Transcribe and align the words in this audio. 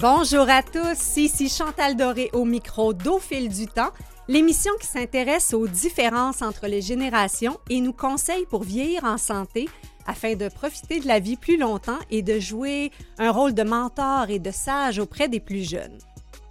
Bonjour 0.00 0.48
à 0.48 0.62
tous, 0.62 1.16
ici 1.16 1.48
Chantal 1.48 1.96
Doré 1.96 2.30
au 2.32 2.44
micro 2.44 2.94
d'Au 2.94 3.20
du 3.32 3.66
temps, 3.66 3.90
l'émission 4.28 4.70
qui 4.80 4.86
s'intéresse 4.86 5.52
aux 5.52 5.66
différences 5.66 6.40
entre 6.40 6.68
les 6.68 6.80
générations 6.80 7.58
et 7.68 7.80
nous 7.80 7.92
conseille 7.92 8.46
pour 8.46 8.62
vieillir 8.62 9.02
en 9.02 9.18
santé 9.18 9.68
afin 10.06 10.36
de 10.36 10.48
profiter 10.48 11.00
de 11.00 11.08
la 11.08 11.18
vie 11.18 11.36
plus 11.36 11.56
longtemps 11.56 11.98
et 12.12 12.22
de 12.22 12.38
jouer 12.38 12.92
un 13.18 13.32
rôle 13.32 13.54
de 13.54 13.64
mentor 13.64 14.30
et 14.30 14.38
de 14.38 14.52
sage 14.52 15.00
auprès 15.00 15.28
des 15.28 15.40
plus 15.40 15.68
jeunes. 15.68 15.98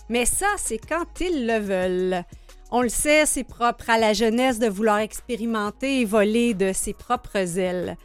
Mais 0.09 0.25
ça, 0.25 0.47
c'est 0.57 0.77
quand 0.85 1.05
ils 1.21 1.47
le 1.47 1.59
veulent. 1.59 2.25
On 2.69 2.81
le 2.81 2.89
sait, 2.89 3.25
c'est 3.25 3.45
propre 3.45 3.89
à 3.89 3.97
la 3.97 4.11
jeunesse 4.11 4.59
de 4.59 4.67
vouloir 4.67 4.97
expérimenter 4.97 6.01
et 6.01 6.05
voler 6.05 6.53
de 6.53 6.73
ses 6.73 6.93
propres 6.93 7.57
ailes. 7.57 7.95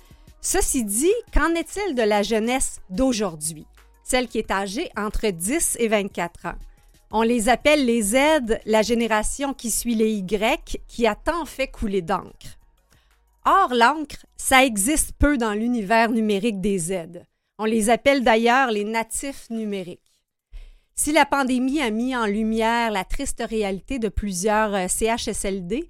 Ceci 0.40 0.84
dit, 0.84 1.12
qu'en 1.34 1.52
est-il 1.56 1.96
de 1.96 2.02
la 2.02 2.23
jeunesse 2.23 2.79
d'aujourd'hui? 2.90 3.66
Celle 4.05 4.29
qui 4.29 4.38
est 4.38 4.51
âgée 4.51 4.91
entre 4.97 5.29
10 5.29 5.77
et 5.80 5.88
24 5.88 6.47
ans. 6.47 6.59
On 7.10 7.23
les 7.23 7.48
appelle 7.48 7.84
les 7.84 8.02
Z, 8.02 8.16
la 8.65 8.83
génération 8.83 9.52
qui 9.52 9.70
suit 9.70 9.95
les 9.95 10.12
Y, 10.12 10.80
qui 10.88 11.06
a 11.06 11.15
tant 11.15 11.45
fait 11.45 11.69
couler 11.69 12.01
d'encre. 12.02 12.59
Or, 13.45 13.74
l'encre, 13.74 14.24
ça 14.37 14.65
existe 14.65 15.12
peu 15.19 15.37
dans 15.37 15.52
l'univers 15.52 16.10
numérique 16.10 16.60
des 16.60 16.79
Z. 16.79 17.23
On 17.59 17.65
les 17.65 17.91
appelle 17.91 18.24
d'ailleurs 18.24 18.70
les 18.70 18.84
natifs 18.84 19.51
numériques. 19.51 20.01
Si 20.95 21.12
la 21.12 21.27
pandémie 21.27 21.80
a 21.80 21.91
mis 21.91 22.15
en 22.15 22.27
lumière 22.27 22.91
la 22.91 23.05
triste 23.05 23.43
réalité 23.46 23.98
de 23.98 24.09
plusieurs 24.09 24.74
euh, 24.74 24.88
CHSLD, 24.88 25.88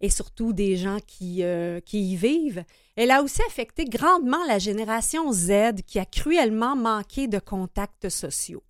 et 0.00 0.10
surtout 0.10 0.52
des 0.52 0.76
gens 0.76 0.98
qui, 1.06 1.42
euh, 1.42 1.80
qui 1.80 2.12
y 2.12 2.16
vivent, 2.16 2.64
elle 2.96 3.10
a 3.10 3.22
aussi 3.22 3.42
affecté 3.46 3.84
grandement 3.84 4.42
la 4.48 4.58
génération 4.58 5.30
Z 5.30 5.82
qui 5.86 5.98
a 5.98 6.06
cruellement 6.06 6.74
manqué 6.74 7.28
de 7.28 7.38
contacts 7.38 8.08
sociaux. 8.08 8.64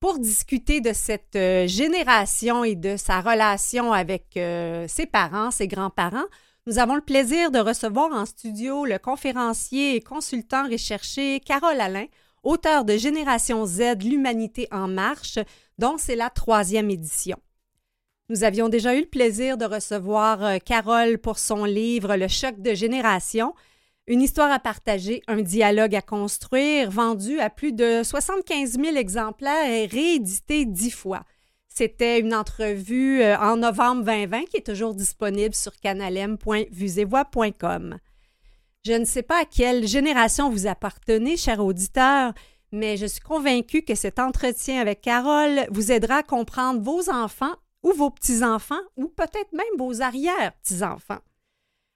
Pour 0.00 0.20
discuter 0.20 0.80
de 0.80 0.92
cette 0.92 1.34
euh, 1.34 1.66
génération 1.66 2.62
et 2.62 2.76
de 2.76 2.96
sa 2.96 3.20
relation 3.20 3.92
avec 3.92 4.36
euh, 4.36 4.86
ses 4.86 5.06
parents, 5.06 5.50
ses 5.50 5.66
grands-parents, 5.66 6.26
nous 6.68 6.78
avons 6.78 6.94
le 6.94 7.00
plaisir 7.00 7.50
de 7.50 7.58
recevoir 7.58 8.12
en 8.12 8.24
studio 8.24 8.84
le 8.84 8.98
conférencier 8.98 9.96
et 9.96 10.00
consultant 10.00 10.68
recherché 10.68 11.40
Carole 11.40 11.80
Alain, 11.80 12.06
auteur 12.44 12.84
de 12.84 12.96
Génération 12.96 13.66
Z, 13.66 14.04
l'humanité 14.04 14.68
en 14.70 14.86
marche, 14.86 15.40
dont 15.78 15.96
c'est 15.98 16.14
la 16.14 16.30
troisième 16.30 16.90
édition. 16.90 17.38
Nous 18.30 18.44
avions 18.44 18.68
déjà 18.68 18.94
eu 18.94 19.00
le 19.00 19.06
plaisir 19.06 19.56
de 19.56 19.64
recevoir 19.64 20.44
euh, 20.44 20.58
Carole 20.58 21.16
pour 21.16 21.38
son 21.38 21.64
livre 21.64 22.14
Le 22.14 22.28
choc 22.28 22.60
de 22.60 22.74
génération, 22.74 23.54
une 24.06 24.20
histoire 24.20 24.52
à 24.52 24.58
partager, 24.58 25.22
un 25.28 25.40
dialogue 25.40 25.94
à 25.94 26.02
construire, 26.02 26.90
vendu 26.90 27.40
à 27.40 27.48
plus 27.48 27.72
de 27.72 28.02
75 28.02 28.72
000 28.72 28.96
exemplaires 28.96 29.70
et 29.70 29.86
réédité 29.86 30.66
dix 30.66 30.90
fois. 30.90 31.22
C'était 31.70 32.20
une 32.20 32.34
entrevue 32.34 33.22
euh, 33.22 33.38
en 33.38 33.56
novembre 33.56 34.04
2020 34.04 34.44
qui 34.50 34.58
est 34.58 34.66
toujours 34.66 34.94
disponible 34.94 35.54
sur 35.54 35.74
canalem.vusevoix.com. 35.80 37.96
Je 38.84 38.92
ne 38.92 39.06
sais 39.06 39.22
pas 39.22 39.40
à 39.40 39.46
quelle 39.46 39.86
génération 39.86 40.50
vous 40.50 40.66
appartenez, 40.66 41.38
cher 41.38 41.64
auditeur, 41.64 42.34
mais 42.72 42.98
je 42.98 43.06
suis 43.06 43.22
convaincue 43.22 43.80
que 43.80 43.94
cet 43.94 44.18
entretien 44.18 44.82
avec 44.82 45.00
Carole 45.00 45.66
vous 45.70 45.92
aidera 45.92 46.16
à 46.16 46.22
comprendre 46.22 46.82
vos 46.82 47.08
enfants 47.08 47.54
ou 47.82 47.92
vos 47.92 48.10
petits-enfants, 48.10 48.82
ou 48.96 49.08
peut-être 49.08 49.52
même 49.52 49.66
vos 49.78 50.02
arrière-petits-enfants. 50.02 51.20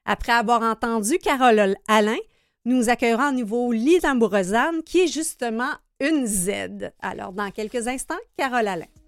Après 0.04 0.32
avoir 0.32 0.62
entendu 0.62 1.18
Carole 1.18 1.76
Alain, 1.88 2.18
nous 2.64 2.88
accueillerons 2.88 3.22
à 3.22 3.32
nouveau 3.32 3.72
Bourezane, 4.16 4.82
qui 4.82 5.00
est 5.00 5.06
justement 5.06 5.72
une 6.00 6.26
Z. 6.26 6.92
Alors, 7.00 7.32
dans 7.32 7.50
quelques 7.50 7.86
instants, 7.88 8.14
Carole 8.36 8.68
Alain. 8.68 9.01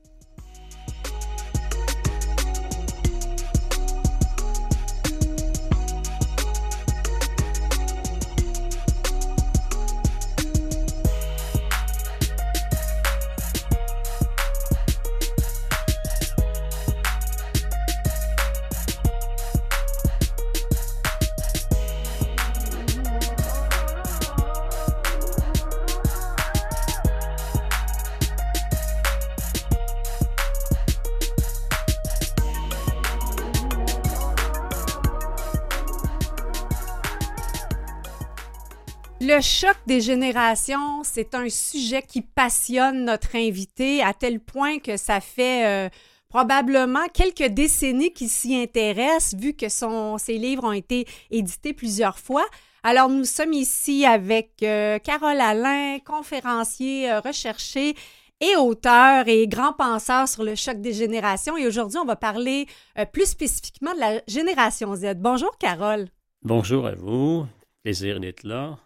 Le 39.35 39.41
choc 39.41 39.77
des 39.87 40.01
générations, 40.01 41.03
c'est 41.03 41.35
un 41.35 41.49
sujet 41.49 42.03
qui 42.03 42.21
passionne 42.21 43.05
notre 43.05 43.35
invité 43.35 44.01
à 44.01 44.15
tel 44.15 44.39
point 44.39 44.79
que 44.79 44.97
ça 44.97 45.21
fait 45.21 45.67
euh, 45.67 45.89
probablement 46.29 47.09
quelques 47.13 47.53
décennies 47.53 48.13
qu'il 48.13 48.29
s'y 48.29 48.55
intéresse, 48.55 49.35
vu 49.37 49.55
que 49.55 49.69
son, 49.69 50.19
ses 50.19 50.39
livres 50.39 50.63
ont 50.63 50.73
été 50.73 51.05
édités 51.33 51.73
plusieurs 51.73 52.21
fois. 52.21 52.45
Alors, 52.85 53.09
nous 53.09 53.25
sommes 53.25 53.55
ici 53.55 54.07
avec 54.07 54.51
euh, 54.63 55.01
Carole 55.01 55.41
Alain, 55.41 55.99
conférencier 56.05 57.11
euh, 57.11 57.19
recherché 57.19 57.97
et 58.41 58.55
auteur 58.57 59.27
et 59.27 59.49
grand 59.49 59.73
penseur 59.73 60.29
sur 60.29 60.45
le 60.45 60.55
choc 60.55 60.81
des 60.81 60.93
générations. 60.93 61.57
Et 61.57 61.67
aujourd'hui, 61.67 61.99
on 61.99 62.05
va 62.05 62.15
parler 62.15 62.67
plus 63.13 63.27
spécifiquement 63.27 63.95
de 63.95 64.01
la 64.01 64.21
génération 64.29 64.95
Z. 64.95 65.15
Bonjour, 65.17 65.59
Carole. 65.59 66.07
Bonjour 66.43 66.87
à 66.87 66.95
vous. 66.95 67.47
Plaisir 67.83 68.21
d'être 68.21 68.45
là. 68.45 68.79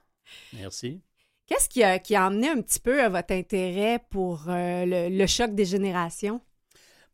Merci. 0.54 1.00
Qu'est-ce 1.48 1.68
qui 1.68 1.82
a, 1.82 1.98
qui 1.98 2.14
a 2.14 2.26
amené 2.26 2.48
un 2.48 2.60
petit 2.60 2.78
peu 2.78 3.02
à 3.02 3.08
votre 3.08 3.32
intérêt 3.32 4.04
pour 4.10 4.44
euh, 4.48 5.08
le, 5.08 5.26
choc 5.26 5.54
des 5.54 5.64
générations? 5.64 6.42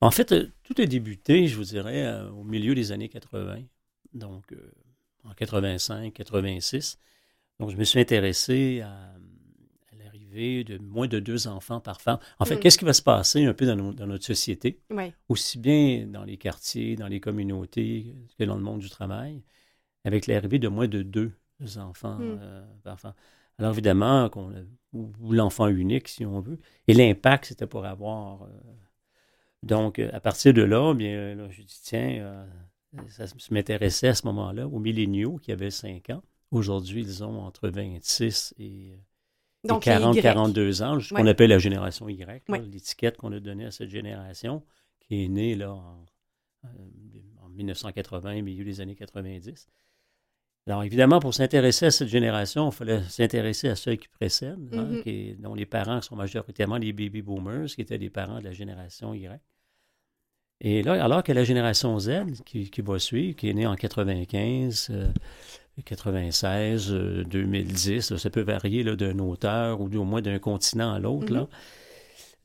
En 0.00 0.10
fait, 0.10 0.32
euh, 0.32 0.50
tout 0.64 0.74
a 0.78 0.86
débuté, 0.86 1.46
je 1.46 1.56
vous 1.56 1.62
dirais, 1.62 2.04
euh, 2.04 2.28
au 2.30 2.42
milieu 2.42 2.74
des 2.74 2.90
années 2.90 3.08
80, 3.08 3.60
donc 4.12 4.52
en 5.22 5.32
85, 5.34 6.12
86. 6.12 6.98
Donc, 7.60 7.70
je 7.70 7.76
me 7.76 7.84
suis 7.84 8.00
intéressé 8.00 8.80
à, 8.80 9.14
l'arrivée 9.96 10.64
de 10.64 10.78
moins 10.78 11.06
de 11.06 11.20
deux 11.20 11.46
enfants 11.46 11.80
par 11.80 12.00
femme. 12.00 12.18
En 12.40 12.44
fait, 12.44 12.56
mm. 12.56 12.60
qu'est-ce 12.60 12.78
qui 12.78 12.84
va 12.84 12.92
se 12.92 13.02
passer 13.02 13.44
un 13.44 13.54
peu 13.54 13.66
dans, 13.66 13.76
notre 13.76 14.24
société, 14.24 14.80
aussi 15.28 15.58
bien 15.58 16.06
dans 16.08 16.24
les 16.24 16.38
quartiers, 16.38 16.96
dans 16.96 17.06
les 17.06 17.20
communautés 17.20 18.16
que 18.36 18.42
dans 18.42 18.56
le 18.56 18.62
monde 18.62 18.80
du 18.80 18.90
travail, 18.90 19.44
avec 20.04 20.26
l'arrivée 20.26 20.58
de 20.58 20.66
moins 20.66 20.88
de 20.88 21.02
deux 21.02 21.32
enfants, 21.78 22.18
hmm. 22.18 22.38
euh, 22.40 22.64
Alors 23.58 23.72
évidemment, 23.72 24.30
ou, 24.92 25.32
l'enfant 25.32 25.68
unique, 25.68 26.08
si 26.08 26.24
on 26.24 26.40
veut. 26.40 26.58
Et 26.88 26.94
l'impact, 26.94 27.46
c'était 27.46 27.66
pour 27.66 27.84
avoir. 27.84 28.42
Euh, 28.42 28.48
donc, 29.62 29.98
à 29.98 30.20
partir 30.20 30.52
de 30.52 30.62
là, 30.62 30.92
bien, 30.94 31.48
je 31.50 31.62
dis, 31.62 31.80
tiens, 31.82 32.18
euh, 32.20 32.46
ça 33.08 33.24
m'intéressait 33.50 34.08
à 34.08 34.14
ce 34.14 34.26
moment-là, 34.26 34.68
aux 34.68 34.78
milléniaux 34.78 35.38
qui 35.38 35.52
avaient 35.52 35.70
5 35.70 36.10
ans. 36.10 36.22
Aujourd'hui, 36.50 37.00
ils 37.00 37.24
ont 37.24 37.40
entre 37.40 37.68
26 37.68 38.54
et, 38.58 38.98
40, 39.80 40.20
42 40.20 40.82
ans, 40.82 41.00
ce 41.00 41.14
qu'on 41.14 41.26
appelle 41.26 41.48
la 41.48 41.58
génération 41.58 42.08
Y, 42.08 42.44
l'étiquette 42.70 43.16
qu'on 43.16 43.32
a 43.32 43.40
donnée 43.40 43.64
à 43.64 43.70
cette 43.70 43.88
génération, 43.88 44.62
qui 45.00 45.24
est 45.24 45.28
née 45.28 45.54
là, 45.54 45.72
en, 45.72 46.04
en 47.42 47.48
1980, 47.48 48.42
milieu 48.42 48.64
des 48.64 48.82
années 48.82 48.94
90. 48.94 49.66
Alors, 50.66 50.82
évidemment, 50.82 51.20
pour 51.20 51.34
s'intéresser 51.34 51.86
à 51.86 51.90
cette 51.90 52.08
génération, 52.08 52.70
il 52.70 52.72
fallait 52.72 53.02
s'intéresser 53.02 53.68
à 53.68 53.76
ceux 53.76 53.96
qui 53.96 54.08
précèdent, 54.08 54.72
hein, 54.72 54.88
mm-hmm. 55.04 55.40
dont 55.40 55.54
les 55.54 55.66
parents 55.66 56.00
sont 56.00 56.16
majoritairement 56.16 56.78
les 56.78 56.92
baby 56.94 57.20
boomers, 57.20 57.66
qui 57.66 57.82
étaient 57.82 57.98
les 57.98 58.08
parents 58.08 58.38
de 58.38 58.44
la 58.44 58.52
génération 58.52 59.12
Y. 59.12 59.40
Et 60.62 60.82
là, 60.82 61.04
alors 61.04 61.22
que 61.22 61.32
la 61.32 61.44
génération 61.44 61.98
Z, 61.98 62.42
qui, 62.46 62.70
va 62.78 62.98
suivre, 62.98 63.36
qui 63.36 63.50
est 63.50 63.52
née 63.52 63.66
en 63.66 63.76
95, 63.76 64.90
96, 65.84 66.90
2010, 66.90 68.16
ça 68.16 68.30
peut 68.30 68.40
varier 68.40 68.84
d'un 68.84 69.18
auteur 69.18 69.82
ou 69.82 69.94
au 69.94 70.04
moins 70.04 70.22
d'un 70.22 70.38
continent 70.38 70.94
à 70.94 70.98
l'autre, 70.98 71.30
là. 71.30 71.42
Mm-hmm. 71.42 71.83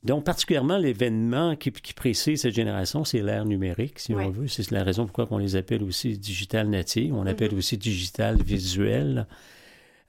Donc, 0.02 0.24
particulièrement, 0.24 0.78
l'événement 0.78 1.56
qui, 1.56 1.70
précise 1.70 2.40
cette 2.40 2.54
génération, 2.54 3.04
c'est 3.04 3.20
l'ère 3.20 3.44
numérique, 3.44 3.98
si 3.98 4.14
on 4.14 4.30
veut. 4.30 4.48
C'est 4.48 4.70
la 4.70 4.82
raison 4.82 5.04
pourquoi 5.04 5.28
on 5.30 5.38
les 5.38 5.56
appelle 5.56 5.82
aussi 5.82 6.16
digital 6.16 6.68
native, 6.70 7.14
on 7.14 7.26
appelle 7.26 7.52
mm-hmm. 7.52 7.58
aussi 7.58 7.76
digital 7.76 8.42
visuel. 8.42 9.26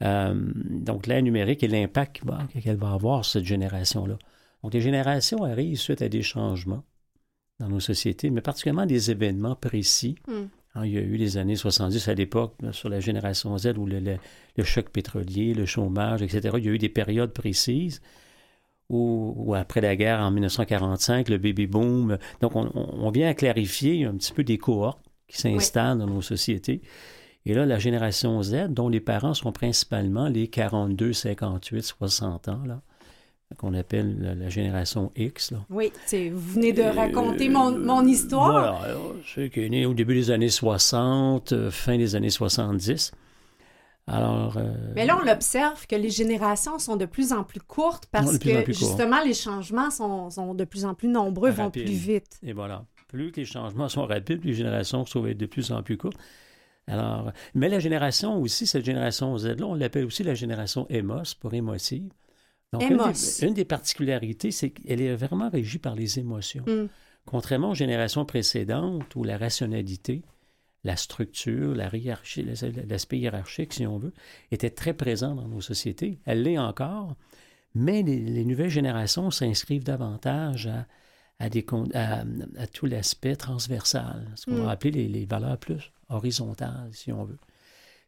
Euh, 0.01 0.33
donc, 0.33 1.07
l'ère 1.07 1.21
numérique 1.21 1.61
et 1.63 1.67
l'impact 1.67 2.21
qu'elle 2.63 2.77
va 2.77 2.93
avoir 2.93 3.25
cette 3.25 3.43
génération-là. 3.43 4.17
Donc, 4.63 4.73
les 4.73 4.81
générations 4.81 5.43
arrivent 5.43 5.77
suite 5.77 6.01
à 6.01 6.07
des 6.07 6.21
changements 6.21 6.83
dans 7.59 7.67
nos 7.67 7.81
sociétés, 7.81 8.29
mais 8.29 8.41
particulièrement 8.41 8.85
des 8.85 9.11
événements 9.11 9.55
précis. 9.55 10.15
Mm. 10.27 10.33
Hein, 10.75 10.85
il 10.85 10.93
y 10.93 10.97
a 10.97 11.01
eu 11.01 11.17
les 11.17 11.38
années 11.38 11.57
70 11.57 12.07
à 12.07 12.13
l'époque, 12.13 12.55
sur 12.71 12.88
la 12.88 13.01
génération 13.01 13.57
Z, 13.57 13.73
où 13.77 13.85
le, 13.85 13.99
choc 14.63 14.89
pétrolier, 14.89 15.53
le 15.53 15.65
chômage, 15.65 16.21
etc. 16.21 16.55
Il 16.57 16.65
y 16.65 16.69
a 16.69 16.71
eu 16.71 16.77
des 16.77 16.88
périodes 16.88 17.33
précises 17.33 18.01
ou, 18.91 19.55
après 19.55 19.81
la 19.81 19.95
guerre 19.95 20.19
en 20.19 20.31
1945, 20.31 21.29
le 21.29 21.38
baby 21.38 21.65
boom. 21.65 22.17
Donc, 22.41 22.55
on, 22.55 23.09
vient 23.11 23.29
à 23.29 23.33
clarifier 23.33 24.05
un 24.05 24.15
petit 24.15 24.33
peu 24.33 24.43
des 24.43 24.57
cohortes 24.57 25.01
qui 25.27 25.38
s'installent 25.38 25.97
dans 25.97 26.07
nos 26.07 26.21
sociétés. 26.21 26.81
Et 27.45 27.53
là, 27.53 27.65
la 27.65 27.79
génération 27.79 28.43
Z, 28.43 28.67
dont 28.69 28.89
les 28.89 28.99
parents 28.99 29.33
sont 29.33 29.51
principalement 29.51 30.27
les 30.27 30.47
42, 30.47 31.13
58, 31.13 31.81
60 31.81 32.49
ans, 32.49 32.61
là, 32.67 32.81
qu'on 33.57 33.73
appelle 33.73 34.38
la, 34.39 34.49
génération 34.49 35.11
X. 35.15 35.51
Là. 35.51 35.59
Oui, 35.69 35.91
vous 36.11 36.53
venez 36.53 36.73
de 36.73 36.83
raconter 36.83 37.49
mon, 37.49 37.77
mon, 37.77 38.05
histoire. 38.05 38.79
Voilà, 38.79 38.97
c'est 39.33 39.49
qui 39.49 39.61
est 39.61 39.69
né 39.69 39.85
au 39.85 39.93
début 39.93 40.13
des 40.13 40.31
années 40.31 40.49
60, 40.49 41.51
euh, 41.53 41.71
fin 41.71 41.97
des 41.97 42.15
années 42.15 42.29
70. 42.29 43.11
Alors, 44.07 44.57
euh, 44.57 44.74
Mais 44.95 45.06
là, 45.06 45.19
on 45.24 45.27
observe 45.27 45.86
que 45.88 45.95
les 45.95 46.09
générations 46.09 46.80
sont 46.80 46.95
de 46.95 47.06
plus 47.06 47.33
en 47.33 47.44
plus 47.44 47.59
courtes 47.59 48.07
parce 48.12 48.38
que 48.38 48.65
justement, 48.68 49.21
les 49.24 49.33
changements 49.33 49.89
sont, 49.89 50.30
sont, 50.30 50.53
de 50.53 50.65
plus 50.65 50.86
en 50.86 50.94
plus 50.94 51.07
nombreux, 51.07 51.51
vont 51.51 51.71
plus 51.71 51.83
vite. 51.83 52.39
Et 52.44 52.53
voilà. 52.53 52.86
Plus 53.07 53.31
les 53.36 53.45
changements 53.45 53.89
sont 53.89 54.06
rapides, 54.06 54.44
les 54.44 54.53
générations 54.53 55.06
sont 55.06 55.21
de 55.21 55.45
plus 55.45 55.71
en 55.71 55.83
plus 55.83 55.98
courtes. 55.98 56.18
Alors, 56.88 57.31
mais 57.53 57.69
la 57.69 57.80
génération 57.80 58.38
aussi, 58.42 58.65
cette 58.65 58.86
génération 58.86 59.38
Z-là, 59.38 59.65
on 59.65 59.75
l'appelle 59.75 60.06
aussi 60.06 60.24
la 60.24 60.33
génération 60.33 60.88
EMOS 60.89 61.36
pour 61.39 61.53
émotive. 61.53 62.12
Donc, 62.74 62.83
une 63.42 63.53
des, 63.53 63.65
particularités, 63.65 64.51
c'est 64.51 64.69
qu'elle 64.69 65.01
est 65.01 65.13
vraiment 65.15 65.50
régie 65.50 65.77
par 65.77 65.94
les 65.94 66.19
émotions. 66.19 66.63
Hmm. 66.65 66.88
Contrairement 67.25 67.71
aux 67.71 67.75
générations 67.75 68.25
précédentes 68.25 69.13
où 69.15 69.24
la 69.24 69.38
rationalité, 69.38 70.21
la 70.83 70.95
structure, 70.95 71.75
la 71.75 71.95
hiérarchie, 71.95 72.44
l'aspect 72.44 73.19
hiérarchique, 73.19 73.74
si 73.74 73.86
on 73.86 74.00
veut, 74.00 74.13
était 74.51 74.69
très 74.69 74.94
présent 74.94 75.36
dans 75.36 75.48
nos 75.48 75.62
sociétés. 75.62 76.19
Elle 76.25 76.44
l'est 76.44 76.57
encore, 76.57 77.16
mais 77.75 78.01
les, 78.04 78.45
nouvelles 78.45 78.69
générations 78.69 79.30
s'inscrivent 79.31 79.83
davantage 79.83 80.69
à, 81.39 81.50
des, 81.50 81.66
à, 81.94 82.68
tout 82.68 82.88
l'aspect 82.88 83.36
transversal, 83.36 84.28
ce 84.36 84.45
qu'on 84.45 84.57
va 84.57 84.66
hmm. 84.66 84.69
appeler 84.69 85.07
les, 85.07 85.25
valeurs 85.25 85.57
plus 85.57 85.92
horizontales, 86.10 86.89
si 86.94 87.12
on 87.12 87.24
veut. 87.24 87.39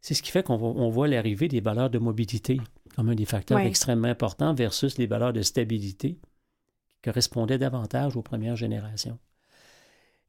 C'est 0.02 0.16
ce 0.16 0.22
qui 0.22 0.32
fait 0.32 0.44
qu'on 0.44 0.90
voit 0.90 1.08
l'arrivée 1.08 1.48
des 1.48 1.62
valeurs 1.62 1.90
de 1.90 2.00
mobilité 2.00 2.60
comme 2.96 3.10
un 3.10 3.16
des 3.16 3.26
facteurs 3.26 3.60
extrêmement 3.60 4.10
importants 4.10 4.54
versus 4.54 4.98
les 4.98 5.08
valeurs 5.08 5.34
de 5.34 5.42
stabilité 5.42 6.20
qui 6.20 7.02
correspondaient 7.04 7.58
davantage 7.58 8.18
aux 8.18 8.22
premières 8.22 8.56
générations. 8.56 9.18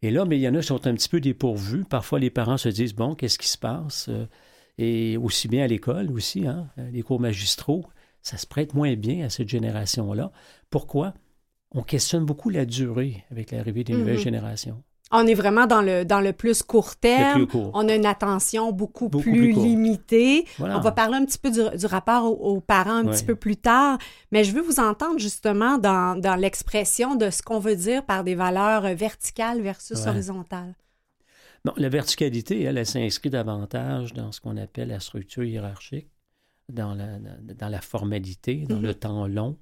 Et 0.03 0.11
là, 0.11 0.25
mais 0.25 0.39
il 0.39 0.43
y 0.43 0.49
en 0.49 0.55
a 0.55 0.61
qui 0.61 0.67
sont 0.67 0.87
un 0.87 0.95
petit 0.95 1.09
peu 1.09 1.21
dépourvus. 1.21 1.85
Parfois, 1.85 2.19
les 2.19 2.31
parents 2.31 2.59
se 2.59 2.69
disent, 2.69 2.95
bon, 2.95 3.15
qu'est-ce 3.15 3.39
qui 3.39 3.49
se 3.49 3.59
passe? 3.59 4.09
Euh, 4.09 4.27
et 4.77 5.17
aussi 5.17 5.49
bien 5.49 5.65
à 5.65 5.67
l'école 5.67 6.11
aussi, 6.11 6.47
hein, 6.47 6.69
les 6.77 7.03
cours 7.03 7.21
magistraux, 7.21 7.85
ça 8.23 8.37
se 8.37 8.47
prête 8.47 8.75
moins 8.75 8.95
bien 8.97 9.25
à 9.25 9.31
cette 9.31 9.49
génération-là. 9.49 10.33
Pourquoi? 10.69 11.15
On 11.71 11.83
questionne 11.83 12.25
beaucoup 12.25 12.51
la 12.51 12.67
durée 12.67 13.25
avec 13.31 13.51
l'arrivée 13.51 13.85
des 13.85 13.95
nouvelles 13.95 14.19
mm-hmm. 14.19 14.23
générations. 14.23 14.83
On 15.11 15.27
est 15.27 15.35
vraiment 15.35 15.67
dans 15.67 15.83
le, 15.83 16.05
dans 16.05 16.21
le 16.21 16.33
plus 16.33 16.63
court 16.63 16.97
terme. 16.97 17.47
On 17.73 17.89
a 17.89 17.95
une 17.95 18.07
attention 18.07 18.73
beaucoup, 18.73 19.09
plus, 19.09 19.53
limitée. 19.53 20.47
On 20.59 20.81
va 20.81 20.93
parler 20.93 21.17
un 21.17 21.25
petit 21.25 21.39
peu 21.39 21.51
du, 21.51 21.87
rapport 21.87 22.25
aux, 22.25 22.61
parents 22.61 22.97
un 22.97 23.07
petit 23.07 23.25
peu 23.25 23.37
plus 23.37 23.57
tard, 23.57 23.99
mais 24.33 24.45
je 24.45 24.53
veux 24.53 24.63
vous 24.63 24.81
entendre 24.81 25.19
justement 25.19 25.79
dans, 25.79 26.19
dans 26.19 26.37
l'expression 26.37 27.15
de 27.17 27.31
ce 27.31 27.43
qu'on 27.43 27.59
veut 27.59 27.77
dire 27.77 28.05
par 28.05 28.25
des 28.25 28.35
valeurs 28.35 28.83
verticales 28.95 29.61
versus 29.61 30.07
horizontales. 30.07 30.75
Bon, 31.65 31.73
la 31.77 31.89
verticalité, 31.89 32.63
elle, 32.63 32.77
elle 32.77 32.87
s'inscrit 32.87 33.31
davantage 33.31 34.13
dans 34.13 34.33
ce 34.33 34.41
qu'on 34.41 34.57
appelle 34.59 34.89
la 34.89 35.01
structure 35.01 35.45
hiérarchique, 35.45 36.09
dans 36.71 36.95
la, 36.95 37.19
dans 37.19 37.69
la 37.69 37.81
formalité, 37.81 38.67
dans 38.69 38.81
le 38.81 38.91
mm-hmm. 38.91 38.99
temps 38.99 39.27
long. 39.27 39.59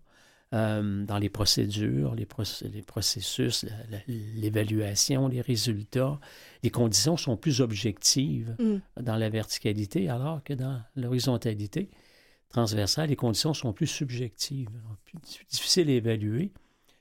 Euh, 0.54 1.04
dans 1.06 1.16
les 1.16 1.30
procédures, 1.30 2.14
les, 2.14 2.26
les 2.70 2.82
processus, 2.82 3.64
l'évaluation, 4.06 5.28
les 5.28 5.40
résultats. 5.40 6.20
Les 6.62 6.68
conditions 6.68 7.16
sont 7.16 7.38
plus 7.38 7.62
objectives 7.62 8.54
mm. 8.58 9.02
dans 9.02 9.16
la 9.16 9.30
verticalité, 9.30 10.10
alors 10.10 10.44
que 10.44 10.52
dans 10.52 10.82
l'horizontalité 10.94 11.90
transversale, 12.50 13.08
les 13.08 13.16
conditions 13.16 13.54
sont 13.54 13.72
plus 13.72 13.86
subjectives, 13.86 14.68
plus 15.06 15.18
difficiles 15.48 15.88
à 15.88 15.92
évaluer, 15.92 16.52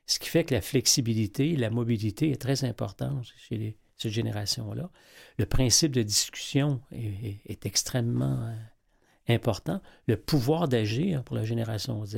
ce 0.06 0.20
qui 0.20 0.30
fait 0.30 0.46
que 0.46 0.54
la 0.54 0.62
flexibilité, 0.62 1.58
la 1.58 1.70
mobilité 1.70 2.32
est 2.32 2.42
très 2.42 2.64
importante 2.64 3.26
chez 3.36 3.58
les, 3.58 3.78
cette 3.98 4.14
génération-là. 4.14 4.90
Le 5.38 5.46
principe 5.46 5.92
de 5.92 6.04
discussion 6.04 6.82
est, 6.94 7.42
est 7.46 7.66
extrêmement 7.66 8.46
euh, 8.46 8.56
important. 9.28 9.82
Le 10.08 10.16
pouvoir 10.16 10.70
d'agir 10.70 11.24
pour 11.26 11.36
la 11.36 11.44
génération 11.44 12.06
Z 12.06 12.18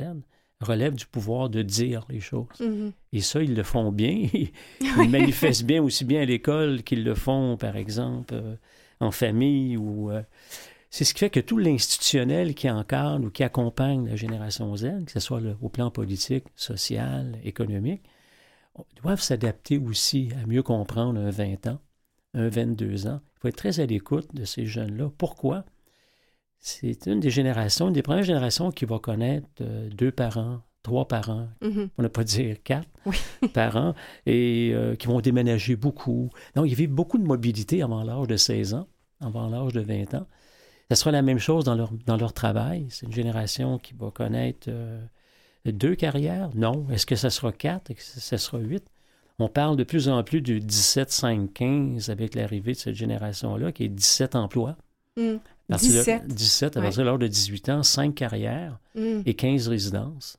relève 0.64 0.96
du 0.96 1.06
pouvoir 1.06 1.50
de 1.50 1.62
dire 1.62 2.06
les 2.10 2.20
choses. 2.20 2.48
Mm-hmm. 2.60 2.92
Et 3.14 3.22
ça, 3.22 3.42
ils 3.42 3.56
le 3.56 3.64
font 3.64 3.92
bien. 3.92 4.28
Ils 4.82 5.10
manifestent 5.10 5.66
bien 5.66 5.82
aussi 5.82 6.06
bien 6.06 6.22
à 6.22 6.26
l'école 6.26 6.84
qu'ils 6.84 7.04
le 7.04 7.16
font, 7.16 7.58
par 7.58 7.76
exemple, 7.76 8.34
euh, 8.34 8.56
en 9.00 9.12
famille 9.12 9.78
ou... 9.78 10.12
Euh, 10.12 10.22
c'est 10.90 11.06
ce 11.06 11.16
qui 11.16 11.22
fait 11.22 11.32
que 11.32 11.40
tout 11.40 11.58
l'institutionnel 11.58 12.54
qui 12.54 12.70
encadre 12.70 13.26
ou 13.26 13.32
qui 13.32 13.44
accompagne 13.44 14.08
la 14.08 14.16
génération 14.16 14.76
Z, 14.76 15.06
que 15.08 15.12
ce 15.12 15.20
soit 15.20 15.42
au 15.60 15.68
plan 15.68 15.90
politique, 15.90 16.44
social, 16.56 17.40
économique, 17.44 18.04
doivent 19.02 19.22
s'adapter 19.22 19.80
aussi 19.80 20.30
à 20.40 20.46
mieux 20.46 20.62
comprendre 20.62 21.20
un 21.20 21.32
20 21.32 21.66
ans, 21.66 21.80
un 22.36 22.48
22 22.48 23.08
ans. 23.08 23.22
Il 23.38 23.40
faut 23.42 23.48
être 23.48 23.56
très 23.56 23.80
à 23.80 23.88
l'écoute 23.88 24.36
de 24.36 24.46
ces 24.46 24.68
jeunes-là. 24.68 25.12
Pourquoi? 25.18 25.66
C'est 26.66 27.08
une 27.08 27.20
des 27.20 27.30
générations, 27.30 27.90
une 27.90 27.94
des 27.94 28.02
premières 28.02 28.24
générations 28.24 28.72
qui 28.72 28.86
va 28.86 28.98
connaître 28.98 29.48
euh, 29.60 29.90
deux 29.90 30.14
parents, 30.14 30.62
trois 30.82 31.10
parents, 31.10 31.50
mm-hmm. 31.62 31.90
on 31.98 32.04
ne 32.04 32.08
pas 32.08 32.24
dire 32.24 32.56
quatre 32.64 32.88
parents, 33.54 33.94
et 34.26 34.72
euh, 34.74 34.96
qui 34.96 35.08
vont 35.08 35.20
déménager 35.20 35.76
beaucoup. 35.76 36.30
Donc, 36.56 36.68
ils 36.68 36.76
vivent 36.76 36.94
beaucoup 36.94 37.18
de 37.18 37.26
mobilité 37.26 37.82
avant 37.82 38.02
l'âge 38.04 38.28
de 38.28 38.38
16 38.38 38.76
ans, 38.76 38.88
avant 39.20 39.50
l'âge 39.50 39.74
de 39.74 39.82
20 39.82 40.14
ans. 40.14 40.26
Ce 40.90 40.96
sera 40.96 41.12
la 41.12 41.22
même 41.22 41.38
chose 41.38 41.66
dans 41.66 41.76
leur, 41.76 41.92
dans 42.06 42.16
leur 42.16 42.32
travail. 42.32 42.88
C'est 42.90 43.08
une 43.08 43.14
génération 43.14 43.78
qui 43.78 43.94
va 43.94 44.10
connaître 44.10 44.68
euh, 44.70 45.02
deux 45.66 45.96
carrières. 45.96 46.50
Non. 46.56 46.88
Est-ce 46.92 47.06
que 47.06 47.18
ce 47.18 47.28
sera 47.28 47.52
quatre? 47.52 47.92
Est-ce 47.92 48.16
que 48.16 48.22
ce 48.22 48.38
sera 48.38 48.60
huit? 48.60 48.86
On 49.38 49.50
parle 49.50 49.76
de 49.76 49.84
plus 49.84 50.08
en 50.08 50.24
plus 50.24 50.40
du 50.40 50.62
17-5-15 50.62 52.10
avec 52.10 52.36
l'arrivée 52.36 52.72
de 52.72 52.78
cette 52.78 52.96
génération-là, 52.96 53.74
qui 53.74 53.84
est 53.84 53.90
17 53.90 54.36
emplois. 54.36 54.78
Mm. 55.18 55.36
17. 55.78 56.28
17, 56.28 56.78
à 56.78 56.82
partir 56.82 57.04
de 57.04 57.10
l'âge 57.10 57.20
de 57.20 57.28
18 57.28 57.70
ans, 57.70 57.84
5 57.84 58.16
carrières 58.16 58.80
mm. 58.96 59.22
et 59.26 59.34
15 59.34 59.68
résidences 59.68 60.38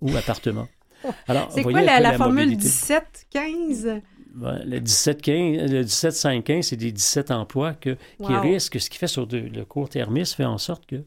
ou 0.00 0.16
appartements. 0.16 0.68
Alors, 1.28 1.50
c'est 1.50 1.62
quoi 1.62 1.80
la, 1.80 2.00
la, 2.00 2.12
formule 2.14 2.56
17-15? 2.56 4.02
le 4.34 4.80
17-5-15, 4.80 6.62
c'est 6.62 6.76
des 6.76 6.92
17 6.92 7.30
emplois 7.30 7.74
que, 7.74 7.96
qui 8.24 8.34
risquent, 8.34 8.80
ce 8.80 8.90
qui 8.90 8.98
fait 8.98 9.06
sur 9.06 9.26
le 9.30 9.64
court 9.64 9.88
terme, 9.88 10.24
fait 10.24 10.44
en 10.44 10.58
sorte 10.58 10.86
que 10.86 11.04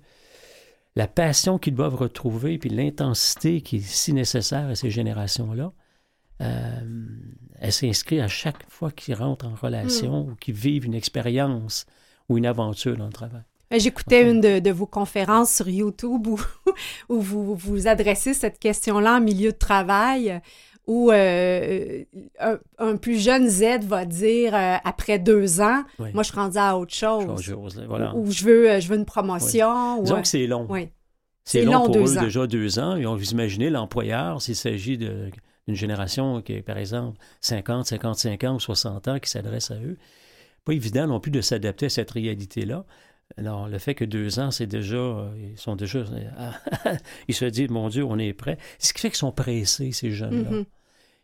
la 0.96 1.08
passion 1.08 1.58
qu'ils 1.58 1.76
doivent 1.76 1.96
retrouver, 1.96 2.58
puis 2.58 2.70
l'intensité 2.70 3.62
qui 3.62 3.78
est 3.78 3.82
si 3.82 4.14
nécessaire 4.14 4.68
à 4.68 4.76
ces 4.76 4.92
générations-là, 4.92 5.74
euh, 6.42 6.82
elle 7.60 7.72
s'inscrit 7.72 8.20
à 8.20 8.28
chaque 8.28 8.70
fois 8.70 8.92
qu'ils 8.92 9.16
rentrent 9.16 9.48
en 9.48 9.56
relation 9.56 10.26
mm. 10.26 10.30
ou 10.30 10.36
qu'ils 10.36 10.56
vivent 10.56 10.86
une 10.86 10.94
expérience 10.94 11.86
ou 12.30 12.38
une 12.38 12.46
aventure 12.46 12.98
dans 12.98 13.08
le 13.08 13.14
travail. 13.14 13.44
Euh, 13.74 13.80
j'écoutais 13.80 14.30
une 14.30 14.42
de, 14.42 14.72
vos 14.72 14.86
conférences 14.86 15.56
sur 15.56 15.68
YouTube 15.68 16.28
où, 16.28 16.40
où 17.10 17.20
vous 17.20 17.56
vous 17.56 17.88
adressez 17.88 18.34
cette 18.34 18.60
question-là 18.60 19.18
en 19.18 19.22
milieu 19.22 19.52
de 19.52 19.58
travail, 19.58 20.42
où 20.86 21.12
euh, 21.12 22.04
un, 22.78 22.98
plus 22.98 23.18
jeune 23.18 23.48
Z 23.48 23.84
va 23.84 24.06
dire 24.06 24.54
euh, 24.54 24.76
après 24.84 25.18
deux 25.20 25.62
ans, 25.62 25.84
moi 25.98 26.24
je 26.24 26.24
suis 26.24 26.36
rendu 26.36 26.58
à 26.58 26.78
autre 26.78 26.94
chose, 26.94 27.26
ou, 27.26 28.32
je 28.32 28.46
veux 28.46 28.80
je 28.80 28.88
veux 28.88 28.98
une 28.98 29.06
promotion. 29.06 30.02
Disons 30.02 30.22
que 30.22 30.28
c'est 30.28 30.48
long. 30.48 30.68
C'est 31.46 31.64
long, 31.64 31.88
pour 31.88 31.98
eux 31.98 32.16
déjà 32.16 32.48
deux 32.48 32.80
ans. 32.80 32.96
Et 32.96 33.06
on 33.06 33.16
vous 33.16 33.32
imaginez 33.32 33.70
l'employeur, 33.70 34.42
s'il 34.42 34.56
s'agit 34.56 34.98
d'une 34.98 35.32
génération 35.68 36.42
qui 36.42 36.54
est 36.54 36.62
par 36.62 36.78
exemple 36.78 37.18
50, 37.42 37.86
55 37.86 38.44
ans 38.46 38.56
ou 38.56 38.60
60 38.60 39.08
ans 39.10 39.20
qui 39.20 39.30
s'adresse 39.30 39.72
à 39.72 39.76
eux, 39.76 39.98
pas 40.64 40.74
évident 40.74 41.08
non 41.08 41.20
plus 41.20 41.32
de 41.32 41.42
s'adapter 41.42 41.88
à 41.88 41.90
cette 41.90 42.12
réalité-là. 42.12 42.86
Alors, 43.38 43.68
le 43.68 43.80
fait 43.80 43.96
que 43.96 44.06
deux 44.06 44.40
ans, 44.40 44.52
c'est 44.52 44.68
déjà, 44.68 44.96
euh, 44.96 45.30
ils 45.38 45.58
sont 45.58 45.76
déjà, 45.76 46.04
ils 47.28 47.34
se 47.34 47.46
disent, 47.46 47.70
mon 47.70 47.90
Dieu, 47.90 48.04
on 48.04 48.18
est 48.18 48.34
prêt. 48.34 48.58
Ce 48.80 48.94
qui 48.94 49.02
fait 49.02 49.10
qu'ils 49.10 49.18
sont 49.18 49.32
pressés, 49.32 49.92
ces 49.92 50.12
jeunes-là. 50.12 50.52
Mm-hmm. 50.52 50.66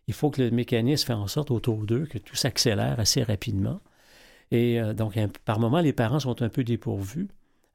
Il 0.07 0.13
faut 0.13 0.31
que 0.31 0.41
le 0.41 0.49
mécanisme 0.49 1.05
fasse 1.05 1.17
en 1.17 1.27
sorte 1.27 1.51
autour 1.51 1.85
d'eux 1.85 2.07
que 2.07 2.17
tout 2.17 2.35
s'accélère 2.35 2.99
assez 2.99 3.21
rapidement. 3.21 3.79
Et 4.49 4.81
euh, 4.81 4.93
donc, 4.93 5.19
par 5.45 5.59
moment, 5.59 5.81
les 5.81 5.93
parents 5.93 6.19
sont 6.19 6.41
un 6.41 6.49
peu 6.49 6.63
dépourvus. 6.63 7.27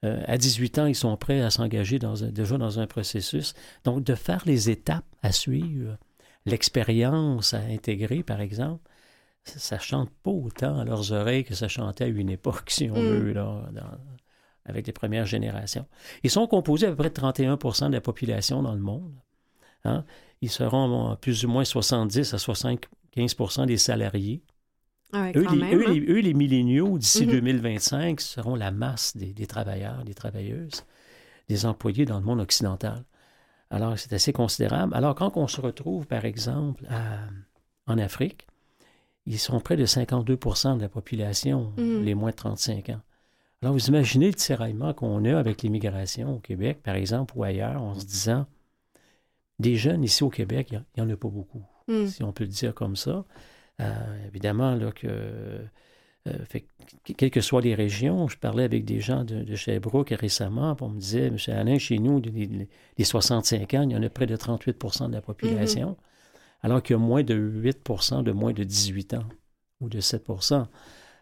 Euh, 0.05 0.21
à 0.27 0.37
18 0.37 0.79
ans, 0.81 0.87
ils 0.87 0.97
sont 0.97 1.17
prêts 1.17 1.41
à 1.41 1.51
s'engager 1.51 1.99
dans 2.01 2.15
déjà 2.15 2.59
dans 2.59 2.81
un 2.81 2.89
processus. 2.89 3.55
Donc, 3.85 4.03
de 4.03 4.15
faire 4.17 4.43
les 4.47 4.69
étapes 4.69 5.05
à 5.23 5.31
suivre, 5.31 5.97
l'expérience 6.45 7.55
à 7.55 7.59
intégrer, 7.59 8.25
par 8.25 8.41
exemple, 8.41 8.83
ça, 9.45 9.77
ne 9.77 9.81
chante 9.81 10.11
pas 10.23 10.31
autant 10.31 10.79
à 10.79 10.85
leurs 10.85 11.13
oreilles 11.13 11.45
que 11.45 11.55
ça 11.55 11.69
chantait 11.69 12.05
à 12.05 12.09
une 12.09 12.31
époque, 12.31 12.65
si 12.71 12.91
on 12.91 13.01
mm. 13.01 13.07
veut, 13.07 13.33
là, 13.33 13.71
avec 14.65 14.87
les 14.87 14.93
premières 14.93 15.27
générations. 15.27 15.87
Ils 16.23 16.31
sont 16.31 16.47
composés 16.47 16.87
à 16.87 16.91
peu 16.91 16.97
près 16.97 17.11
de 17.11 17.15
31% 17.15 17.89
de 17.89 17.93
la 17.93 18.01
population 18.01 18.63
dans 18.63 18.75
le 18.75 18.81
monde. 18.81 19.13
Hein? 19.85 20.05
Ils 20.41 20.51
seront 20.51 21.17
plus 21.21 21.45
ou 21.45 21.49
moins 21.49 21.65
70 21.65 22.33
à 22.35 22.39
75% 22.39 23.67
des 23.67 23.77
salariés. 23.77 24.43
Ah 25.13 25.31
eux, 25.37 25.45
quand 25.45 25.53
les, 25.53 25.59
même, 25.61 25.79
eux, 25.79 25.85
hein. 25.89 25.93
les- 25.93 26.01
eux, 26.11 26.21
les 26.21 26.35
milléniaux, 26.35 26.99
d'ici 26.99 27.25
Mhm. 27.27 27.33
2025, 27.33 28.21
seront 28.21 28.57
la 28.57 28.71
masse 28.71 29.17
des, 29.17 29.33
des 29.33 29.47
travailleurs, 29.47 30.03
des 30.05 30.15
travailleuses, 30.15 30.85
des 31.49 31.67
employés 31.67 32.05
dans 32.05 32.19
le 32.19 32.25
monde 32.25 32.41
occidental. 32.41 33.05
Alors, 33.71 33.99
c'est 33.99 34.13
assez 34.13 34.33
considérable. 34.33 34.95
Alors, 34.95 35.15
quand 35.15 35.37
on 35.37 35.47
se 35.47 35.61
retrouve, 35.61 36.07
par 36.07 36.25
exemple, 36.25 36.85
à- 36.91 37.29
en 37.87 37.99
Afrique, 37.99 38.47
ils 39.27 39.39
sont 39.39 39.61
près 39.61 39.77
de 39.77 39.85
52% 39.87 40.77
de 40.77 40.83
la 40.83 40.89
population, 40.89 41.73
Mhm. 41.77 42.03
les 42.03 42.15
moins 42.15 42.31
de 42.31 42.37
35 42.37 42.91
ans. 42.91 43.01
Alors, 43.65 43.73
vous 43.73 43.87
imaginez 43.87 44.27
le 44.27 44.35
tiraillement 44.35 44.93
qu'on 44.93 45.25
a 45.25 45.39
avec 45.39 45.63
l'immigration 45.63 46.37
au 46.37 46.39
Québec, 46.39 46.81
par 46.83 46.97
exemple, 46.97 47.33
ou 47.35 47.45
ailleurs, 47.45 47.81
en 47.83 47.95
se 47.95 48.05
disant, 48.05 48.47
des 49.59 49.77
jeunes 49.77 50.05
ici 50.05 50.23
au 50.23 50.29
Québec, 50.29 50.69
il 50.73 50.85
n'y 51.03 51.03
en 51.03 51.11
a 51.11 51.17
pas 51.17 51.29
beaucoup 51.29 51.63
Mm. 51.89 52.07
si 52.07 52.23
on 52.23 52.33
peut 52.33 52.45
le 52.45 52.51
dire 52.51 52.75
comme 52.75 52.95
ça. 52.97 53.25
Euh, 53.81 54.27
évidemment, 54.29 54.75
là, 54.75 54.93
que, 54.93 55.07
euh, 55.07 56.45
fait 56.45 56.67
que- 57.07 57.13
quelles 57.15 57.31
que 57.31 57.41
soient 57.41 57.63
les 57.63 57.75
régions, 57.75 58.29
je 58.29 58.37
parlais 58.37 58.65
avec 58.65 58.85
des 58.85 59.01
gens 59.01 59.25
de, 59.25 59.43
de 59.45 59.55
Sherbrooke 59.55 60.11
récemment, 60.11 60.75
puis 60.75 60.85
on 60.85 60.91
me 60.91 61.01
disait, 61.01 61.29
M. 61.29 61.37
Alain, 61.49 61.79
chez 61.79 61.99
nous, 61.99 62.21
les, 62.21 62.69
les 62.99 63.05
65 63.05 63.73
ans, 63.75 63.83
il 63.83 63.93
y 63.93 63.97
en 63.97 64.03
a 64.03 64.11
près 64.11 64.27
de 64.27 64.37
38% 64.37 65.09
de 65.09 65.13
la 65.15 65.23
population, 65.23 65.97
alors 66.63 66.83
qu'il 66.83 66.97
y 66.97 66.99
a 66.99 67.03
moins 67.03 67.23
de 67.23 67.35
8% 67.35 68.23
de 68.23 68.33
moins 68.33 68.53
de 68.53 68.65
18 68.65 69.15
ans, 69.15 69.25
ou 69.81 69.89
de 69.89 70.01
7 70.01 70.27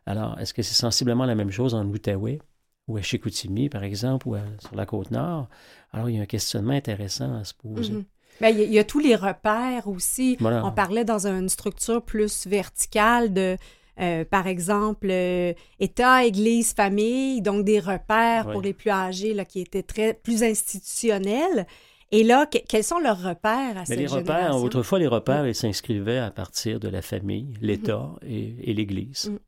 Alors, 0.06 0.38
est-ce 0.40 0.52
que 0.54 0.62
c'est 0.62 0.74
sensiblement 0.74 1.24
la 1.26 1.34
même 1.34 1.50
chose 1.50 1.74
en 1.74 1.86
Outaouais, 1.86 2.40
ou 2.88 2.96
à 2.96 3.02
Chicoutimi, 3.02 3.68
par 3.68 3.84
exemple, 3.84 4.28
ou 4.28 4.34
à- 4.34 4.40
sur 4.60 4.74
la 4.74 4.86
Côte-Nord? 4.86 5.48
Alors, 5.92 6.10
il 6.10 6.16
y 6.16 6.18
a 6.18 6.22
un 6.22 6.26
questionnement 6.26 6.72
intéressant 6.72 7.34
à 7.36 7.44
se 7.44 7.54
poser. 7.54 7.92
Mhm. 7.92 8.04
Ben, 8.40 8.48
Il 8.48 8.58
y, 8.58 8.62
a- 8.62 8.64
il 8.64 8.72
y 8.72 8.78
a 8.78 8.84
tous 8.84 8.98
les 8.98 9.14
repères 9.14 9.86
aussi. 9.86 10.36
Voilà. 10.40 10.64
On 10.66 10.72
parlait 10.72 11.04
dans 11.04 11.26
une 11.26 11.48
structure 11.48 12.02
plus 12.02 12.46
verticale 12.46 13.32
de, 13.32 13.56
euh, 14.00 14.24
par 14.24 14.46
exemple, 14.48 15.06
euh, 15.10 15.52
État, 15.78 16.24
Église, 16.24 16.72
famille, 16.72 17.40
donc 17.42 17.64
des 17.64 17.78
repères 17.78 18.50
pour 18.50 18.62
les 18.62 18.72
plus 18.72 18.90
âgés 18.90 19.34
là, 19.34 19.44
qui 19.44 19.60
étaient 19.60 19.82
très 19.84 20.14
plus 20.14 20.42
institutionnels. 20.42 21.66
Et 22.10 22.24
là, 22.24 22.46
que- 22.46 22.58
quels 22.68 22.84
sont 22.84 22.98
leurs 22.98 23.22
repères 23.22 23.76
à 23.76 23.80
Mais 23.80 23.84
cette 23.86 23.98
les 23.98 24.06
repères, 24.06 24.36
génération? 24.38 24.64
autrefois, 24.64 24.98
les 24.98 25.06
repères, 25.06 25.46
ils 25.46 25.54
s'inscrivaient 25.54 26.18
à 26.18 26.30
partir 26.30 26.80
de 26.80 26.88
la 26.88 27.00
famille, 27.02 27.54
l'État 27.60 28.10
et, 28.26 28.54
et 28.70 28.74
l'Église. 28.74 29.30
Mhm. 29.30 29.38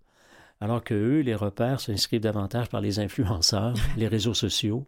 Alors 0.64 0.82
que 0.82 0.94
eux, 0.94 1.20
les 1.20 1.34
repères 1.34 1.78
s'inscrivent 1.78 2.22
davantage 2.22 2.70
par 2.70 2.80
les 2.80 2.98
influenceurs, 2.98 3.74
les 3.98 4.08
réseaux 4.08 4.32
sociaux 4.32 4.86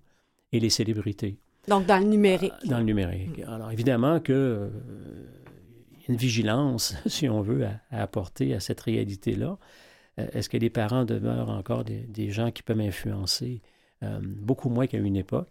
et 0.50 0.58
les 0.58 0.70
célébrités 0.70 1.36
Donc, 1.68 1.84
dans 1.84 1.98
le 1.98 2.06
numérique. 2.06 2.54
dans 2.64 2.78
le 2.78 2.84
numérique. 2.84 3.40
Alors 3.46 3.70
évidemment 3.70 4.18
que 4.18 4.32
euh, 4.32 4.68
il 5.92 5.98
y 5.98 6.04
a 6.08 6.12
une 6.12 6.16
vigilance, 6.16 6.94
si 7.06 7.28
on 7.28 7.42
veut, 7.42 7.66
à, 7.66 7.80
à 7.90 8.00
apporter 8.02 8.54
à 8.54 8.60
cette 8.60 8.80
réalité-là. 8.80 9.58
Euh, 10.18 10.26
Est-ce 10.32 10.48
que 10.48 10.56
les 10.56 10.70
parents 10.70 11.04
demeurent 11.04 11.50
encore 11.50 11.84
des, 11.84 12.00
des 12.06 12.30
gens 12.30 12.50
qui 12.50 12.62
peuvent 12.62 12.80
influencer? 12.80 13.60
Euh, 14.02 14.18
beaucoup 14.22 14.70
moins 14.70 14.86
qu'à 14.86 14.96
une 14.98 15.16
époque? 15.16 15.50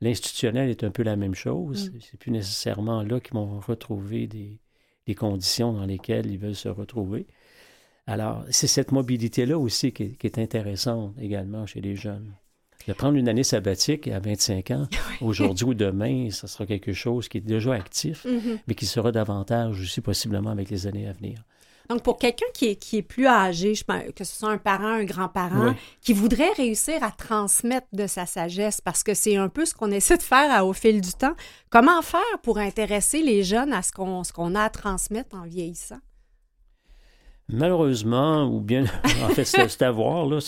L'institutionnel 0.00 0.68
est 0.68 0.82
un 0.82 0.90
peu 0.90 1.04
la 1.04 1.14
même 1.14 1.36
chose. 1.36 1.90
Mm. 1.90 1.98
C'est 2.00 2.18
plus 2.18 2.32
nécessairement 2.32 3.04
là 3.04 3.20
qu'ils 3.20 3.34
vont 3.34 3.60
retrouver 3.60 4.26
des, 4.26 4.58
des 5.06 5.14
conditions 5.14 5.72
dans 5.72 5.86
lesquelles 5.86 6.26
ils 6.26 6.38
veulent 6.38 6.56
se 6.56 6.68
retrouver. 6.68 7.28
Alors, 8.10 8.44
c'est 8.50 8.66
cette 8.66 8.90
mobilité-là 8.92 9.56
aussi 9.58 9.92
qui 9.92 10.02
est, 10.02 10.08
qui 10.18 10.26
est 10.26 10.38
intéressante 10.38 11.14
également 11.20 11.64
chez 11.66 11.80
les 11.80 11.94
jeunes. 11.96 12.32
De 12.88 12.92
prendre 12.94 13.16
une 13.16 13.28
année 13.28 13.44
sabbatique 13.44 14.08
à 14.08 14.18
25 14.20 14.70
ans, 14.72 14.88
aujourd'hui 15.20 15.64
ou 15.66 15.74
demain, 15.74 16.28
ça 16.30 16.48
sera 16.48 16.66
quelque 16.66 16.92
chose 16.92 17.28
qui 17.28 17.38
est 17.38 17.42
déjà 17.42 17.74
actif, 17.74 18.24
Mhm. 18.24 18.58
mais 18.66 18.74
qui 18.74 18.86
sera 18.86 19.12
davantage 19.12 19.80
aussi 19.80 20.00
possiblement 20.00 20.50
avec 20.50 20.70
les 20.70 20.86
années 20.86 21.06
à 21.06 21.12
venir. 21.12 21.42
Donc, 21.88 22.02
pour 22.02 22.18
quelqu'un 22.18 22.46
qui 22.54 22.66
est, 22.68 22.76
qui 22.76 22.98
est 22.98 23.02
plus 23.02 23.26
âgé, 23.26 23.74
je 23.74 23.84
pense, 23.84 24.02
que 24.14 24.22
ce 24.24 24.36
soit 24.36 24.50
un 24.50 24.58
parent, 24.58 24.86
un 24.94 25.04
grand-parent, 25.04 25.68
Oui. 25.70 25.74
qui 26.00 26.12
voudrait 26.12 26.52
réussir 26.56 27.02
à 27.02 27.10
transmettre 27.10 27.88
de 27.92 28.06
sa 28.06 28.26
sagesse, 28.26 28.80
parce 28.80 29.02
que 29.02 29.12
c'est 29.12 29.36
un 29.36 29.48
peu 29.48 29.64
ce 29.66 29.74
qu'on 29.74 29.90
essaie 29.90 30.16
de 30.16 30.22
faire 30.22 30.50
à- 30.52 30.64
au 30.64 30.72
fil 30.72 31.00
du 31.00 31.12
temps, 31.12 31.34
comment 31.68 32.00
faire 32.02 32.38
pour 32.42 32.58
intéresser 32.58 33.22
les 33.22 33.42
jeunes 33.42 33.72
à 33.72 33.82
ce 33.82 33.92
qu'on 33.92 34.22
ce 34.24 34.32
qu'on 34.32 34.54
a 34.54 34.62
à 34.64 34.70
transmettre 34.70 35.36
en 35.36 35.44
vieillissant? 35.46 35.98
Malheureusement, 37.52 38.44
ou 38.44 38.60
bien, 38.60 38.84
en 39.24 39.28
fait, 39.28 39.44
c'est 39.44 39.82
à 39.82 39.90
voir, 39.90 40.26
là, 40.26 40.38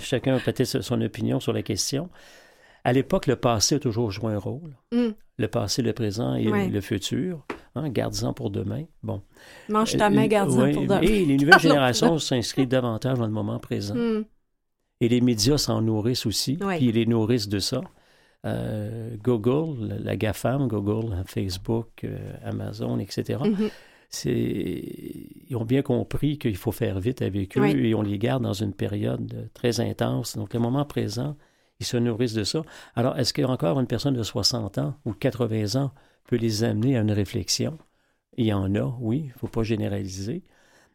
chacun 0.00 0.36
a 0.36 0.40
peut-être 0.40 0.80
son 0.82 1.00
opinion 1.00 1.40
sur 1.40 1.52
la 1.52 1.62
question. 1.62 2.08
À 2.84 2.92
l'époque, 2.92 3.26
le 3.26 3.36
passé 3.36 3.76
a 3.76 3.78
toujours 3.78 4.10
joué 4.12 4.32
un 4.32 4.38
rôle. 4.38 4.76
Mm. 4.92 5.08
Le 5.38 5.48
passé, 5.48 5.82
le 5.82 5.92
présent 5.92 6.34
et 6.34 6.48
Ouais. 6.48 6.68
le 6.68 6.80
futur. 6.80 7.44
Hein, 7.74 7.90
Garde-en 7.90 8.32
pour 8.32 8.50
demain. 8.50 8.84
Bon. 9.02 9.20
Mange 9.68 9.96
ta 9.96 10.08
main, 10.08 10.24
Euh, 10.24 10.28
garde-en 10.28 10.72
pour 10.72 10.82
demain. 10.82 11.00
Et 11.00 11.24
les 11.24 11.36
nouvelles 11.36 11.58
générations 11.60 12.18
s'inscrivent 12.18 12.68
davantage 12.68 13.18
dans 13.18 13.26
le 13.26 13.32
moment 13.32 13.58
présent. 13.58 13.94
Mm. 13.94 14.24
Et 15.00 15.08
les 15.08 15.20
médias 15.20 15.58
s'en 15.58 15.82
nourrissent 15.82 16.24
aussi, 16.26 16.56
Ouais. 16.62 16.76
puis 16.78 16.86
ils 16.86 16.94
les 16.94 17.06
nourrissent 17.06 17.48
de 17.48 17.58
ça. 17.58 17.82
Euh, 18.46 19.16
Google, 19.22 19.98
la, 20.04 20.16
GAFAM, 20.16 20.68
Google, 20.68 21.24
Facebook, 21.26 21.88
euh, 22.04 22.16
Amazon, 22.44 22.98
etc., 23.00 23.40
ils 24.24 25.56
ont 25.56 25.64
bien 25.64 25.82
compris 25.82 26.38
qu'il 26.38 26.56
faut 26.56 26.72
faire 26.72 26.98
vite 27.00 27.22
avec 27.22 27.56
eux 27.58 27.62
Oui. 27.62 27.70
et 27.88 27.94
on 27.94 28.02
les 28.02 28.18
garde 28.18 28.42
dans 28.42 28.52
une 28.52 28.72
période 28.72 29.50
très 29.54 29.80
intense. 29.80 30.36
Donc, 30.36 30.54
le 30.54 30.60
moment 30.60 30.84
présent, 30.84 31.36
ils 31.80 31.86
se 31.86 31.96
nourrissent 31.96 32.34
de 32.34 32.44
ça. 32.44 32.62
Alors, 32.94 33.18
est-ce 33.18 33.34
qu'encore 33.34 33.78
une 33.80 33.86
personne 33.86 34.14
de 34.14 34.22
60 34.22 34.78
ans 34.78 34.94
ou 35.04 35.12
80 35.12 35.80
ans 35.80 35.92
peut 36.28 36.36
les 36.36 36.64
amener 36.64 36.96
à 36.96 37.00
une 37.00 37.12
réflexion? 37.12 37.78
Il 38.36 38.46
y 38.46 38.52
en 38.52 38.74
a, 38.74 38.96
oui, 39.00 39.22
il 39.24 39.28
ne 39.28 39.32
faut 39.38 39.48
pas 39.48 39.62
généraliser, 39.62 40.42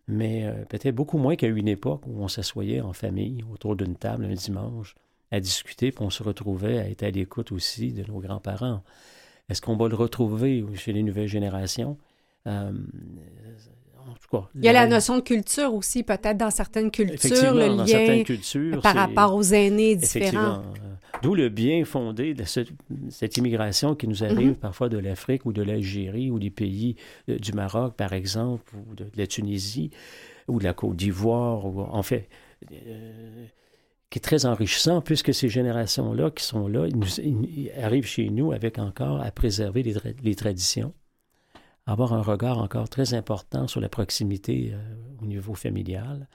mais 0.07 0.45
euh, 0.45 0.65
peut-être 0.65 0.95
beaucoup 0.95 1.17
moins 1.17 1.35
qu'à 1.35 1.47
une 1.47 1.67
époque 1.67 2.01
où 2.07 2.21
on 2.21 2.27
s'assoyait 2.27 2.81
en 2.81 2.93
famille 2.93 3.43
autour 3.51 3.75
d'une 3.75 3.95
table 3.95 4.25
un 4.25 4.33
dimanche 4.33 4.95
à 5.31 5.39
discuter, 5.39 5.91
puis 5.91 6.03
on 6.03 6.09
se 6.09 6.23
retrouvait 6.23 6.77
à 6.79 6.89
être 6.89 7.03
à 7.03 7.09
l'écoute 7.09 7.51
aussi 7.51 7.93
de 7.93 8.03
nos 8.11 8.19
grands-parents. 8.19 8.83
Est-ce 9.49 9.61
qu'on 9.61 9.75
va 9.77 9.87
le 9.87 9.95
retrouver 9.95 10.63
chez 10.75 10.93
les 10.93 11.03
nouvelles 11.03 11.27
générations? 11.27 11.97
Euh, 12.47 12.71
en 14.09 14.13
tout 14.13 14.27
cas, 14.37 14.49
Il 14.55 14.65
y 14.65 14.67
a 14.67 14.73
la 14.73 14.87
notion 14.87 15.15
de 15.17 15.21
culture 15.21 15.73
aussi, 15.73 16.03
peut-être 16.03 16.37
dans 16.37 16.49
certaines 16.49 16.89
cultures, 16.89 17.53
le 17.53 17.67
dans 17.77 17.83
lien 17.85 18.23
cultures, 18.23 18.81
par 18.81 18.95
rapport 18.95 19.35
aux 19.35 19.43
aînés 19.43 19.95
différents. 19.95 20.61
Euh, 20.63 20.95
D'où 21.21 21.35
le 21.35 21.49
bien 21.49 21.85
fondé 21.85 22.33
de 22.33 22.43
cette, 22.45 22.69
cette 23.09 23.37
immigration 23.37 23.93
qui 23.93 24.07
nous 24.07 24.23
arrive 24.23 24.49
Mhm. 24.49 24.55
parfois 24.55 24.89
de 24.89 24.97
l'Afrique 24.97 25.45
ou 25.45 25.53
de 25.53 25.61
l'Algérie 25.61 26.31
ou 26.31 26.39
des 26.39 26.49
pays 26.49 26.95
euh, 27.29 27.37
du 27.37 27.51
Maroc, 27.53 27.95
par 27.95 28.13
exemple, 28.13 28.73
ou 28.89 28.95
de, 28.95 29.03
de 29.03 29.11
la 29.17 29.27
Tunisie 29.27 29.91
ou 30.47 30.57
de 30.57 30.63
la 30.63 30.73
Côte 30.73 30.95
d'Ivoire, 30.95 31.63
ou 31.67 31.81
en 31.81 32.01
fait, 32.01 32.27
euh, 32.71 33.45
qui 34.09 34.17
est 34.17 34.21
très 34.21 34.47
enrichissant 34.47 35.01
puisque 35.01 35.31
ces 35.31 35.47
générations-là 35.47 36.31
qui 36.31 36.43
sont 36.43 36.67
là, 36.67 36.87
ils, 36.87 36.97
nous- 36.97 37.19
ils- 37.19 37.65
ils 37.67 37.71
arrivent 37.83 38.07
chez 38.07 38.29
nous 38.31 38.51
avec 38.51 38.79
encore 38.79 39.21
à 39.21 39.29
préserver 39.31 39.83
les, 39.83 39.93
tra- 39.93 40.15
les 40.23 40.35
traditions, 40.35 40.91
avoir 41.91 42.13
un 42.13 42.21
regard 42.21 42.57
encore 42.59 42.89
très 42.89 43.13
important 43.13 43.67
sur 43.67 43.81
la 43.81 43.89
proximité 43.89 44.71
euh, 44.73 44.77
au 45.21 45.25
niveau 45.25 45.53
familial 45.53 46.27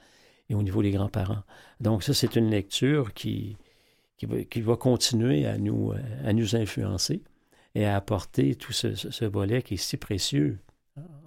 et 0.49 0.55
au 0.55 0.63
niveau 0.63 0.81
des 0.81 0.91
grands-parents. 0.91 1.43
Donc 1.81 2.03
ça, 2.03 2.13
c'est 2.13 2.35
une 2.35 2.49
lecture 2.49 3.13
qui, 3.13 3.57
qui, 4.17 4.61
va, 4.61 4.75
continuer 4.77 5.45
à 5.45 5.57
nous, 5.57 5.91
euh, 5.91 5.97
à 6.25 6.33
nous 6.33 6.55
influencer 6.55 7.21
et 7.75 7.85
à 7.85 7.95
apporter 7.95 8.55
tout 8.55 8.73
ce- 8.73 8.95
ce 8.95 9.25
volet 9.25 9.61
qui 9.61 9.75
est 9.75 9.77
si 9.77 9.97
précieux. 9.97 10.59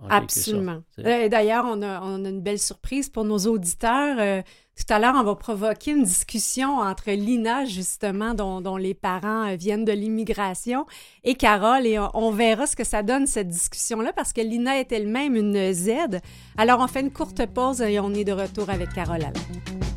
Absolument. 0.08 0.82
Euh, 1.00 1.28
D'ailleurs, 1.28 1.66
on 1.68 1.82
a, 1.82 2.00
on 2.02 2.24
a 2.24 2.28
une 2.28 2.40
belle 2.40 2.58
surprise 2.58 3.08
pour 3.08 3.24
nos 3.24 3.38
auditeurs. 3.38 4.16
Euh, 4.18 4.42
tout 4.76 4.94
à 4.94 4.98
l'heure, 4.98 5.14
on 5.16 5.22
va 5.22 5.34
provoquer 5.34 5.90
une 5.90 6.04
discussion 6.04 6.78
entre 6.78 7.10
Lina, 7.10 7.66
justement, 7.66 8.32
dont, 8.32 8.62
dont 8.62 8.76
les 8.76 8.94
parents 8.94 9.48
euh, 9.48 9.56
viennent 9.56 9.84
de 9.84 9.92
l'immigration, 9.92 10.86
et 11.22 11.34
Carole, 11.34 11.86
et 11.86 11.98
on, 11.98 12.10
on 12.14 12.30
verra 12.30 12.66
ce 12.66 12.76
que 12.76 12.84
ça 12.84 13.02
donne, 13.02 13.26
cette 13.26 13.48
discussion-là, 13.48 14.12
parce 14.14 14.32
que 14.32 14.40
Lina 14.40 14.80
est 14.80 14.90
elle-même 14.90 15.36
une 15.36 15.72
Z. 15.72 16.20
Alors, 16.56 16.80
on 16.80 16.86
fait 16.86 17.00
une 17.00 17.12
courte 17.12 17.44
pause 17.46 17.82
et 17.82 18.00
on 18.00 18.14
est 18.14 18.24
de 18.24 18.32
retour 18.32 18.70
avec 18.70 18.92
Carole 18.94 19.22
Alain. 19.22 19.89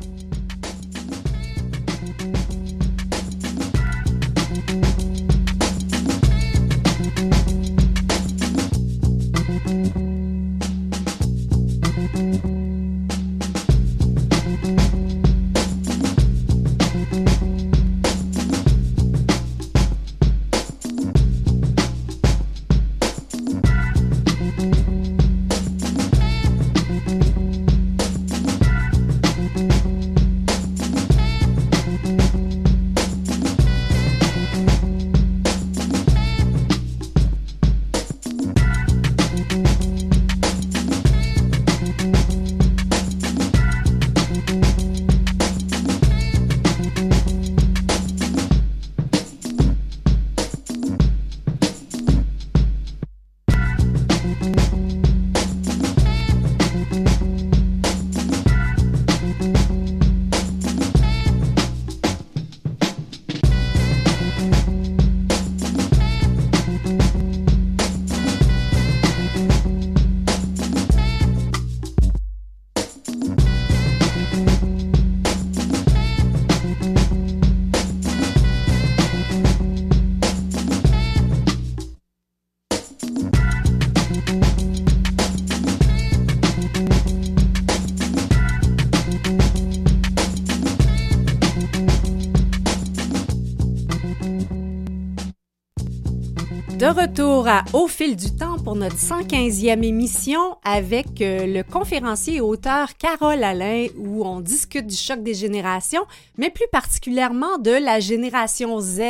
Retour 96.94 97.48
à 97.48 97.64
Au 97.72 97.88
fil 97.88 98.14
du 98.14 98.36
temps 98.36 98.56
pour 98.56 98.76
notre 98.76 98.96
115e 98.96 99.82
émission 99.82 100.56
avec 100.62 101.20
euh, 101.20 101.44
le 101.44 101.62
conférencier 101.64 102.36
et 102.36 102.40
auteur 102.40 102.96
Carole 102.96 103.42
Alain 103.42 103.88
où 103.96 104.24
on 104.24 104.40
discute 104.40 104.86
du 104.86 104.94
choc 104.94 105.20
des 105.20 105.34
générations, 105.34 106.04
mais 106.38 106.50
plus 106.50 106.68
particulièrement 106.70 107.58
de 107.58 107.72
la 107.72 107.98
génération 107.98 108.78
Z, 108.78 109.00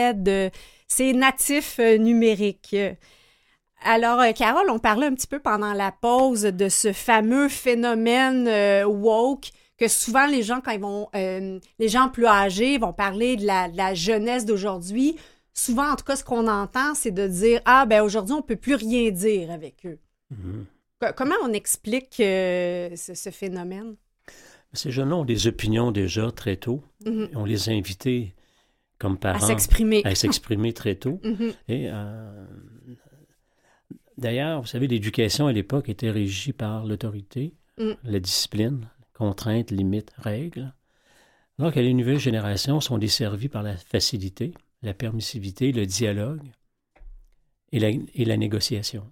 ces 0.89 1.13
natifs 1.13 1.79
euh, 1.79 1.99
numériques. 1.99 2.75
Alors, 3.85 4.21
euh, 4.21 4.33
Carole, 4.33 4.71
on 4.71 4.79
parlait 4.79 5.07
un 5.07 5.15
petit 5.15 5.27
peu 5.27 5.39
pendant 5.39 5.75
la 5.75 5.93
pause 5.93 6.43
de 6.43 6.71
ce 6.71 6.95
fameux 6.95 7.51
phénomène 7.51 8.49
woke 8.87 9.51
que 9.77 9.89
souvent 9.89 10.27
les 10.27 10.43
gens, 10.43 10.61
quand 10.65 10.71
ils 10.71 10.81
vont, 10.81 11.09
les 11.13 11.89
gens 11.89 12.09
plus 12.09 12.27
âgés 12.27 12.79
vont 12.79 12.93
parler 12.93 13.37
de 13.37 13.45
la 13.45 13.95
jeunesse 13.95 14.47
d'aujourd'hui 14.47 15.17
souvent, 15.55 15.93
en 15.93 15.97
tout 15.97 16.05
cas, 16.05 16.17
ce 16.17 16.25
qu'on 16.25 16.47
entend, 16.49 16.95
c'est 16.95 17.13
de 17.13 17.27
dire 17.27 17.61
Ah, 17.65 17.87
ben 17.87 18.03
aujourd'hui, 18.03 18.35
on 18.35 18.39
ne 18.39 18.43
peut 18.43 18.57
plus 18.57 18.75
rien 18.75 19.11
dire 19.11 19.51
avec 19.51 19.87
eux. 19.87 19.99
Mhm. 20.31 20.67
Comment 21.17 21.35
on 21.43 21.53
explique 21.53 22.19
euh, 22.21 22.95
ce, 22.97 23.31
phénomène? 23.31 23.97
Ces 24.73 24.91
jeunes-là 24.91 25.17
ont 25.17 25.25
des 25.25 25.47
opinions 25.47 25.93
déjà 25.93 26.31
très 26.31 26.57
tôt. 26.57 26.83
Mhm. 27.05 27.31
On 27.35 27.45
les 27.45 27.69
a 27.69 27.73
invités 27.73 28.35
comme 28.99 29.19
parents 29.19 29.43
à 29.43 29.47
s'exprimer, 29.47 30.03
à 30.05 30.15
s'exprimer 30.15 30.73
très 30.73 30.95
tôt. 30.95 31.21
Mhm. 31.25 31.53
Et 31.69 31.89
euh, 31.91 32.47
d'ailleurs, 34.17 34.63
vous 34.63 34.67
savez, 34.67 34.87
l'éducation 34.87 35.47
à 35.47 35.53
l'époque 35.53 35.89
était 35.89 36.11
régie 36.11 36.53
par 36.53 36.87
l'autorité, 36.87 37.55
la 37.77 38.21
discipline, 38.21 38.89
contraintes, 39.13 39.71
limites, 39.71 40.13
règles. 40.17 40.73
Alors 41.59 41.73
que 41.73 41.81
les 41.81 41.93
nouvelles 41.93 42.19
générations 42.19 42.81
sont 42.81 42.99
desservies 42.99 43.49
par 43.49 43.63
la 43.63 43.77
facilité, 43.77 44.55
la 44.85 44.95
permissivité, 44.95 45.73
le 45.73 45.87
dialogue 45.87 46.43
et 47.73 47.81
la, 47.81 47.89
et 47.91 48.37
négociation. 48.37 49.11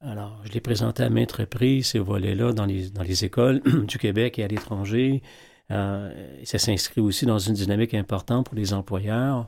Alors, 0.00 0.40
je 0.44 0.52
l'ai 0.52 0.60
présenté 0.60 1.02
à 1.02 1.10
maintes 1.10 1.32
reprises, 1.32 1.88
ces 1.88 1.98
volets-là, 1.98 2.52
dans 2.52 2.64
les, 2.64 2.88
dans 2.90 3.02
les 3.02 3.24
écoles 3.24 3.60
du 3.86 3.98
Québec 3.98 4.38
et 4.38 4.44
à 4.44 4.48
l'étranger. 4.48 5.22
Euh, 5.70 6.10
ça 6.44 6.58
s'inscrit 6.58 7.00
aussi 7.00 7.26
dans 7.26 7.38
une 7.38 7.54
dynamique 7.54 7.92
importante 7.94 8.46
pour 8.46 8.56
les 8.56 8.72
employeurs, 8.72 9.46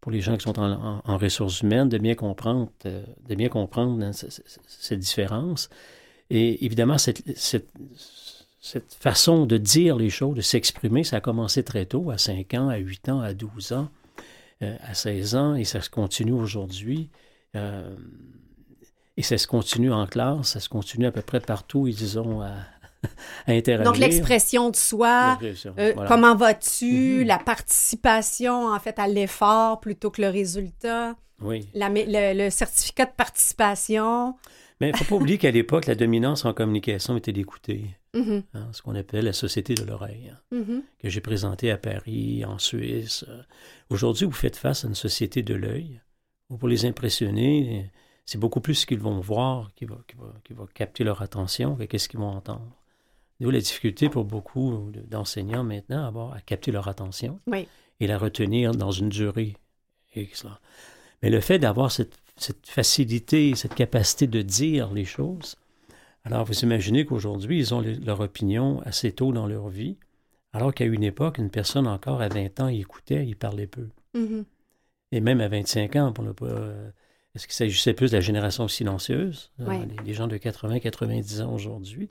pour 0.00 0.10
les 0.10 0.20
gens 0.20 0.36
qui 0.36 0.44
sont 0.44 0.58
en, 0.58 1.16
ressources 1.18 1.60
humaines, 1.60 1.88
de 1.88 1.98
bien 1.98 2.14
comprendre, 2.14 2.70
euh, 2.86 3.04
de 3.28 4.04
hein, 4.04 4.12
cette, 4.12 4.98
différence. 4.98 5.68
Et 6.30 6.64
évidemment, 6.64 6.98
cette, 6.98 7.22
cette, 7.38 7.68
cette, 8.60 8.94
façon 8.94 9.44
de 9.46 9.58
dire 9.58 9.96
les 9.96 10.10
choses, 10.10 10.34
de 10.34 10.40
s'exprimer, 10.40 11.04
ça 11.04 11.16
a 11.16 11.20
commencé 11.20 11.62
très 11.62 11.84
tôt, 11.84 12.10
à 12.10 12.18
5 12.18 12.54
ans, 12.54 12.68
à 12.68 12.78
8 12.78 13.10
ans, 13.10 13.20
à 13.20 13.34
12 13.34 13.72
ans. 13.72 13.88
Euh, 14.62 14.76
à 14.86 14.94
16 14.94 15.34
ans 15.34 15.54
et 15.56 15.64
ça 15.64 15.80
se 15.80 15.90
continue 15.90 16.32
aujourd'hui. 16.32 17.10
Euh, 17.56 17.96
et 19.16 19.22
ça 19.22 19.36
se 19.36 19.46
continue 19.46 19.92
en 19.92 20.06
classe, 20.06 20.48
ça 20.48 20.60
se 20.60 20.68
continue 20.68 21.06
à 21.06 21.10
peu 21.10 21.20
près 21.20 21.40
partout, 21.40 21.88
ils 21.88 22.18
ont 22.18 22.42
à, 22.42 22.52
à 23.46 23.52
interagir. 23.52 23.90
Donc 23.90 23.98
l'expression 23.98 24.70
de 24.70 24.76
soi, 24.76 25.36
euh, 25.78 25.94
comment 26.06 26.36
vas-tu, 26.36 27.22
mm-hmm. 27.22 27.26
la 27.26 27.38
participation 27.38 28.68
en 28.68 28.78
fait 28.78 28.98
à 29.00 29.08
l'effort 29.08 29.80
plutôt 29.80 30.10
que 30.10 30.22
le 30.22 30.28
résultat. 30.28 31.16
Oui. 31.40 31.68
le, 31.74 32.48
certificat 32.50 33.06
de 33.06 33.12
participation. 33.16 34.36
Mais 34.80 34.90
il 34.90 34.92
ne 34.92 34.96
faut 34.96 35.04
pas 35.04 35.16
oublier 35.16 35.38
qu'à 35.38 35.50
l'époque, 35.50 35.86
la 35.86 35.96
dominance 35.96 36.44
en 36.44 36.52
communication 36.52 37.16
était 37.16 37.32
d'écouter. 37.32 37.96
Mm-hmm. 38.14 38.42
Hein, 38.54 38.68
ce 38.72 38.82
qu'on 38.82 38.94
appelle 38.94 39.24
la 39.24 39.32
Société 39.32 39.74
de 39.74 39.84
l'oreille, 39.84 40.30
hein, 40.30 40.38
mm-hmm. 40.52 40.82
que 40.98 41.08
j'ai 41.08 41.20
présenté 41.20 41.70
à 41.70 41.78
Paris, 41.78 42.44
en 42.44 42.58
Suisse. 42.58 43.24
Aujourd'hui, 43.88 44.26
vous 44.26 44.32
faites 44.32 44.56
face 44.56 44.84
à 44.84 44.88
une 44.88 44.94
société 44.94 45.42
de 45.42 45.54
l'œil. 45.54 46.00
Pour 46.58 46.68
les 46.68 46.84
impressionner, 46.84 47.90
c'est 48.26 48.38
beaucoup 48.38 48.60
plus 48.60 48.74
ce 48.74 48.86
qu'ils 48.86 49.00
vont 49.00 49.20
voir 49.20 49.72
qui 49.74 49.86
va, 49.86 49.98
qui 50.44 50.52
va, 50.52 50.66
capter 50.74 51.04
leur 51.04 51.22
attention 51.22 51.76
que 51.76 51.84
qu'est-ce 51.84 52.08
qu'ils 52.08 52.20
vont 52.20 52.28
entendre. 52.28 52.76
D'où 53.40 53.50
la 53.50 53.58
difficulté 53.58 54.08
pour 54.08 54.24
beaucoup 54.24 54.92
d'enseignants 55.08 55.64
maintenant 55.64 56.04
à, 56.04 56.06
avoir, 56.06 56.32
à 56.34 56.40
capter 56.40 56.70
leur 56.70 56.88
attention 56.88 57.40
et 58.00 58.06
la 58.06 58.18
retenir 58.18 58.72
dans 58.72 58.90
une 58.90 59.08
durée. 59.08 59.56
Mais 60.14 61.30
le 61.30 61.40
fait 61.40 61.58
d'avoir 61.58 61.90
cette, 61.90 62.18
cette 62.36 62.68
facilité, 62.68 63.54
cette 63.54 63.74
capacité 63.74 64.26
de 64.26 64.42
dire 64.42 64.92
les 64.92 65.04
choses, 65.04 65.56
alors, 66.24 66.44
vous 66.44 66.60
imaginez 66.60 67.04
qu'aujourd'hui, 67.04 67.58
ils 67.58 67.74
ont 67.74 67.80
leur 67.80 68.20
opinion 68.20 68.80
assez 68.82 69.12
tôt 69.12 69.32
dans 69.32 69.46
leur 69.46 69.68
vie, 69.68 69.96
alors 70.52 70.72
qu'à 70.72 70.84
une 70.84 71.02
époque, 71.02 71.38
une 71.38 71.50
personne 71.50 71.86
encore 71.86 72.20
à 72.20 72.28
20 72.28 72.60
ans, 72.60 72.68
il 72.68 72.80
écoutait, 72.80 73.26
il 73.26 73.36
parlait 73.36 73.66
peu. 73.66 73.88
Mm-hmm. 74.14 74.44
Et 75.12 75.20
même 75.20 75.40
à 75.40 75.48
25 75.48 75.96
ans, 75.96 76.12
pour 76.12 76.24
ne 76.24 76.32
pas. 76.32 76.46
Euh, 76.46 76.90
est-ce 77.34 77.46
qu'il 77.46 77.54
s'agissait 77.54 77.94
plus 77.94 78.10
de 78.10 78.16
la 78.16 78.20
génération 78.20 78.68
silencieuse, 78.68 79.52
euh, 79.60 79.86
les, 80.04 80.14
gens 80.14 80.28
de 80.28 80.36
80-90 80.36 81.42
ans 81.42 81.52
aujourd'hui? 81.52 82.10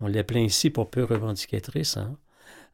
On 0.00 0.08
l'appelait 0.08 0.44
ainsi 0.44 0.68
pour 0.68 0.90
peu 0.90 1.04
revendicatrice. 1.04 1.96
Hein? 1.96 2.18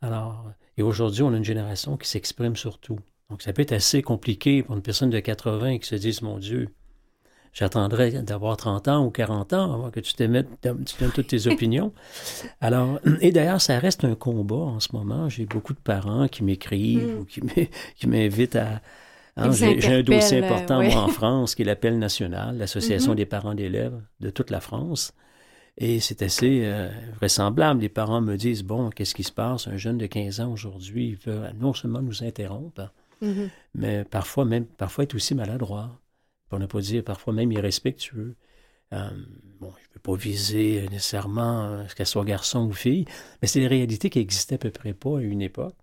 Alors, 0.00 0.50
et 0.76 0.82
aujourd'hui, 0.82 1.22
on 1.22 1.32
a 1.32 1.36
une 1.36 1.44
génération 1.44 1.96
qui 1.96 2.08
s'exprime 2.08 2.56
sur 2.56 2.78
tout. 2.78 2.98
Donc, 3.30 3.42
ça 3.42 3.52
peut 3.52 3.62
être 3.62 3.72
assez 3.72 4.02
compliqué 4.02 4.64
pour 4.64 4.74
une 4.74 4.82
personne 4.82 5.10
de 5.10 5.20
80 5.20 5.78
qui 5.78 5.86
se 5.86 5.94
dise, 5.94 6.20
mon 6.20 6.38
Dieu, 6.38 6.68
j'attendrai 7.52 8.10
d'avoir 8.22 8.56
30 8.56 8.88
ans 8.88 9.04
ou 9.04 9.10
40 9.10 9.52
ans 9.52 9.74
avant 9.74 9.90
que 9.90 10.00
tu 10.00 10.14
t'émettes, 10.14 10.48
tu 10.62 10.68
donnes 10.98 11.12
toutes 11.14 11.28
tes 11.28 11.46
opinions. 11.46 11.92
Alors, 12.60 12.98
et 13.20 13.30
d'ailleurs, 13.30 13.60
ça 13.60 13.78
reste 13.78 14.04
un 14.04 14.14
combat 14.14 14.56
en 14.56 14.80
ce 14.80 14.88
moment. 14.92 15.28
J'ai 15.28 15.46
beaucoup 15.46 15.74
de 15.74 15.80
parents 15.80 16.28
qui 16.28 16.44
m'écrivent 16.44 17.16
mm. 17.16 17.20
ou 17.20 17.24
qui 17.96 18.06
m'invitent 18.06 18.56
à, 18.56 18.80
hein, 19.36 19.52
j'ai 19.52 19.94
un 19.94 20.02
dossier 20.02 20.44
important 20.44 20.80
en 20.80 21.08
France 21.08 21.54
qui 21.54 21.62
est 21.62 21.66
l'appel 21.66 21.98
national, 21.98 22.56
l'Association 22.56 23.12
mm-hmm. 23.12 23.16
des 23.16 23.26
parents 23.26 23.54
d'élèves 23.54 24.00
de 24.20 24.30
toute 24.30 24.50
la 24.50 24.60
France. 24.60 25.12
Et 25.78 26.00
c'est 26.00 26.20
assez 26.20 26.62
euh, 26.64 26.90
vraisemblable. 27.16 27.80
Les 27.80 27.88
parents 27.88 28.20
me 28.20 28.36
disent, 28.36 28.62
bon, 28.62 28.90
qu'est-ce 28.90 29.14
qui 29.14 29.24
se 29.24 29.32
passe? 29.32 29.68
Un 29.68 29.78
jeune 29.78 29.96
de 29.96 30.06
15 30.06 30.40
ans 30.40 30.52
aujourd'hui, 30.52 31.18
veut 31.26 31.40
non 31.58 31.72
seulement 31.72 32.02
nous 32.02 32.22
interrompre, 32.22 32.92
mm-hmm. 33.22 33.48
mais 33.74 34.04
parfois 34.04 34.44
même, 34.44 34.66
parfois 34.66 35.04
être 35.04 35.14
aussi 35.14 35.34
maladroit 35.34 36.01
pour 36.52 36.58
ne 36.58 36.66
pas 36.66 36.80
dire 36.82 37.02
parfois 37.02 37.32
même 37.32 37.50
irrespectueux. 37.50 38.36
Euh, 38.92 39.08
bon, 39.58 39.72
je 39.78 39.88
ne 39.88 39.94
veux 39.94 40.00
pas 40.02 40.14
viser 40.14 40.86
nécessairement 40.90 41.62
euh, 41.64 41.84
qu'elle 41.96 42.06
soit 42.06 42.26
garçon 42.26 42.66
ou 42.66 42.74
fille, 42.74 43.06
mais 43.40 43.48
c'est 43.48 43.60
des 43.60 43.68
réalités 43.68 44.10
qui 44.10 44.18
existaient 44.18 44.56
à 44.56 44.58
peu 44.58 44.70
près 44.70 44.92
pas 44.92 45.16
à 45.16 45.22
une 45.22 45.40
époque. 45.40 45.74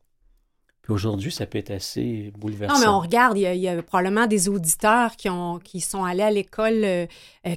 Puis 0.84 0.94
aujourd'hui, 0.94 1.32
ça 1.32 1.48
peut 1.48 1.58
être 1.58 1.72
assez 1.72 2.32
bouleversant. 2.38 2.76
Non, 2.76 2.80
mais 2.82 2.88
on 2.88 3.00
regarde, 3.00 3.36
il 3.40 3.42
y 3.56 3.68
a, 3.68 3.82
probablement 3.82 4.28
des 4.28 4.48
auditeurs 4.48 5.16
qui, 5.16 5.28
ont, 5.28 5.58
qui 5.58 5.82
sont 5.82 6.04
allés 6.04 6.22
à 6.22 6.30
l'école, 6.30 6.84
euh, 6.84 7.08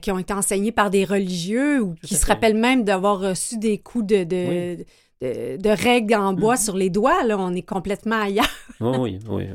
qui 0.01 0.11
ont 0.11 0.18
été 0.18 0.33
enseignés 0.33 0.72
par 0.72 0.88
des 0.88 1.05
religieux 1.05 1.83
ou 1.83 1.94
qui 2.03 2.14
se 2.14 2.25
rappellent 2.25 2.57
même 2.57 2.83
d'avoir 2.83 3.20
reçu 3.20 3.59
des 3.59 3.77
coups 3.77 4.07
de, 4.07 4.25
de, 4.25 4.87
de, 5.20 5.68
règles 5.68 6.14
en 6.14 6.33
bois 6.33 6.55
mm-hmm. 6.55 6.64
sur 6.64 6.79
les 6.79 6.88
doigts. 6.88 7.25
Là, 7.25 7.37
on 7.38 7.53
est 7.53 7.61
complètement 7.61 8.22
ailleurs. 8.22 8.48
oui, 8.81 9.18
oui, 9.29 9.48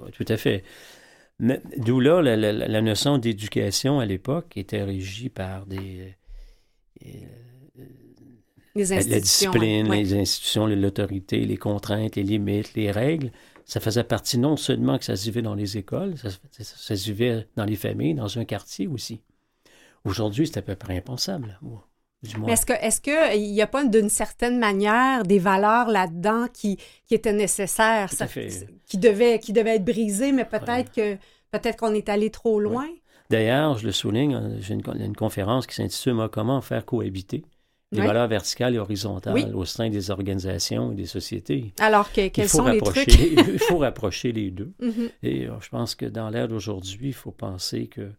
oui, 0.00 0.10
tout 0.12 0.26
à 0.28 0.36
fait. 0.36 0.62
D'où 1.78 2.00
là, 2.00 2.20
la, 2.22 2.82
notion 2.82 3.18
d'éducation 3.18 3.98
à 3.98 4.06
l'époque 4.06 4.56
était 4.56 4.82
régie 4.82 5.30
par 5.30 5.66
des. 5.66 6.14
Euh, 7.04 7.08
les 8.74 8.92
institutions, 8.92 9.52
la 9.52 9.58
discipline, 9.58 9.92
les 9.92 10.14
institutions, 10.14 10.66
l'autorité, 10.66 11.44
les 11.44 11.56
contraintes, 11.56 12.16
les 12.16 12.22
limites, 12.22 12.74
les 12.74 12.90
règles. 12.90 13.32
Ça 13.64 13.80
faisait 13.80 14.04
partie 14.04 14.38
non 14.38 14.56
seulement 14.56 14.98
que 14.98 15.04
ça 15.04 15.16
se 15.16 15.24
vivait 15.24 15.42
dans 15.42 15.54
les 15.54 15.76
écoles, 15.76 16.14
ça, 16.18 16.96
se 16.96 17.10
vivait 17.10 17.46
dans 17.56 17.64
les 17.64 17.76
familles, 17.76 18.14
dans 18.14 18.38
un 18.38 18.44
quartier 18.44 18.86
aussi. 18.86 19.22
Aujourd'hui, 20.04 20.46
c'est 20.46 20.58
à 20.58 20.62
peu 20.62 20.74
près 20.74 20.96
impensable. 20.96 21.58
Est-ce 22.22 22.66
que 22.66 22.74
est-ce 22.74 23.00
qu'il 23.00 23.52
n'y 23.52 23.62
a 23.62 23.66
pas 23.66 23.84
d'une 23.84 24.10
certaine 24.10 24.58
manière 24.58 25.22
des 25.22 25.38
valeurs 25.38 25.88
là-dedans 25.88 26.46
qui, 26.52 26.76
qui 27.06 27.14
étaient 27.14 27.32
nécessaires, 27.32 28.12
ça, 28.12 28.26
qui 28.26 28.98
devaient 28.98 29.38
qui 29.38 29.52
être 29.58 29.84
brisées, 29.84 30.32
mais 30.32 30.44
peut-être 30.44 30.92
que 30.92 31.16
peut-être 31.50 31.78
qu'on 31.78 31.94
est 31.94 32.08
allé 32.08 32.30
trop 32.30 32.60
loin? 32.60 32.86
D'ailleurs, 33.30 33.78
je 33.78 33.86
le 33.86 33.92
souligne, 33.92 34.34
euh, 34.34 34.56
j'ai 34.60 34.74
une, 34.74 35.14
conférence 35.14 35.66
qui 35.66 35.76
s'intitule 35.76 36.28
Comment 36.32 36.60
faire 36.60 36.84
cohabiter 36.84 37.44
les 37.92 38.02
valeurs 38.02 38.28
verticales 38.28 38.74
et 38.74 38.78
horizontales 38.78 39.54
au 39.54 39.64
sein 39.64 39.88
des 39.88 40.10
organisations 40.10 40.92
et 40.92 40.96
des 40.96 41.06
sociétés? 41.06 41.72
Alors, 41.80 42.12
que, 42.12 42.28
quels 42.28 42.48
sont 42.48 42.66
les 42.66 42.80
trucs? 42.80 43.06
il 43.08 43.58
faut 43.60 43.78
rapprocher 43.78 44.32
les 44.32 44.50
deux. 44.50 44.72
Mm-hmm. 44.82 45.10
Et 45.22 45.46
euh, 45.46 45.52
je 45.60 45.68
pense 45.68 45.94
que 45.94 46.06
dans 46.06 46.28
l'ère 46.28 46.48
d'aujourd'hui, 46.48 47.08
il 47.08 47.14
faut 47.14 47.30
penser 47.30 47.86
que 47.86 48.10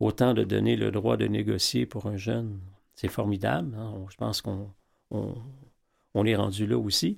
autant 0.00 0.34
de 0.34 0.42
donner 0.44 0.76
le 0.76 0.90
droit 0.90 1.16
de 1.16 1.26
négocier 1.26 1.86
pour 1.86 2.06
un 2.06 2.16
jeune 2.16 2.58
c'est 3.00 3.08
formidable. 3.08 3.74
Hein. 3.78 3.94
Je 4.10 4.16
pense 4.16 4.42
qu'on 4.42 4.70
on, 5.10 6.26
est 6.26 6.36
rendu 6.36 6.66
là 6.66 6.76
aussi. 6.76 7.16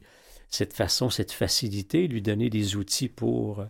Cette 0.49 0.75
façon, 0.75 1.11
cette 1.11 1.33
facilité, 1.33 2.07
lui 2.07 2.23
donner 2.23 2.51
des 2.51 2.77
outils 2.77 3.09
pour... 3.09 3.61
Euh, 3.61 3.67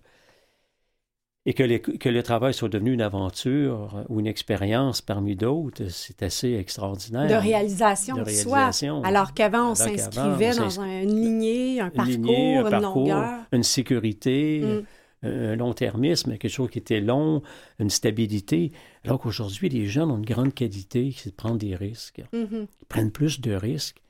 et 1.47 1.55
que, 1.55 1.79
que 1.79 2.09
le 2.09 2.23
travail 2.23 2.55
soit 2.55 2.69
devenu 2.69 2.93
une 2.93 3.01
aventure 3.01 4.05
ou 4.09 4.21
une 4.21 4.29
expérience 4.29 5.01
parmi 5.01 5.35
d'autres, 5.35 5.89
c'est 5.89 6.23
assez 6.23 6.53
extraordinaire. 6.53 7.29
De 7.29 7.35
réalisation 7.35 8.17
de, 8.17 8.31
soi. 8.31 8.71
Alors 9.03 9.35
qu'avant, 9.35 9.73
on 9.73 9.75
s'inscrivait 9.75 10.55
dans 10.55 10.81
une 10.81 11.09
lignée, 11.09 11.81
un 11.81 11.91
parcours, 11.91 12.69
une, 12.69 12.81
longueur. 12.81 13.41
Une 13.51 13.65
sécurité. 13.65 14.61
Mm. 14.61 14.83
Un 15.23 15.57
long-termisme, 15.57 16.37
quelque 16.37 16.51
chose 16.51 16.71
qui 16.71 16.79
était 16.79 17.01
long, 17.01 17.43
une 17.79 17.91
stabilité. 17.91 18.73
Alors 19.05 19.21
qu'aujourd'hui, 19.21 19.69
les 19.69 19.87
jeunes 19.87 20.11
ont 20.11 20.19
une 20.19 20.25
grande 20.25 20.55
qualité, 20.55 21.15
c'est 21.17 21.31
de 21.31 21.35
prendre 21.35 21.59
des 21.59 21.77
risques. 21.77 22.23
Mhm. 22.33 22.67
Ils 22.81 22.87
prennent 22.89 23.13
plus 23.13 23.41
de 23.41 23.53
risques. 23.53 24.03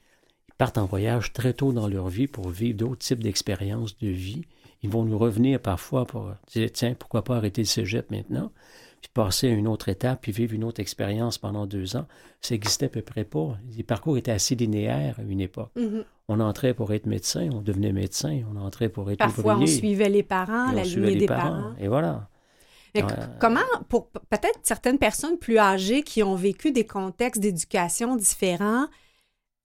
Ils 0.48 0.54
partent 0.56 0.78
en 0.78 0.86
voyage 0.86 1.32
très 1.32 1.52
tôt 1.52 1.72
dans 1.72 1.88
leur 1.88 2.08
vie 2.08 2.26
pour 2.26 2.48
vivre 2.48 2.78
d'autres 2.78 2.98
types 2.98 3.22
d'expériences 3.22 3.98
de 3.98 4.08
vie. 4.08 4.42
Ils 4.82 4.90
vont 4.90 5.04
nous 5.04 5.18
revenir 5.18 5.60
parfois 5.60 6.06
pour 6.06 6.32
dire, 6.48 6.70
tiens, 6.72 6.94
pourquoi 6.98 7.22
pas 7.22 7.36
arrêter 7.36 7.62
le 7.62 7.66
cégep 7.66 8.10
maintenant? 8.10 8.50
Puis 9.02 9.10
passer 9.12 9.48
à 9.48 9.50
une 9.50 9.66
autre 9.66 9.88
étape, 9.88 10.20
puis 10.22 10.30
vivre 10.32 10.54
une 10.54 10.62
autre 10.62 10.80
expérience 10.80 11.36
pendant 11.36 11.66
deux 11.66 11.96
ans. 11.96 12.06
Ça 12.40 12.54
n'existait 12.54 12.86
à 12.86 12.88
peu 12.88 13.02
près 13.02 13.24
pas. 13.24 13.58
Les 13.76 13.82
parcours 13.82 14.16
étaient 14.16 14.30
assez 14.30 14.54
linéaires 14.54 15.16
à 15.18 15.22
une 15.22 15.40
époque. 15.40 15.72
Mhm. 15.76 16.04
On 16.28 16.38
entrait 16.38 16.72
pour 16.72 16.92
être 16.92 17.06
médecin, 17.06 17.48
on 17.52 17.60
devenait 17.60 17.92
médecin, 17.92 18.42
on 18.50 18.56
entrait 18.56 18.88
pour 18.88 19.10
être 19.10 19.18
Parfois, 19.18 19.58
on 19.58 19.66
suivait 19.66 20.08
les 20.08 20.22
parents, 20.22 20.70
la 20.70 20.84
lignée 20.84 21.16
des 21.16 21.26
parents. 21.26 21.50
parents. 21.50 21.74
Et 21.80 21.88
voilà. 21.88 22.28
Mais 22.94 23.02
Euh, 23.02 23.06
comment, 23.40 23.60
pour 23.88 24.08
peut-être 24.08 24.60
certaines 24.62 24.98
personnes 24.98 25.36
plus 25.36 25.58
âgées 25.58 26.02
qui 26.02 26.22
ont 26.22 26.36
vécu 26.36 26.70
des 26.70 26.86
contextes 26.86 27.40
d'éducation 27.40 28.14
différents, 28.16 28.86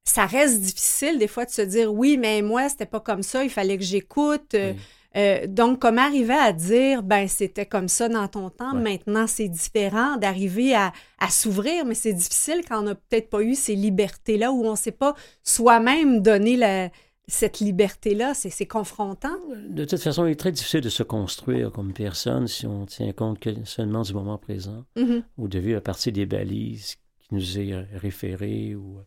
ça 0.03 0.25
reste 0.25 0.61
difficile 0.61 1.19
des 1.19 1.27
fois 1.27 1.45
de 1.45 1.51
se 1.51 1.61
dire 1.61 1.93
oui, 1.93 2.17
mais 2.17 2.41
moi, 2.41 2.69
c'était 2.69 2.85
pas 2.85 3.01
comme 3.01 3.21
ça, 3.23 3.43
il 3.43 3.49
fallait 3.51 3.77
que 3.77 3.83
j'écoute. 3.83 4.55
Euh, 4.55 4.73
Oui. 4.73 4.79
Euh, 5.15 5.47
donc, 5.47 5.79
comment 5.79 6.01
arriver 6.03 6.33
à 6.33 6.51
dire, 6.53 7.01
ben, 7.01 7.27
c'était 7.27 7.65
comme 7.65 7.87
ça 7.87 8.09
dans 8.09 8.27
ton 8.27 8.49
temps, 8.49 8.73
Ouais. 8.75 8.81
maintenant 8.97 9.25
c'est 9.27 9.47
différent, 9.47 10.17
d'arriver 10.17 10.75
à, 10.75 10.91
à 11.19 11.29
s'ouvrir, 11.29 11.85
mais 11.85 11.95
c'est 11.95 12.13
difficile 12.13 12.61
quand 12.67 12.79
on 12.79 12.83
n'a 12.83 12.95
peut-être 12.95 13.29
pas 13.29 13.41
eu 13.41 13.55
ces 13.55 13.75
libertés-là, 13.75 14.51
où 14.51 14.65
on 14.65 14.71
ne 14.71 14.75
s'est 14.75 14.91
pas 14.91 15.15
soi-même 15.43 16.21
donné 16.21 16.57
la- 16.57 16.89
cette 17.29 17.59
liberté-là. 17.59 18.33
C'est 18.33 18.65
confrontant. 18.65 19.35
De 19.69 19.83
toute 19.85 19.99
façon, 20.01 20.25
il 20.25 20.31
est 20.31 20.35
très 20.39 20.51
difficile 20.51 20.81
de 20.81 20.89
se 20.89 21.03
construire 21.03 21.71
comme 21.71 21.91
personne 21.93 22.47
si 22.47 22.65
on 22.67 22.85
tient 22.85 23.11
compte 23.11 23.39
que 23.39 23.49
seulement 23.65 24.03
du 24.03 24.13
moment 24.13 24.37
présent, 24.37 24.85
Mhm. 24.95 25.23
ou 25.37 25.47
de 25.47 25.59
vivre 25.59 25.77
à 25.79 25.81
partir 25.81 26.13
des 26.13 26.25
balises 26.25 26.95
qui 27.19 27.35
nous 27.35 27.59
est 27.59 27.73
référées, 27.95 28.75
ou 28.75 28.99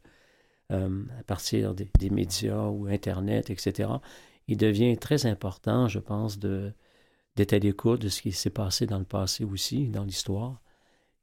euh, 0.72 1.02
à 1.18 1.22
partir 1.24 1.74
des, 1.74 1.88
des 1.98 2.10
médias 2.10 2.66
ou 2.68 2.86
Internet, 2.86 3.48
etc. 3.50 3.88
Il 4.50 4.56
devient 4.58 4.98
très 4.98 5.24
important, 5.26 5.88
je 5.88 5.98
pense, 6.00 6.38
de 6.38 6.72
d'être 7.36 7.52
à 7.52 7.58
l'écoute 7.60 8.02
de 8.02 8.08
ce 8.08 8.20
qui 8.20 8.32
s'est 8.32 8.50
passé 8.50 8.86
dans 8.86 8.98
le 8.98 9.04
passé 9.04 9.44
aussi, 9.44 9.86
dans 9.88 10.02
l'histoire, 10.02 10.60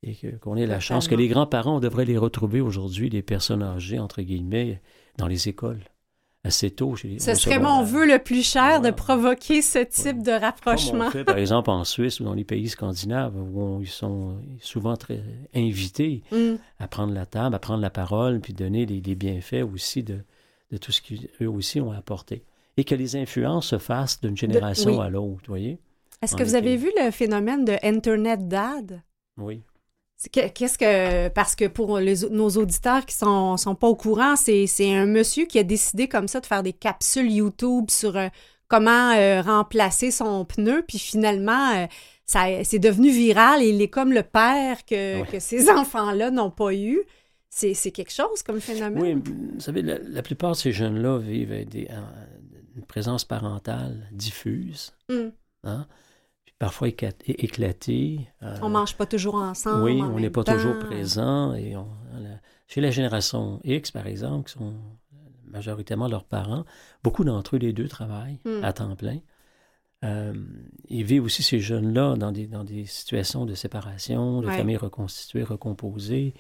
et 0.02 0.16
que- 0.16 0.36
qu'on 0.38 0.56
ait 0.56 0.66
la 0.66 0.80
chance 0.80 1.08
que 1.10 1.16
les 1.16 1.28
grands-parents, 1.28 1.76
on 1.78 1.80
devrait 1.82 2.06
les 2.06 2.18
retrouver 2.18 2.62
aujourd'hui, 2.62 3.10
les 3.10 3.22
personnes 3.22 3.62
âgées, 3.62 4.00
entre 4.00 4.22
guillemets, 4.22 4.82
dans 5.18 5.28
les 5.28 5.50
écoles, 5.50 5.82
assez 6.46 6.72
tôt. 6.72 6.96
Chez 6.96 7.10
les, 7.10 7.20
Ce 7.20 7.34
serait 7.36 7.60
mon 7.60 7.84
vœu 7.84 8.08
le 8.08 8.20
plus 8.20 8.42
cher 8.42 8.80
de 8.82 8.90
provoquer 8.92 9.62
ce 9.62 9.80
type 9.80 10.24
de 10.24 10.32
Comme 10.32 10.42
rapprochement. 10.42 11.08
on 11.08 11.12
fait, 11.12 11.26
par 11.26 11.38
exemple, 11.38 11.70
en 11.72 11.84
Suisse 11.84 12.22
ou 12.22 12.24
dans 12.24 12.34
les 12.34 12.46
pays 12.46 12.70
scandinaves, 12.70 13.36
où 13.36 13.62
on- 13.62 13.82
ils 13.82 13.88
sont 13.90 14.40
souvent 14.62 14.96
très 14.96 15.22
invités 15.54 16.24
Mm. 16.32 16.56
à 16.80 16.88
prendre 16.88 17.14
la 17.14 17.26
table, 17.26 17.54
à 17.54 17.60
prendre 17.60 17.82
la 17.82 17.90
parole, 17.90 18.40
puis 18.40 18.54
donner 18.54 18.86
les, 18.86 19.02
les 19.02 19.16
bienfaits 19.16 19.64
aussi 19.74 20.04
de, 20.04 20.20
de 20.72 20.78
tout 20.78 20.94
ce 20.94 21.02
qu'eux 21.02 21.48
aussi 21.48 21.82
ont 21.82 21.92
apporté. 21.92 22.44
Et 22.78 22.84
que 22.84 22.96
les 22.96 23.16
influences 23.16 23.68
se 23.68 23.78
fassent 23.80 24.22
d'une 24.22 24.38
génération 24.38 25.00
oui. 25.00 25.06
à 25.06 25.10
l'autre, 25.10 25.44
voyez? 25.48 25.80
Est-ce 26.22 26.36
que 26.36 26.44
vous 26.44 26.56
avez 26.56 26.78
vu 26.78 26.92
le 27.04 27.12
phénomène 27.12 27.66
de 27.66 27.74
Internet 27.84 28.48
Dad? 28.48 29.02
Oui. 29.38 29.62
Qu'est-ce 30.32 30.78
que. 30.80 31.28
Parce 31.30 31.56
que 31.56 31.66
pour 31.68 32.00
les- 32.00 32.28
nos 32.32 32.50
auditeurs 32.50 33.06
qui 33.06 33.14
sont, 33.16 33.56
sont 33.58 33.76
pas 33.76 33.88
au 33.88 33.96
courant, 33.96 34.36
c'est 34.36 34.68
un 34.96 35.06
monsieur 35.06 35.46
qui 35.46 35.60
a 35.60 35.64
décidé 35.64 36.08
comme 36.08 36.28
ça 36.28 36.40
de 36.40 36.46
faire 36.48 36.64
des 36.64 36.74
capsules 36.74 37.32
YouTube 37.32 37.92
sur 37.92 38.18
euh, 38.18 38.28
comment 38.68 39.12
euh, 39.12 39.42
remplacer 39.42 40.10
son 40.10 40.44
pneu, 40.44 40.84
puis 40.88 40.98
finalement, 40.98 41.72
euh, 41.76 41.86
ça 42.26 42.46
c'est 42.64 42.80
devenu 42.80 43.12
viral 43.12 43.62
et 43.62 43.70
il 43.70 43.80
est 43.82 43.90
comme 43.90 44.12
le 44.12 44.24
père 44.24 44.86
que, 44.86 45.22
Ouais. 45.22 45.28
que 45.32 45.40
ces 45.40 45.70
enfants-là 45.70 46.32
n'ont 46.32 46.52
pas 46.52 46.74
eu. 46.74 47.00
C'est 47.50 47.92
quelque 47.92 48.12
chose 48.14 48.44
comme 48.44 48.60
phénomène? 48.60 49.02
Oui, 49.02 49.14
vous 49.54 49.60
savez, 49.62 49.82
la, 49.82 49.98
la 50.00 50.22
plupart 50.22 50.52
de 50.52 50.58
ces 50.58 50.72
jeunes-là 50.72 51.18
vivent 51.20 51.66
des- 51.68 51.88
une 52.78 52.86
présence 52.86 53.26
parentale 53.26 54.08
diffuse, 54.12 54.94
Mm. 55.10 55.30
hein? 55.64 55.88
puis 56.46 56.54
parfois 56.60 56.88
éclatée. 56.88 58.28
euh, 58.44 58.58
On 58.62 58.70
mange 58.70 58.96
pas 58.96 59.06
toujours 59.06 59.36
ensemble. 59.36 59.84
Oui, 59.84 60.02
en 60.02 60.12
on 60.14 60.20
n'est 60.20 60.30
pas 60.30 60.44
temps. 60.44 60.54
toujours 60.54 60.80
présent. 60.80 61.54
Et 61.54 61.76
on- 61.76 61.88
la- 62.20 62.40
chez 62.68 62.82
la 62.82 62.92
génération 62.92 63.60
X, 63.64 63.92
par 63.92 64.08
exemple, 64.08 64.48
qui 64.50 64.58
sont 64.58 64.74
majoritairement 65.46 66.08
leurs 66.08 66.26
parents, 66.26 66.66
beaucoup 67.04 67.24
d'entre 67.24 67.56
eux, 67.56 67.60
les 67.60 67.74
deux, 67.74 67.88
travaillent 67.88 68.40
Hmm. 68.46 68.64
à 68.64 68.74
temps 68.74 68.96
plein. 68.96 69.20
Euh, 70.04 70.34
ils 70.90 71.04
vivent 71.04 71.24
aussi 71.24 71.42
ces 71.42 71.60
jeunes-là 71.60 72.16
dans 72.18 72.32
des, 72.32 72.46
dans 72.46 72.64
des 72.64 72.86
situations 72.86 73.46
de 73.46 73.56
séparation, 73.56 74.42
de 74.42 74.48
Ouais. 74.48 74.58
familles 74.58 74.78
reconstituées, 74.78 75.44
recomposées. 75.44 76.36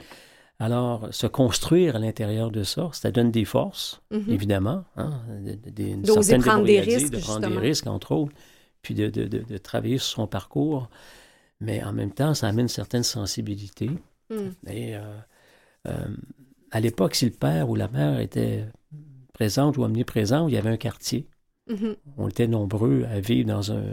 Alors, 0.59 1.07
se 1.13 1.27
construire 1.27 1.95
à 1.95 1.99
l'intérieur 1.99 2.49
de 2.49 2.63
ça, 2.63 2.89
ça 2.91 3.11
donne 3.11 3.29
des 3.31 3.45
forces, 3.45 4.01
Mhm. 4.11 4.23
évidemment, 4.29 4.85
hein, 4.95 5.21
des- 5.67 5.91
une 5.91 6.03
certaine 6.05 6.41
prendre 6.41 6.65
des 6.65 6.79
risques, 6.79 7.11
de 7.11 7.19
prendre 7.19 7.41
justement. 7.41 7.61
des 7.61 7.67
risques, 7.67 7.87
entre 7.87 8.11
autres, 8.13 8.33
puis 8.81 8.95
de, 8.95 9.07
de- 9.09 9.25
de- 9.25 9.43
de 9.43 9.57
travailler 9.59 9.99
sur 9.99 10.15
son 10.21 10.27
parcours. 10.27 10.89
Mais 11.59 11.83
en 11.83 11.93
même 11.93 12.11
temps, 12.11 12.33
ça 12.33 12.47
amène 12.47 12.65
une 12.65 12.69
certaine 12.69 13.03
sensibilité. 13.03 13.89
Mm. 14.31 14.35
Et 14.67 14.95
euh, 14.95 15.01
euh, 15.87 16.07
à 16.71 16.79
l'époque, 16.79 17.13
si 17.15 17.25
le 17.25 17.31
père 17.31 17.69
ou 17.69 17.75
la 17.75 17.87
mère 17.87 18.19
était 18.19 18.65
présente 19.33 19.77
ou 19.77 19.83
omniprésent, 19.83 20.47
il 20.47 20.55
y 20.55 20.57
avait 20.57 20.69
un 20.71 20.77
quartier. 20.77 21.27
Mhm. 21.69 21.95
On 22.17 22.27
était 22.29 22.47
nombreux 22.47 23.05
à 23.11 23.19
vivre 23.19 23.47
dans 23.47 23.71
un... 23.71 23.83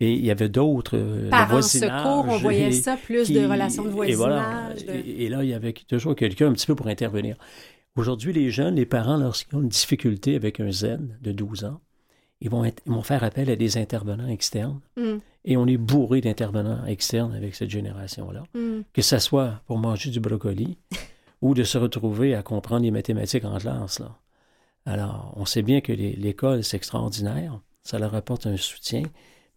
Et 0.00 0.12
il 0.12 0.24
y 0.24 0.30
avait 0.30 0.48
d'autres... 0.48 0.96
euh, 0.96 1.28
Parents 1.28 1.60
secours, 1.62 2.26
on 2.28 2.36
voyait 2.38 2.70
ça, 2.72 2.96
plus 2.96 3.24
qui- 3.26 3.34
de 3.34 3.44
relations 3.46 3.82
de 3.84 3.88
et 4.04 4.14
voilà. 4.14 4.68
voisinage. 4.76 4.86
de- 4.86 4.92
Et, 5.10 5.24
et 5.24 5.28
là, 5.28 5.42
il 5.42 5.50
y 5.50 5.54
avait 5.54 5.72
toujours 5.72 6.14
quelqu'un 6.14 6.48
un 6.48 6.52
petit 6.52 6.66
peu 6.66 6.74
pour 6.76 6.86
intervenir. 6.86 7.36
Aujourd'hui, 7.96 8.32
les 8.32 8.50
jeunes, 8.50 8.76
les 8.76 8.86
parents, 8.86 9.16
lorsqu'ils 9.16 9.56
ont 9.56 9.62
une 9.62 9.68
difficulté 9.68 10.36
avec 10.36 10.60
un 10.60 10.70
Z 10.70 10.98
de 11.20 11.32
12 11.32 11.64
ans, 11.64 11.80
ils 12.40 12.48
vont, 12.48 12.64
être- 12.64 12.80
ils 12.86 12.92
vont 12.92 13.02
faire 13.02 13.24
appel 13.24 13.50
à 13.50 13.56
des 13.56 13.76
intervenants 13.76 14.28
externes. 14.28 14.78
Mm. 14.96 15.16
Et 15.44 15.56
on 15.56 15.66
est 15.66 15.76
bourré 15.78 16.20
d'intervenants 16.20 16.84
externes 16.86 17.34
avec 17.34 17.56
cette 17.56 17.70
génération-là. 17.70 18.44
Mm. 18.54 18.82
Que 18.92 19.02
ce 19.02 19.18
soit 19.18 19.62
pour 19.66 19.78
manger 19.78 20.10
du 20.10 20.20
brocoli 20.20 20.78
ou 21.42 21.54
de 21.54 21.64
se 21.64 21.76
retrouver 21.76 22.36
à 22.36 22.42
comprendre 22.42 22.82
les 22.84 22.92
mathématiques 22.92 23.44
en 23.44 23.58
classe. 23.58 23.98
Là. 23.98 24.16
Alors, 24.86 25.32
on 25.36 25.44
sait 25.44 25.62
bien 25.62 25.80
que 25.80 25.92
l'école, 25.92 26.62
c'est 26.62 26.76
extraordinaire. 26.76 27.58
Ça 27.82 27.98
leur 27.98 28.14
apporte 28.14 28.46
un 28.46 28.56
soutien. 28.56 29.02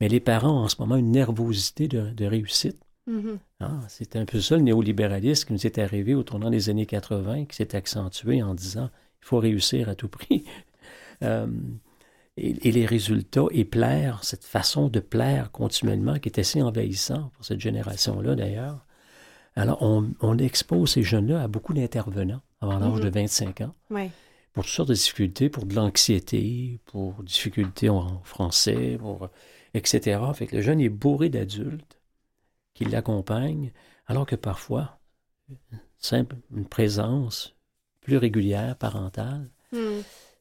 Mais 0.01 0.09
les 0.09 0.19
parents 0.19 0.51
ont 0.61 0.63
en 0.65 0.67
ce 0.67 0.75
moment 0.79 0.97
une 0.97 1.11
nervosité 1.11 1.87
de, 1.87 2.09
de 2.09 2.25
réussite. 2.25 2.77
Mhm. 3.07 3.37
Ah, 3.61 3.79
c'est 3.87 4.15
un 4.15 4.25
peu 4.25 4.41
ça 4.41 4.57
le 4.57 4.63
néolibéralisme 4.63 5.47
qui 5.47 5.53
nous 5.53 5.65
est 5.65 5.77
arrivé 5.79 6.13
au 6.15 6.23
tournant 6.23 6.49
des 6.49 6.69
années 6.69 6.85
80, 6.85 7.45
qui 7.45 7.55
s'est 7.55 7.75
accentué 7.75 8.43
en 8.43 8.53
disant 8.53 8.89
il 9.21 9.25
faut 9.27 9.37
réussir 9.39 9.87
à 9.87 9.95
tout 9.95 10.09
prix. 10.09 10.43
Euh, 11.23 11.45
et, 12.35 12.67
et 12.67 12.71
les 12.71 12.87
résultats, 12.87 13.45
et 13.51 13.63
plaire, 13.63 14.23
cette 14.23 14.43
façon 14.43 14.87
de 14.87 14.99
plaire 14.99 15.51
continuellement, 15.51 16.17
qui 16.17 16.29
est 16.29 16.39
assez 16.39 16.63
envahissant 16.63 17.29
pour 17.35 17.45
cette 17.45 17.59
génération-là 17.59 18.33
d'ailleurs. 18.33 18.83
Alors, 19.55 19.83
on, 19.83 20.09
on 20.21 20.39
expose 20.39 20.93
ces 20.93 21.03
jeunes-là 21.03 21.43
à 21.43 21.47
beaucoup 21.47 21.75
d'intervenants 21.75 22.41
avant 22.59 22.79
l'âge 22.79 23.01
de 23.01 23.09
25 23.09 23.61
ans 23.61 23.75
Ouais. 23.91 24.09
pour 24.53 24.63
toutes 24.63 24.73
sortes 24.73 24.89
de 24.89 24.95
difficultés, 24.95 25.49
pour 25.49 25.67
de 25.67 25.75
l'anxiété, 25.75 26.79
pour 26.85 27.21
difficultés 27.21 27.89
en 27.89 28.21
français, 28.23 28.97
pour, 28.99 29.29
etc. 29.73 30.19
Fait 30.33 30.47
que 30.47 30.55
le 30.55 30.61
jeune 30.61 30.79
est 30.81 30.89
bourré 30.89 31.29
d'adultes 31.29 31.99
qui 32.73 32.85
l'accompagnent, 32.85 33.71
alors 34.07 34.25
que 34.25 34.35
parfois, 34.35 34.99
une 35.49 35.79
simple 35.97 36.35
une 36.55 36.65
présence 36.65 37.55
plus 38.01 38.17
régulière, 38.17 38.75
parentale. 38.77 39.49
Mm. 39.71 39.77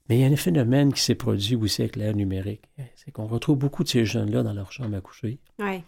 Mais 0.08 0.18
il 0.18 0.20
y 0.22 0.24
a 0.24 0.28
un 0.28 0.36
phénomène 0.36 0.92
qui 0.92 1.00
s'est 1.02 1.14
produit 1.14 1.54
aussi 1.56 1.82
avec 1.82 1.96
l'ère 1.96 2.14
numérique. 2.14 2.62
C'est 2.96 3.12
qu'on 3.12 3.26
retrouve 3.26 3.58
beaucoup 3.58 3.84
de 3.84 3.88
ces 3.88 4.04
jeunes-là 4.04 4.42
dans 4.42 4.52
leur 4.52 4.72
chambre 4.72 4.96
à 4.96 5.00
coucher, 5.00 5.38
Ouais. 5.58 5.84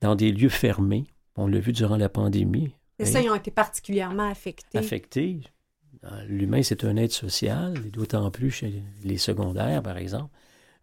dans 0.00 0.16
des 0.16 0.32
lieux 0.32 0.48
fermés. 0.48 1.04
On 1.36 1.46
l'a 1.46 1.60
vu 1.60 1.72
durant 1.72 1.96
la 1.96 2.08
pandémie. 2.08 2.72
Et 2.98 3.04
ça, 3.04 3.20
ils 3.20 3.28
ont 3.28 3.34
été 3.34 3.50
particulièrement 3.50 4.28
affectés. 4.28 4.78
affecté. 4.78 5.40
Euh, 6.04 6.24
L'humain, 6.26 6.62
c'est 6.62 6.84
un 6.84 6.96
être 6.96 7.12
social, 7.12 7.74
d'autant 7.90 8.30
plus 8.30 8.50
chez 8.50 8.82
les 9.02 9.18
secondaires, 9.18 9.82
par 9.82 9.98
exemple. 9.98 10.30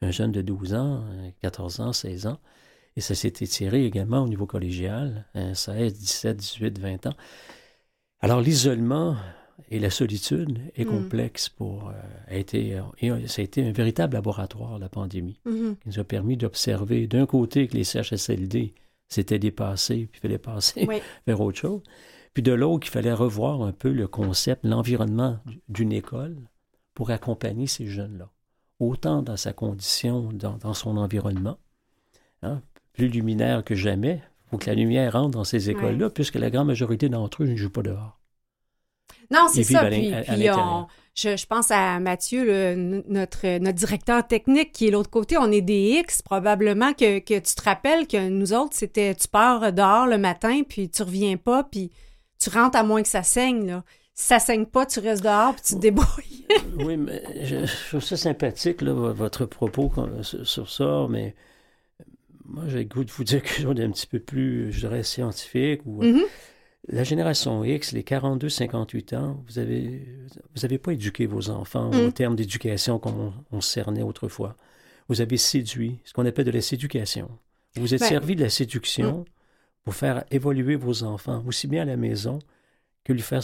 Un 0.01 0.11
jeune 0.11 0.31
de 0.31 0.41
12 0.41 0.73
ans, 0.73 1.03
euh, 1.11 1.29
14 1.41 1.79
ans, 1.79 1.93
16 1.93 2.27
ans. 2.27 2.39
Et 2.95 3.01
ça 3.01 3.15
s'est 3.15 3.27
étiré 3.29 3.85
également 3.85 4.21
au 4.23 4.27
niveau 4.27 4.45
collégial, 4.45 5.25
hein, 5.35 5.53
16, 5.53 5.93
17, 5.97 6.37
18, 6.37 6.79
20 6.79 7.05
ans. 7.07 7.13
Alors, 8.19 8.41
l'isolement 8.41 9.15
et 9.69 9.79
la 9.79 9.89
solitude 9.89 10.59
est 10.75 10.83
Mm. 10.85 10.87
complexe 10.87 11.49
pour... 11.49 11.89
euh, 11.89 11.93
a 12.27 12.35
été, 12.35 12.79
et 12.99 13.27
ça 13.27 13.41
a 13.41 13.45
été 13.45 13.65
un 13.65 13.71
véritable 13.71 14.15
laboratoire, 14.15 14.79
la 14.79 14.89
pandémie, 14.89 15.39
Mhm. 15.45 15.75
qui 15.77 15.87
nous 15.89 15.99
a 15.99 16.03
permis 16.03 16.35
d'observer, 16.37 17.07
d'un 17.07 17.25
côté, 17.25 17.67
que 17.67 17.75
les 17.77 17.83
CHSLD 17.83 18.73
s'étaient 19.07 19.39
dépassés, 19.39 20.07
puis 20.11 20.19
fallait 20.21 20.37
passer 20.37 20.85
Oui. 20.87 20.97
vers 21.27 21.39
autre 21.41 21.57
chose. 21.59 21.81
Puis 22.33 22.43
de 22.43 22.51
l'autre, 22.53 22.87
il 22.87 22.91
fallait 22.91 23.13
revoir 23.13 23.61
un 23.61 23.71
peu 23.73 23.91
le 23.91 24.07
concept, 24.07 24.65
l'environnement 24.65 25.39
d'une 25.69 25.91
école 25.91 26.37
pour 26.93 27.11
accompagner 27.11 27.67
ces 27.67 27.87
jeunes-là, 27.87 28.29
autant 28.81 29.21
dans 29.21 29.37
sa 29.37 29.53
condition, 29.53 30.29
dans, 30.33 30.57
dans 30.57 30.73
son 30.73 30.97
environnement, 30.97 31.57
hein, 32.41 32.61
plus 32.93 33.07
luminaire 33.07 33.63
que 33.63 33.75
jamais. 33.75 34.21
Il 34.45 34.49
faut 34.49 34.57
que 34.57 34.67
la 34.67 34.75
lumière 34.75 35.13
rentre 35.13 35.31
dans 35.31 35.43
ces 35.43 35.69
écoles-là, 35.69 36.09
puisque 36.09 36.35
la 36.35 36.49
grande 36.49 36.67
majorité 36.67 37.07
d'entre 37.07 37.43
eux 37.43 37.47
ne 37.47 37.55
jouent 37.55 37.69
pas 37.69 37.83
dehors. 37.83 38.19
Non, 39.29 39.47
c'est 39.51 39.63
ça. 39.63 39.85
puis, 39.85 40.13
je, 41.13 41.45
pense 41.45 41.71
à 41.71 41.99
Mathieu, 41.99 42.75
notre, 42.75 43.59
notre 43.59 43.77
directeur 43.77 44.27
technique, 44.27 44.73
qui 44.73 44.87
est 44.87 44.91
l'autre 44.91 45.09
côté. 45.09 45.37
On 45.37 45.51
est 45.51 45.61
des 45.61 45.99
X. 45.99 46.21
Probablement 46.21 46.93
que, 46.93 47.19
que 47.19 47.39
tu 47.39 47.55
te 47.55 47.63
rappelles 47.63 48.07
que 48.07 48.29
nous 48.29 48.51
autres, 48.51 48.75
c'était 48.75 49.15
tu 49.15 49.27
pars 49.29 49.71
dehors 49.71 50.07
le 50.07 50.17
matin, 50.17 50.63
puis 50.67 50.89
tu 50.89 51.03
reviens 51.03 51.37
pas, 51.37 51.63
puis 51.63 51.91
tu 52.39 52.49
rentres 52.49 52.77
à 52.77 52.83
moins 52.83 53.01
que 53.01 53.07
ça 53.07 53.23
saigne. 53.23 53.67
Là. 53.67 53.83
Ça 54.13 54.39
saigne 54.39 54.65
pas, 54.65 54.85
tu 54.85 54.99
restes 54.99 55.23
dehors, 55.23 55.53
puis 55.55 55.63
tu 55.63 55.75
te 55.75 55.79
débrouilles. 55.79 56.45
oui, 56.77 56.97
mais 56.97 57.23
je, 57.45 57.87
trouve 57.89 58.03
ça 58.03 58.17
sympathique, 58.17 58.81
là, 58.81 58.93
votre 58.93 59.45
propos 59.45 59.91
sur 60.21 60.69
ça, 60.69 61.07
mais 61.09 61.35
moi, 62.45 62.63
j'ai 62.67 62.79
le 62.79 62.85
goût 62.85 63.03
de 63.03 63.11
vous 63.11 63.23
dire 63.23 63.41
quelque 63.41 63.61
chose 63.61 63.75
d'un 63.75 63.91
petit 63.91 64.07
peu 64.07 64.19
plus, 64.19 64.71
je 64.71 64.81
dirais, 64.81 65.03
scientifique 65.03 65.81
ou. 65.85 66.03
Mm-hmm. 66.03 66.25
La 66.87 67.03
génération 67.03 67.63
X, 67.63 67.91
les 67.91 68.01
42-58 68.01 69.15
ans, 69.15 69.43
vous 69.47 69.59
avez, 69.59 70.07
vous 70.55 70.65
avez 70.65 70.79
pas 70.79 70.93
éduqué 70.93 71.27
vos 71.27 71.51
enfants 71.51 71.91
en 71.93 72.07
mm. 72.07 72.13
termes 72.13 72.35
d'éducation 72.35 72.97
comme 72.97 73.33
on, 73.51 73.61
cernait 73.61 74.01
autrefois. 74.01 74.57
Vous 75.07 75.21
avez 75.21 75.37
séduit, 75.37 75.99
ce 76.05 76.13
qu'on 76.13 76.25
appelle 76.25 76.45
de 76.45 76.51
la 76.51 76.61
séducation. 76.61 77.29
Vous 77.75 77.93
êtes 77.93 77.99
ben, 77.99 78.07
servi 78.07 78.35
de 78.35 78.41
la 78.41 78.49
séduction 78.49 79.19
mm. 79.19 79.25
pour 79.83 79.93
faire 79.93 80.23
évoluer 80.31 80.75
vos 80.75 81.03
enfants, 81.03 81.43
aussi 81.45 81.67
bien 81.67 81.83
à 81.83 81.85
la 81.85 81.97
maison 81.97 82.39
que 83.03 83.13
lui 83.13 83.21
faire 83.21 83.41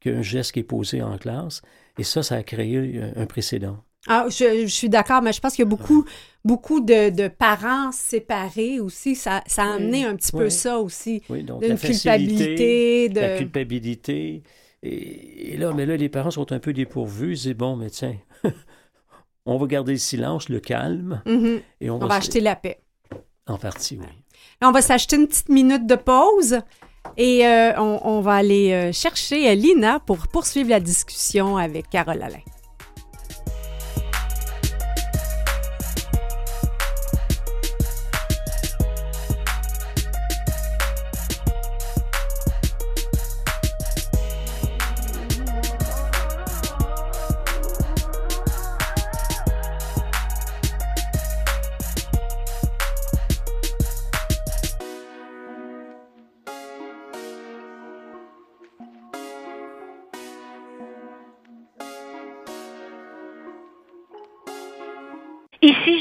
qu'un 0.00 0.22
geste 0.22 0.52
qui 0.52 0.60
est 0.60 0.64
posé 0.64 1.02
en 1.02 1.18
classe. 1.18 1.62
Et 1.98 2.04
ça, 2.04 2.22
ça 2.22 2.36
a 2.36 2.42
créé 2.42 3.00
un 3.16 3.26
précédent. 3.26 3.82
Ah, 4.08 4.26
je, 4.28 4.66
suis 4.66 4.88
d'accord, 4.88 5.22
mais 5.22 5.32
je 5.32 5.40
pense 5.40 5.54
qu'il 5.54 5.62
y 5.62 5.66
a 5.66 5.68
beaucoup, 5.68 6.04
beaucoup 6.44 6.80
de, 6.80 7.28
parents 7.28 7.92
séparés 7.92 8.80
aussi. 8.80 9.14
Ça, 9.14 9.42
ça 9.46 9.62
a 9.62 9.74
amené 9.74 10.04
un 10.04 10.16
petit 10.16 10.32
peu 10.32 10.50
ça 10.50 10.78
aussi. 10.80 11.22
Oui, 11.28 11.44
donc 11.44 11.62
la 11.64 11.76
culpabilité. 11.76 13.08
De... 13.08 13.20
La 13.20 13.38
culpabilité. 13.38 14.42
Et, 14.82 15.56
là, 15.56 15.72
mais 15.72 15.86
là, 15.86 15.96
les 15.96 16.08
parents 16.08 16.32
sont 16.32 16.50
un 16.50 16.58
peu 16.58 16.72
dépourvus. 16.72 17.34
Ils 17.34 17.42
disent, 17.42 17.54
bon, 17.54 17.76
mais 17.76 17.90
tiens, 17.90 18.16
on 19.46 19.56
va 19.56 19.66
garder 19.66 19.92
le 19.92 19.98
silence, 19.98 20.48
le 20.48 20.58
calme. 20.58 21.22
Mm-hmm. 21.24 21.60
et 21.80 21.90
on, 21.90 21.98
va, 21.98 22.16
acheter 22.16 22.40
la 22.40 22.56
paix. 22.56 22.80
En 23.46 23.58
partie, 23.58 23.98
oui. 24.00 24.06
on 24.62 24.72
va 24.72 24.82
s'acheter 24.82 25.16
une 25.16 25.28
petite 25.28 25.48
minute 25.48 25.86
de 25.86 25.94
pause. 25.94 26.58
Et 27.16 27.46
euh, 27.46 27.78
on, 27.78 28.20
va 28.20 28.34
aller 28.36 28.72
euh, 28.72 28.92
chercher 28.92 29.54
Lina 29.54 30.00
pour 30.00 30.28
poursuivre 30.28 30.70
la 30.70 30.80
discussion 30.80 31.56
avec 31.56 31.90
Carole 31.90 32.22
Alain. 32.22 32.40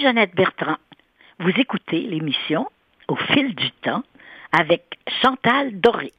Jeannette 0.02 0.34
Bertrand. 0.34 0.78
Vous 1.38 1.52
écoutez 1.58 2.02
l'émission 2.02 2.68
Au 3.08 3.16
fil 3.16 3.54
du 3.54 3.70
temps 3.84 4.02
avec 4.52 4.98
Chantal 5.22 5.80
Doré. 5.80 6.12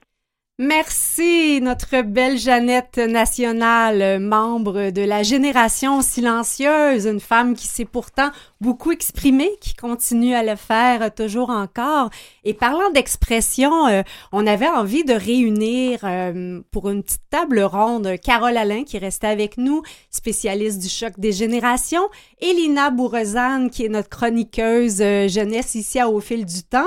Merci, 0.64 1.60
notre 1.60 2.02
belle 2.02 2.38
Jeannette 2.38 2.98
nationale, 2.98 4.20
membre 4.20 4.90
de 4.90 5.02
la 5.02 5.24
génération 5.24 6.02
silencieuse, 6.02 7.06
une 7.06 7.18
femme 7.18 7.56
qui 7.56 7.66
s'est 7.66 7.84
pourtant 7.84 8.30
beaucoup 8.60 8.92
exprimée, 8.92 9.50
qui 9.60 9.74
continue 9.74 10.36
à 10.36 10.44
le 10.44 10.54
faire 10.54 11.12
toujours 11.12 11.50
encore. 11.50 12.10
Et 12.44 12.54
parlant 12.54 12.90
d'expression, 12.90 13.88
euh, 13.88 14.02
on 14.30 14.46
avait 14.46 14.68
envie 14.68 15.02
de 15.02 15.14
réunir 15.14 15.98
euh, 16.04 16.60
pour 16.70 16.88
une 16.90 17.02
petite 17.02 17.28
table 17.28 17.60
ronde 17.62 18.14
Carole 18.22 18.56
Alain 18.56 18.84
qui 18.84 18.98
restait 18.98 19.26
avec 19.26 19.58
nous, 19.58 19.82
spécialiste 20.12 20.78
du 20.78 20.88
choc 20.88 21.14
des 21.18 21.32
générations, 21.32 22.08
et 22.40 22.52
Lina 22.52 22.90
Bourrezane 22.90 23.68
qui 23.68 23.84
est 23.84 23.88
notre 23.88 24.10
chroniqueuse 24.10 25.00
euh, 25.00 25.26
jeunesse 25.26 25.74
ici 25.74 25.98
à 25.98 26.08
Au 26.08 26.20
fil 26.20 26.44
du 26.44 26.62
temps 26.62 26.86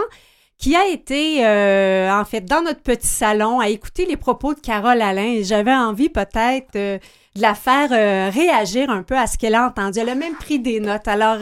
qui 0.57 0.75
a 0.75 0.87
été, 0.87 1.45
euh, 1.45 2.11
en 2.11 2.25
fait, 2.25 2.41
dans 2.41 2.61
notre 2.61 2.81
petit 2.81 3.07
salon 3.07 3.59
à 3.59 3.69
écouter 3.69 4.05
les 4.05 4.17
propos 4.17 4.53
de 4.53 4.59
Carole 4.59 5.01
Alain 5.01 5.33
et 5.33 5.43
j'avais 5.43 5.73
envie 5.73 6.09
peut-être 6.09 6.75
euh, 6.75 6.97
de 7.35 7.41
la 7.41 7.53
faire 7.53 7.89
euh, 7.91 8.29
réagir 8.29 8.89
un 8.89 9.03
peu 9.03 9.17
à 9.17 9.27
ce 9.27 9.37
qu'elle 9.37 9.55
a 9.55 9.67
entendu. 9.67 9.99
Elle 9.99 10.09
a 10.09 10.15
même 10.15 10.35
pris 10.35 10.59
des 10.59 10.79
notes. 10.79 11.07
Alors, 11.07 11.37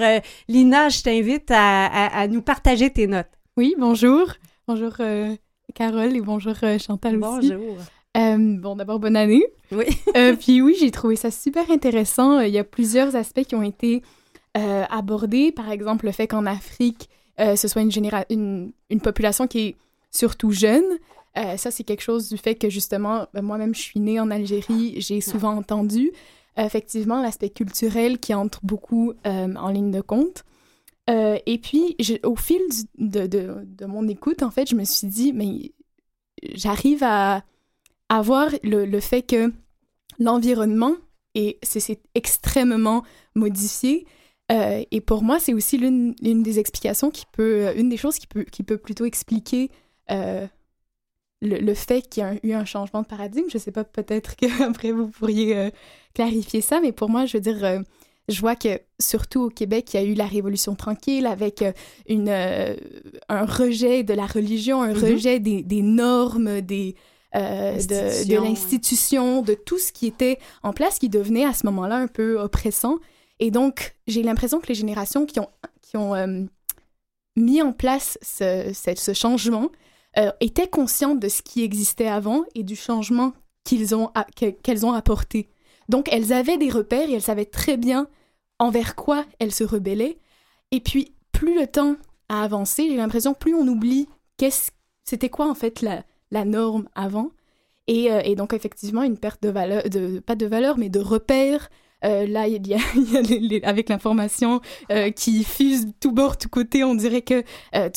Lina, 0.48 0.90
je 0.90 1.04
t'invite 1.04 1.52
à, 1.52 2.28
nous 2.28 2.42
partager 2.42 2.90
tes 2.90 3.08
notes. 3.08 3.28
Oui, 3.56 3.76
bonjour. 3.78 4.28
Bonjour 4.68 4.94
Carole 5.76 6.16
et 6.16 6.22
bonjour 6.22 6.56
Chantal 6.80 7.24
aussi. 7.24 7.54
Bonjour. 7.54 7.78
bon, 8.16 8.76
d'abord, 8.76 9.00
bonne 9.00 9.16
année. 9.16 9.46
Oui. 9.72 9.86
puis 10.40 10.62
oui, 10.62 10.76
j'ai 10.80 10.90
trouvé 10.90 11.16
ça 11.16 11.30
super 11.30 11.70
intéressant. 11.70 12.40
Il 12.40 12.52
y 12.52 12.58
a 12.58 12.64
plusieurs 12.64 13.16
aspects 13.16 13.44
qui 13.44 13.54
ont 13.54 13.64
été 13.64 14.02
abordés. 14.56 15.52
Par 15.52 15.72
exemple, 15.72 16.06
le 16.08 16.12
fait 16.12 16.28
qu'en 16.28 16.48
Afrique, 16.48 17.10
euh, 17.40 17.56
ce 17.56 17.68
soit 17.68 17.82
une, 17.82 17.92
une, 18.30 18.72
une, 18.90 19.02
population 19.02 19.48
qui 19.48 19.60
est 19.60 19.76
surtout 20.12 20.52
jeune. 20.52 20.84
Euh, 21.38 21.58
ça, 21.58 21.72
c'est 21.72 21.84
quelque 21.84 22.04
chose 22.04 22.30
du 22.30 22.38
fait 22.38 22.56
que 22.56 22.70
justement, 22.70 23.28
ben, 23.34 23.42
moi-même, 23.42 23.74
je 23.74 23.82
suis 23.82 24.00
née 24.00 24.20
en 24.20 24.30
Algérie, 24.30 24.96
j'ai 24.98 25.22
souvent 25.22 25.56
entendu 25.56 26.12
effectivement 26.56 27.20
l'aspect 27.20 27.50
culturel 27.50 28.20
qui 28.20 28.36
entre 28.36 28.60
beaucoup 28.62 29.14
euh, 29.26 29.56
en 29.56 29.70
ligne 29.70 29.90
de 29.90 30.02
compte. 30.02 30.44
et 31.08 31.60
puis, 31.62 31.98
au 32.24 32.36
fil 32.36 32.62
de, 33.00 33.26
de, 33.26 33.66
de, 33.66 33.86
mon 33.86 34.08
écoute, 34.08 34.44
en 34.44 34.52
fait, 34.52 34.70
je 34.70 34.76
me 34.76 34.84
suis 34.84 35.08
dit, 35.08 35.34
mais 35.34 35.72
j'arrive 36.54 37.04
à, 37.04 37.44
à 38.10 38.22
voir 38.22 38.50
le, 38.62 38.86
le 38.86 39.00
fait 39.00 39.24
que 39.24 39.52
l'environnement, 40.20 40.96
et 41.34 41.58
c'est 41.64 42.00
extrêmement 42.14 43.04
modifié, 43.34 44.06
euh, 44.52 44.84
et 44.92 45.02
pour 45.02 45.24
moi, 45.24 45.40
c'est 45.40 45.54
aussi 45.54 45.78
l'une 45.78 46.14
des 46.44 46.60
explications 46.60 47.10
qui 47.10 47.26
peut, 47.32 47.68
euh, 47.68 47.74
une 47.76 47.90
des 47.90 47.98
choses 47.98 48.18
qui 48.20 48.28
peut, 48.28 48.44
qui 48.44 48.64
peut 48.64 48.78
plutôt 48.78 49.06
expliquer 49.06 49.72
euh, 50.12 50.46
le, 51.42 51.60
le, 51.60 51.74
fait 51.74 52.02
qu'il 52.02 52.24
y 52.24 52.26
a 52.26 52.36
eu 52.44 52.54
un 52.54 52.66
changement 52.66 53.02
de 53.02 53.08
paradigme. 53.08 53.48
Je 53.50 53.58
sais 53.58 53.72
pas, 53.72 53.84
peut-être 53.84 54.36
qu'après 54.36 54.92
vous 54.92 55.08
pourriez 55.08 55.72
clarifier 56.14 56.62
ça, 56.62 56.82
mais 56.82 56.92
pour 56.92 57.10
moi, 57.10 57.26
je 57.26 57.38
veux 57.38 57.42
dire, 57.42 57.84
je 58.28 58.40
vois 58.42 58.56
que 58.56 58.80
surtout 59.00 59.44
au 59.44 59.50
Québec, 59.50 59.94
il 59.94 60.02
y 60.02 60.04
a 60.04 60.06
eu 60.06 60.14
la 60.14 60.28
Révolution 60.28 60.76
tranquille 60.76 61.26
avec 61.26 61.64
une, 62.08 62.30
un 62.30 63.46
rejet 63.46 64.04
de 64.04 64.14
la 64.14 64.26
religion, 64.26 64.82
un 64.82 64.94
mm-hmm. 64.94 65.14
rejet 65.14 65.40
des, 65.40 65.64
des, 65.64 65.82
normes, 65.82 66.60
des, 66.60 66.96
de, 67.34 68.28
de 68.28 68.36
l'institution, 68.36 69.42
de 69.42 69.54
tout 69.54 69.80
ce 69.80 69.94
qui 69.94 70.06
était 70.06 70.38
en 70.64 70.74
place, 70.74 71.00
qui 71.00 71.08
devenait 71.08 71.46
à 71.46 71.54
ce 71.54 71.66
moment-là 71.66 71.96
un 71.96 72.08
peu 72.08 72.40
oppressant. 72.40 73.00
Et 73.40 73.52
donc, 73.52 73.96
j'ai 74.08 74.24
l'impression 74.24 74.60
que 74.60 74.68
les 74.68 74.76
générations 74.76 75.26
qui 75.26 75.40
ont, 75.40 75.50
qui 75.82 75.98
ont 75.98 76.16
euh, 76.16 76.44
mis 77.36 77.62
en 77.62 77.74
place 77.74 78.18
ce, 78.22 78.72
ce, 78.74 79.14
changement 79.14 79.70
euh, 80.18 80.32
étaient 80.40 80.68
conscientes 80.68 81.20
de 81.20 81.30
ce 81.30 81.42
qui 81.42 81.64
existait 81.64 82.08
avant 82.08 82.44
et 82.56 82.64
du 82.64 82.76
changement 82.76 83.34
qu'ils 83.64 83.96
ont, 83.96 84.12
qu'elles 84.64 84.86
ont 84.86 84.94
apporté. 84.94 85.50
Donc, 85.90 86.10
elles 86.12 86.34
avaient 86.34 86.58
des 86.58 86.70
repères 86.70 87.10
et 87.10 87.14
elles 87.14 87.22
savaient 87.22 87.46
très 87.46 87.78
bien 87.78 88.08
envers 88.60 88.96
quoi 88.96 89.26
elles 89.40 89.54
se 89.54 89.64
rebellaient. 89.64 90.18
Et 90.72 90.80
puis, 90.80 91.14
plus 91.32 91.60
le 91.60 91.68
temps 91.68 91.96
a 92.30 92.44
avancé, 92.44 92.88
j'ai 92.90 92.98
l'impression 92.98 93.34
plus 93.34 93.54
on 93.54 93.68
oublie 93.68 94.08
qu'est-ce, 94.38 94.72
c'était 95.04 95.30
quoi 95.30 95.50
en 95.50 95.56
fait 95.56 95.82
la, 95.82 96.04
la 96.32 96.46
norme 96.46 96.88
avant. 96.96 97.32
Et, 97.88 98.12
euh, 98.12 98.22
et, 98.24 98.36
donc, 98.36 98.54
effectivement, 98.54 99.04
une 99.04 99.18
perte 99.18 99.44
de 99.44 99.50
valeur, 99.50 99.84
de, 99.90 100.20
pas 100.20 100.36
de 100.36 100.46
valeur, 100.46 100.78
mais 100.78 100.90
de 100.90 101.00
repères, 101.00 101.70
euh, 102.04 102.28
là, 102.28 102.48
il 102.48 102.66
y 102.68 102.74
a, 102.74 103.68
avec 103.68 103.90
l'information 103.90 104.62
euh, 104.92 105.12
qui 105.12 105.44
fuse 105.44 105.88
tout 106.00 106.12
bord, 106.12 106.38
tout 106.38 106.50
côté, 106.50 106.84
on 106.84 106.96
dirait 106.96 107.22
que 107.22 107.44
euh, 107.76 107.90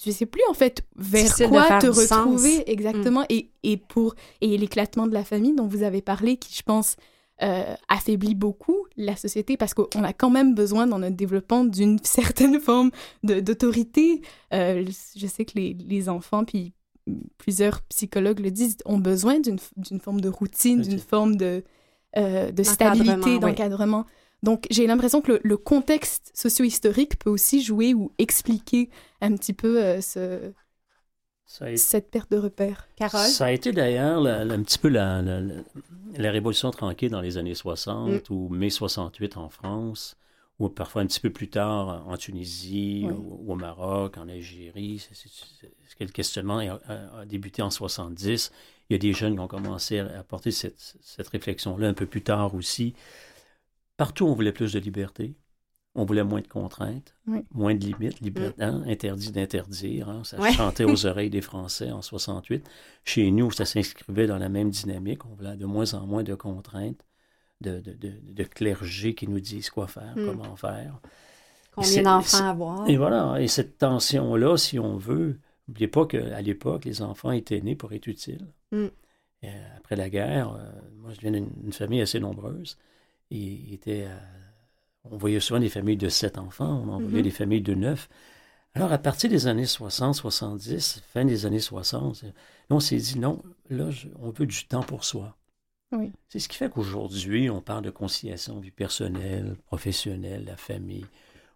tu 0.00 0.08
ne 0.08 0.14
sais 0.14 0.26
plus 0.26 0.42
en 0.48 0.54
fait 0.54 0.82
vers 0.96 1.34
quoi 1.48 1.78
te 1.78 1.86
retrouver 1.86 2.70
exactement. 2.70 3.24
Et, 3.28 3.50
et, 3.62 3.76
pour 3.76 4.14
et 4.40 4.56
l'éclatement 4.56 5.06
de 5.06 5.14
la 5.14 5.24
famille 5.24 5.54
dont 5.54 5.66
vous 5.66 5.82
avez 5.82 6.02
parlé 6.02 6.36
qui 6.36 6.54
je 6.54 6.62
pense 6.62 6.96
affaiblit 7.88 8.34
beaucoup 8.34 8.88
la 8.96 9.14
société 9.14 9.56
parce 9.56 9.72
qu'on 9.72 10.02
a 10.02 10.12
quand 10.12 10.30
même 10.30 10.56
besoin 10.56 10.88
dans 10.88 10.98
notre 10.98 11.14
développement 11.14 11.62
d'une 11.62 11.98
certaine 12.02 12.58
forme 12.58 12.90
d'autorité. 13.22 14.22
Je 14.50 15.26
sais 15.28 15.44
que 15.44 15.52
les, 15.54 15.74
les 15.74 16.08
enfants 16.08 16.44
puis 16.44 16.72
plusieurs 17.36 17.82
psychologues 17.82 18.40
le 18.40 18.50
disent 18.50 18.78
ont 18.86 18.98
besoin 18.98 19.38
d'une 19.38 20.00
forme 20.00 20.20
de 20.20 20.28
routine 20.28 20.82
d'une 20.82 20.98
forme 20.98 21.36
de 21.36 21.62
euh, 22.16 22.50
de 22.50 22.62
stabilité, 22.62 23.38
d'encadrement 23.38 24.06
Donc, 24.42 24.66
j'ai 24.70 24.86
l'impression 24.86 25.20
que 25.20 25.40
le, 25.42 25.56
contexte 25.56 26.30
socio-historique 26.34 27.18
peut 27.18 27.30
aussi 27.30 27.62
jouer 27.62 27.92
ou 27.92 28.12
expliquer 28.18 28.88
un 29.20 29.34
petit 29.36 29.52
peu 29.52 29.82
euh, 29.82 30.00
ce, 30.00 30.52
cette 31.76 32.10
perte 32.10 32.30
de 32.30 32.38
repères. 32.38 32.88
Carole? 32.96 33.26
Ça 33.26 33.46
a 33.46 33.50
été 33.50 33.72
d'ailleurs 33.72 34.24
un 34.26 34.62
petit 34.62 34.78
peu 34.78 34.88
la, 34.88 35.22
la, 35.22 36.30
révolution 36.30 36.70
tranquille 36.70 37.10
dans 37.10 37.20
les 37.20 37.36
années 37.36 37.54
60 37.54 38.30
mm. 38.30 38.34
ou 38.34 38.48
mai 38.48 38.70
68 38.70 39.36
en 39.36 39.48
France, 39.48 40.16
ou 40.58 40.68
parfois 40.68 41.02
un 41.02 41.06
petit 41.06 41.20
peu 41.20 41.30
plus 41.30 41.48
tard 41.48 42.06
en 42.08 42.16
Tunisie 42.16 43.06
ou, 43.10 43.52
au 43.52 43.54
Maroc, 43.54 44.18
en 44.18 44.28
Algérie. 44.28 45.06
C'est, 45.12 45.70
le 46.00 46.06
questionnement 46.06 46.58
a, 46.58 47.24
débuté 47.26 47.62
en 47.62 47.70
70. 47.70 48.50
Il 48.88 48.94
y 48.94 48.96
a 48.96 48.98
des 48.98 49.12
jeunes 49.12 49.34
qui 49.34 49.40
ont 49.40 49.48
commencé 49.48 49.98
à 49.98 50.18
apporter 50.18 50.50
cette, 50.50 50.78
cette 50.78 51.28
réflexion-là 51.28 51.88
un 51.88 51.94
peu 51.94 52.06
plus 52.06 52.22
tard 52.22 52.54
aussi. 52.54 52.94
Partout, 53.96 54.26
on 54.26 54.34
voulait 54.34 54.52
plus 54.52 54.72
de 54.72 54.78
liberté. 54.78 55.34
On 55.94 56.04
voulait 56.04 56.22
moins 56.22 56.40
de 56.40 56.46
contraintes, 56.46 57.16
moins 57.52 57.74
de 57.74 57.84
limites, 57.84 58.20
liberté, 58.20 58.64
mm. 58.64 58.68
hein, 58.68 58.82
interdit 58.86 59.32
d'interdire. 59.32 60.08
Hein. 60.08 60.22
ça 60.22 60.38
chantait 60.52 60.84
aux 60.84 61.06
oreilles 61.06 61.30
des 61.30 61.40
Français 61.40 61.90
en 61.90 62.02
68. 62.02 62.64
Chez 63.04 63.30
nous, 63.32 63.50
ça 63.50 63.64
s'inscrivait 63.64 64.28
dans 64.28 64.38
la 64.38 64.48
même 64.48 64.70
dynamique. 64.70 65.26
On 65.26 65.34
voulait 65.34 65.56
de 65.56 65.66
moins 65.66 65.94
en 65.94 66.06
moins 66.06 66.22
de 66.22 66.36
contraintes, 66.36 67.04
de, 67.60 67.80
de, 67.80 68.12
de, 68.22 68.44
clergés 68.44 69.16
qui 69.16 69.26
nous 69.26 69.40
disent 69.40 69.70
quoi 69.70 69.88
faire, 69.88 70.14
mm. 70.14 70.26
comment 70.26 70.54
faire. 70.54 71.00
Combien 71.74 72.02
d'enfants 72.02 72.48
avoir? 72.48 72.88
Et 72.88 72.96
voilà. 72.96 73.40
Et 73.40 73.48
cette 73.48 73.78
tension-là, 73.78 74.56
si 74.56 74.78
on 74.78 74.98
veut, 74.98 75.40
n'oubliez 75.66 75.88
pas 75.88 76.06
qu'à 76.06 76.40
l'époque, 76.40 76.84
les 76.84 77.02
enfants 77.02 77.32
étaient 77.32 77.60
nés 77.60 77.74
pour 77.74 77.92
être 77.92 78.06
utiles. 78.06 78.46
Mm. 78.72 78.88
après 79.76 79.96
la 79.96 80.10
guerre, 80.10 80.52
euh, 80.52 80.70
moi, 80.96 81.12
je 81.14 81.20
viens 81.20 81.30
d'une 81.30 81.72
famille 81.72 82.00
assez 82.00 82.20
nombreuse. 82.20 82.76
Il 83.30 83.72
était, 83.72 84.06
euh, 84.06 84.18
on 85.04 85.16
voyait 85.16 85.40
souvent 85.40 85.60
des 85.60 85.68
familles 85.68 85.96
de 85.96 86.08
sept 86.08 86.38
enfants, 86.38 86.82
on 86.84 86.88
en 86.88 86.98
voyait 86.98 87.18
mhm. 87.18 87.22
des 87.22 87.30
familles 87.30 87.62
de 87.62 87.74
neuf. 87.74 88.08
Alors, 88.74 88.92
à 88.92 88.98
partir 88.98 89.30
des 89.30 89.46
années 89.46 89.66
60, 89.66 90.14
70, 90.14 91.02
fin 91.12 91.24
des 91.24 91.46
années 91.46 91.60
60, 91.60 92.24
on 92.70 92.80
s'est 92.80 92.96
dit 92.96 93.18
non, 93.18 93.42
là, 93.70 93.90
on 94.20 94.30
veut 94.30 94.46
du 94.46 94.66
temps 94.66 94.82
pour 94.82 95.04
soi. 95.04 95.36
Oui. 95.92 96.12
C'est 96.28 96.38
ce 96.38 96.48
qui 96.48 96.56
fait 96.56 96.70
qu'aujourd'hui, 96.70 97.48
on 97.48 97.62
parle 97.62 97.84
de 97.84 97.90
conciliation 97.90 98.60
vie 98.60 98.70
personnelle, 98.70 99.56
professionnelle, 99.66 100.44
la 100.44 100.56
famille. 100.56 101.06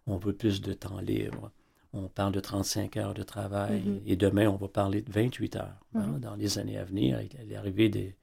On 0.07 0.17
veut 0.17 0.33
plus 0.33 0.61
de 0.61 0.73
temps 0.73 0.99
libre. 0.99 1.51
On 1.93 2.07
parle 2.07 2.33
de 2.33 2.39
35 2.39 2.97
heures 2.97 3.13
de 3.13 3.23
travail. 3.23 3.81
Mhm. 3.81 4.01
Et 4.05 4.15
demain, 4.15 4.47
on 4.47 4.55
va 4.55 4.67
parler 4.67 5.01
de 5.01 5.11
28 5.11 5.55
heures 5.57 5.79
hein, 5.95 6.17
dans 6.19 6.35
les 6.35 6.57
années 6.57 6.77
à 6.77 6.83
venir, 6.83 7.17
avec 7.17 7.37
l'arrivée 7.47 7.89
des, 7.89 8.15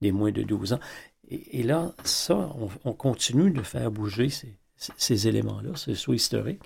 des 0.00 0.12
moins 0.12 0.30
de 0.30 0.42
12 0.42 0.74
ans. 0.74 0.80
Et, 1.28 1.64
là, 1.64 1.92
ça, 2.04 2.54
on, 2.84 2.92
continue 2.92 3.50
de 3.50 3.62
faire 3.62 3.90
bouger 3.90 4.28
ces, 4.28 4.56
ces 4.76 5.26
éléments-là, 5.26 5.70
ce 5.74 5.94
soit 5.94 6.14
historique. 6.14 6.60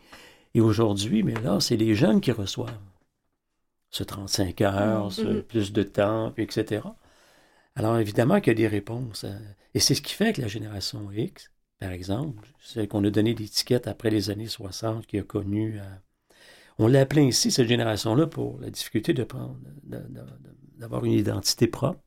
Et 0.52 0.60
aujourd'hui, 0.60 1.22
mais 1.22 1.32
là, 1.34 1.60
c'est 1.60 1.76
les 1.76 1.94
jeunes 1.94 2.20
qui 2.20 2.30
reçoivent 2.30 2.76
ce 3.88 4.04
35 4.04 4.60
heures, 4.60 5.12
ce 5.12 5.22
mm-hmm. 5.22 5.42
plus 5.42 5.72
de 5.72 5.82
temps, 5.82 6.34
etc. 6.36 6.82
Alors, 7.74 7.98
évidemment 7.98 8.40
qu'il 8.40 8.48
y 8.48 8.50
a 8.50 8.54
des 8.54 8.68
réponses. 8.68 9.24
Hein. 9.24 9.40
Et 9.72 9.80
c'est 9.80 9.94
ce 9.94 10.02
qui 10.02 10.12
fait 10.12 10.34
que 10.34 10.42
la 10.42 10.48
génération 10.48 11.10
X, 11.10 11.50
par 11.78 11.92
exemple, 11.92 12.46
celle 12.62 12.86
qu'on 12.86 13.02
a 13.04 13.10
donné 13.10 13.34
l'étiquette 13.34 13.88
après 13.88 14.10
les 14.10 14.28
années 14.28 14.46
60, 14.46 15.06
qui 15.06 15.18
a 15.18 15.22
connu. 15.22 15.80
Euh, 15.80 15.84
on 16.80 16.86
l'a 16.86 17.00
appelé 17.00 17.22
ainsi, 17.22 17.50
cette 17.50 17.68
génération-là, 17.68 18.26
pour 18.26 18.58
la 18.60 18.70
difficulté 18.70 19.12
de 19.12 19.24
prendre, 19.24 19.56
d'avoir 20.78 21.04
une 21.04 21.12
identité 21.12 21.66
propre 21.66 22.00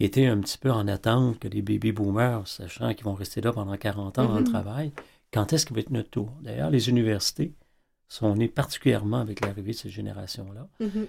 était 0.00 0.26
un 0.26 0.40
petit 0.40 0.58
peu 0.58 0.70
en 0.70 0.88
attente 0.88 1.38
que 1.38 1.46
les 1.46 1.62
baby 1.62 1.92
boomers, 1.92 2.48
sachant 2.48 2.92
qu'ils 2.94 3.04
vont 3.04 3.14
rester 3.14 3.40
là 3.40 3.52
pendant 3.52 3.76
40 3.76 4.18
ans 4.18 4.28
dans 4.28 4.38
le 4.38 4.44
travail, 4.44 4.92
quand 5.32 5.52
est-ce 5.52 5.66
qu'il 5.66 5.76
va 5.76 5.80
être 5.80 5.90
notre 5.90 6.10
tour? 6.10 6.32
D'ailleurs, 6.40 6.70
les 6.70 6.88
universités 6.88 7.54
sont 8.08 8.34
nées 8.34 8.48
particulièrement 8.48 9.18
avec 9.18 9.40
l'arrivée 9.40 9.72
de 9.72 9.76
cette 9.76 9.90
génération-là. 9.90 10.68
Mm-hmm. 10.80 11.06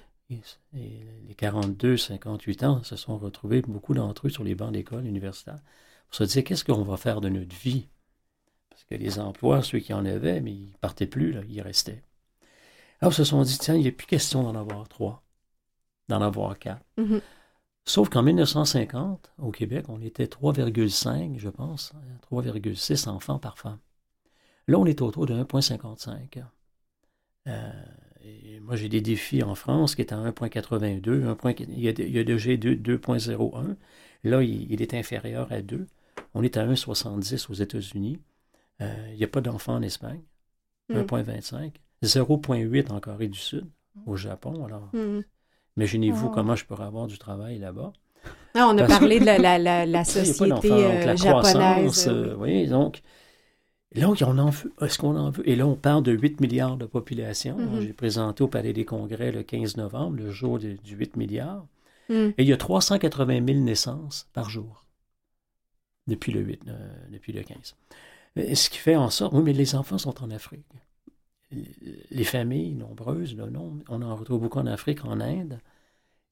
et, 0.75 1.05
les 1.27 1.35
42, 1.35 1.97
58 1.97 2.63
ans 2.63 2.83
se 2.83 2.95
sont 2.95 3.17
retrouvés, 3.17 3.61
beaucoup 3.61 3.93
d'entre 3.93 4.27
eux, 4.27 4.29
sur 4.29 4.43
les 4.43 4.55
bancs 4.55 4.71
d'école 4.71 5.05
universitaire, 5.05 5.59
pour 6.07 6.15
se 6.15 6.23
dire 6.25 6.43
qu'est-ce 6.43 6.63
qu'on 6.63 6.83
va 6.83 6.97
faire 6.97 7.21
de 7.21 7.29
notre 7.29 7.55
vie? 7.55 7.87
Parce 8.69 8.83
que 8.83 8.95
les 8.95 9.19
emplois, 9.19 9.63
ceux 9.63 9.79
qui 9.79 9.93
en 9.93 10.05
avaient, 10.05 10.41
mais 10.41 10.53
ils 10.53 10.71
ne 10.71 10.77
partaient 10.77 11.07
plus, 11.07 11.31
là, 11.31 11.41
ils 11.47 11.61
restaient. 11.61 12.03
Alors, 13.03 13.11
ils 13.11 13.17
se 13.17 13.23
sont 13.25 13.41
dit, 13.41 13.57
tiens, 13.57 13.75
il 13.75 13.81
n'y 13.81 13.89
a 13.89 13.91
plus 13.91 14.07
question 14.07 14.43
d'en 14.43 14.55
avoir 14.55 14.87
trois, 14.87 15.23
d'en 16.07 16.21
avoir 16.21 16.57
quatre. 16.57 16.85
Mm-hmm. 16.97 17.19
Sauf 17.83 18.07
qu'en 18.07 18.23
1950, 18.23 19.33
au 19.39 19.51
Québec, 19.51 19.87
on 19.89 20.01
était 20.01 20.23
3,5, 20.23 21.37
je 21.37 21.49
pense, 21.49 21.91
3,6 22.31 23.09
enfants 23.09 23.39
par 23.39 23.57
femme. 23.57 23.79
Là, 24.69 24.79
on 24.79 24.85
est 24.85 25.01
autour 25.01 25.25
de 25.25 25.33
1,55. 25.33 26.45
Euh, 27.47 27.71
moi, 28.61 28.77
j'ai 28.77 28.87
des 28.87 29.01
défis 29.01 29.43
en 29.43 29.53
France 29.53 29.95
qui 29.95 30.01
est 30.01 30.13
à 30.13 30.15
1,82. 30.15 31.35
Il, 31.59 31.79
y 31.81 31.89
a, 31.89 31.91
il 31.91 32.09
y 32.09 32.19
a 32.19 32.23
déjà 32.23 32.51
2,01. 32.51 33.75
Là, 34.23 34.43
il, 34.43 34.81
est 34.81 34.93
inférieur 34.93 35.51
à 35.51 35.61
2. 35.61 35.87
On 36.35 36.41
est 36.41 36.55
à 36.55 36.65
1,70 36.65 37.51
aux 37.51 37.55
États-Unis. 37.55 38.21
Euh, 38.79 39.07
il 39.11 39.17
n'y 39.17 39.25
a 39.25 39.27
pas 39.27 39.41
d'enfants 39.41 39.75
en 39.75 39.81
Espagne. 39.81 40.21
1,25. 40.89 41.73
Hmm. 42.03 42.21
0,8 42.21 42.91
en 42.91 42.99
Corée 42.99 43.27
du 43.27 43.39
Sud, 43.39 43.65
au 44.05 44.15
Japon. 44.15 44.65
Alors, 44.65 44.89
hmm. 44.93 45.21
Imaginez-vous 45.77 46.27
oh. 46.27 46.31
comment 46.33 46.55
je 46.55 46.65
pourrais 46.65 46.85
avoir 46.85 47.07
du 47.07 47.17
travail 47.17 47.57
là-bas. 47.57 47.93
Ah, 48.55 48.67
on 48.69 48.77
a 48.77 48.85
parlé 48.85 49.19
de 49.19 49.25
la, 49.25 49.57
la, 49.57 49.85
la, 49.85 50.03
société 50.03 50.71
euh, 50.71 51.17
japonaise. 51.17 52.07
Euh, 52.07 52.35
oui, 52.37 52.67
donc, 52.67 53.01
là, 53.93 54.09
on 54.09 54.37
en 54.37 54.49
veut. 54.49 54.71
Est-ce 54.81 54.99
qu'on 54.99 55.17
en 55.17 55.31
veut? 55.31 55.47
Et 55.49 55.55
là, 55.55 55.65
on 55.65 55.75
parle 55.75 56.03
de 56.03 56.11
8 56.11 56.39
milliards 56.39 56.77
de 56.77 56.85
population. 56.85 57.57
J'ai 57.81 57.93
présenté 57.93 58.43
au 58.43 58.47
Palais 58.47 58.73
des 58.73 58.85
Congrès 58.85 59.31
le 59.31 59.43
15 59.43 59.77
novembre, 59.77 60.17
le 60.17 60.29
jour 60.29 60.59
du 60.59 60.77
8 60.85 61.17
milliards. 61.17 61.65
Mm. 62.09 62.13
Et 62.13 62.43
il 62.43 62.47
y 62.47 62.53
a 62.53 62.57
380 62.57 63.45
000 63.45 63.59
naissances 63.59 64.27
par 64.33 64.49
jour 64.49 64.85
depuis 66.07 66.31
le, 66.31 66.41
8, 66.41 66.61
euh, 66.67 66.93
depuis 67.11 67.33
le 67.33 67.43
15. 67.43 67.75
Ce 68.35 68.69
qui 68.69 68.77
fait 68.77 68.95
en 68.95 69.09
sorte, 69.09 69.33
oui, 69.33 69.41
mais 69.43 69.53
les 69.53 69.73
enfants 69.75 69.97
sont 69.97 70.21
en 70.23 70.29
Afrique 70.31 70.65
les 72.11 72.23
familles 72.23 72.73
nombreuses, 72.73 73.35
là, 73.35 73.47
non, 73.47 73.79
on 73.89 74.01
en 74.01 74.15
retrouve 74.15 74.41
beaucoup 74.41 74.59
en 74.59 74.67
Afrique, 74.67 75.05
en 75.05 75.19
Inde, 75.19 75.59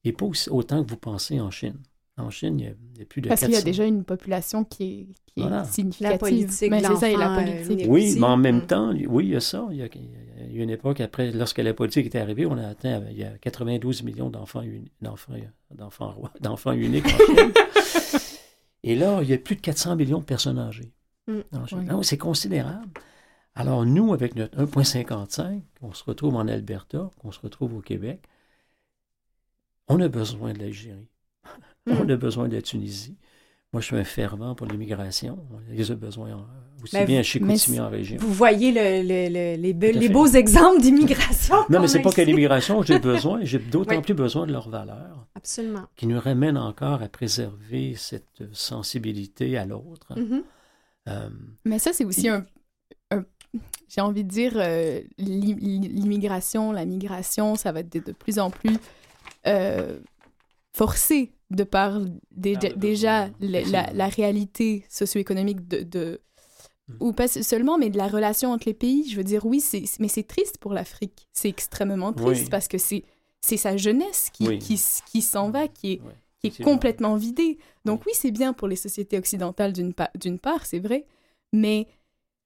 et 0.04 0.12
pas 0.12 0.26
autant 0.50 0.84
que 0.84 0.90
vous 0.90 0.96
pensez 0.96 1.40
en 1.40 1.50
Chine. 1.50 1.78
En 2.18 2.28
Chine, 2.28 2.60
il 2.60 2.66
y 2.66 3.02
a, 3.02 3.04
plus 3.06 3.22
de 3.22 3.28
Parce 3.28 3.40
qu'il 3.40 3.52
y 3.52 3.56
a 3.56 3.62
déjà 3.62 3.86
une 3.86 4.04
population 4.04 4.64
qui 4.64 5.16
est, 5.36 5.64
significative. 5.64 6.12
La 6.12 6.18
politique 6.18 6.70
mais 6.70 6.82
c'est 6.82 6.96
ça, 6.96 7.10
et 7.10 7.16
la 7.16 7.34
politique. 7.34 7.86
Oui, 7.88 8.16
mais 8.18 8.26
en 8.26 8.36
même 8.36 8.58
mm. 8.58 8.66
temps, 8.66 8.92
oui, 9.08 9.26
il 9.26 9.30
y 9.30 9.36
a 9.36 9.40
ça. 9.40 9.66
Il 9.70 9.78
y 9.78 9.82
a, 9.82 9.88
une 10.62 10.70
époque, 10.70 11.00
après, 11.00 11.30
lorsque 11.32 11.58
la 11.58 11.72
politique 11.72 12.06
était 12.06 12.18
arrivée, 12.18 12.44
on 12.44 12.58
a 12.58 12.68
atteint 12.68 13.02
il 13.10 13.16
y 13.16 13.24
a 13.24 13.30
92 13.38 14.02
millions 14.02 14.28
d'enfants 14.28 14.62
d'enfants, 15.00 16.14
d'enfants, 16.40 16.72
uniques 16.72 17.06
en 17.06 17.34
Chine. 17.34 17.52
et 18.84 18.94
là, 18.94 19.20
il 19.22 19.30
y 19.30 19.32
a 19.32 19.38
plus 19.38 19.56
de 19.56 19.62
400 19.62 19.96
millions 19.96 20.18
de 20.18 20.24
personnes 20.24 20.58
âgées. 20.58 20.92
Mm. 21.28 22.02
C'est 22.02 22.18
considérable. 22.18 22.90
Alors, 23.54 23.84
nous, 23.84 24.12
avec 24.14 24.34
notre 24.34 24.56
1,55, 24.58 25.60
on 25.82 25.92
se 25.92 26.04
retrouve 26.04 26.36
en 26.36 26.48
Alberta, 26.48 27.10
qu'on 27.20 27.32
se 27.32 27.40
retrouve 27.40 27.76
au 27.76 27.80
Québec, 27.80 28.22
on 29.88 30.00
a 30.00 30.08
besoin 30.08 30.52
de 30.52 30.60
l'Algérie. 30.60 31.08
on 31.86 32.08
a 32.08 32.16
besoin 32.16 32.48
de 32.48 32.54
la 32.54 32.62
Tunisie. 32.62 33.16
Moi, 33.72 33.80
je 33.80 33.86
suis 33.86 33.96
un 33.96 34.04
fervent 34.04 34.54
pour 34.54 34.66
l'immigration. 34.66 35.38
On 35.50 35.72
les 35.72 35.90
a 35.90 35.94
besoin 35.94 36.46
aussi 36.82 37.04
bien 37.06 37.20
à 37.20 37.22
Chicoutimi 37.22 37.80
en 37.80 37.88
région. 37.88 38.18
Vous 38.20 38.32
voyez 38.32 38.70
les, 38.70 40.08
beaux 40.10 40.26
exemples 40.26 40.82
d'immigration. 40.82 41.56
non, 41.70 41.80
mais 41.80 41.88
c'est 41.88 42.02
pas 42.02 42.12
que 42.12 42.20
l'immigration, 42.20 42.82
j'ai 42.82 42.98
besoin, 43.00 43.40
j'ai 43.44 43.58
d'autant 43.58 44.02
plus 44.02 44.14
besoin 44.14 44.46
de 44.46 44.52
leur 44.52 44.68
valeur. 44.68 45.26
Absolument. 45.34 45.86
Qui 45.96 46.06
nous 46.06 46.20
ramène 46.20 46.58
encore 46.58 47.02
à 47.02 47.08
préserver 47.08 47.94
cette 47.96 48.44
sensibilité 48.52 49.56
à 49.56 49.64
l'autre. 49.64 50.12
Mm-hmm. 50.16 50.42
Euh, 51.08 51.28
mais 51.64 51.78
ça, 51.78 51.92
c'est 51.94 52.04
aussi 52.04 52.28
un, 52.28 52.44
j'ai 53.88 54.00
envie 54.00 54.24
de 54.24 54.28
dire, 54.28 54.52
euh, 54.56 55.00
l'immigration, 55.18 56.72
la 56.72 56.86
migration, 56.86 57.56
ça 57.56 57.72
va 57.72 57.80
être 57.80 57.92
de, 57.92 58.12
plus 58.12 58.38
en 58.38 58.50
plus 58.50 58.76
euh, 59.46 59.98
forcé 60.72 61.32
de 61.50 61.64
par 61.64 62.00
déjà 62.30 63.28
la, 63.40 64.08
réalité 64.08 64.86
socio-économique 64.88 65.68
de, 65.68 66.20
hmm. 66.88 66.94
ou 67.00 67.12
pas 67.12 67.28
seulement, 67.28 67.76
mais 67.76 67.90
de 67.90 67.98
la 67.98 68.08
relation 68.08 68.52
entre 68.52 68.66
les 68.66 68.74
pays. 68.74 69.08
Je 69.10 69.16
veux 69.16 69.24
dire, 69.24 69.44
oui, 69.44 69.62
mais 69.98 70.08
c'est 70.08 70.26
triste 70.26 70.56
pour 70.58 70.72
l'Afrique. 70.72 71.28
C'est 71.32 71.50
extrêmement 71.50 72.14
triste 72.14 72.48
parce 72.50 72.68
que 72.68 72.78
c'est 72.78 73.04
sa 73.42 73.76
jeunesse 73.76 74.30
qui, 74.32 74.58
qui, 74.58 74.80
qui 75.10 75.20
s'en 75.20 75.50
va, 75.50 75.68
qui 75.68 75.92
est, 75.92 76.00
qui 76.40 76.46
est 76.46 76.64
complètement 76.64 77.16
vidée. 77.16 77.58
Donc 77.84 78.04
oui, 78.06 78.12
c'est 78.14 78.30
bien 78.30 78.54
pour 78.54 78.68
les 78.68 78.76
sociétés 78.76 79.18
occidentales 79.18 79.74
d'une 79.74 80.38
part, 80.38 80.64
c'est 80.64 80.78
vrai, 80.78 81.04
mais 81.52 81.88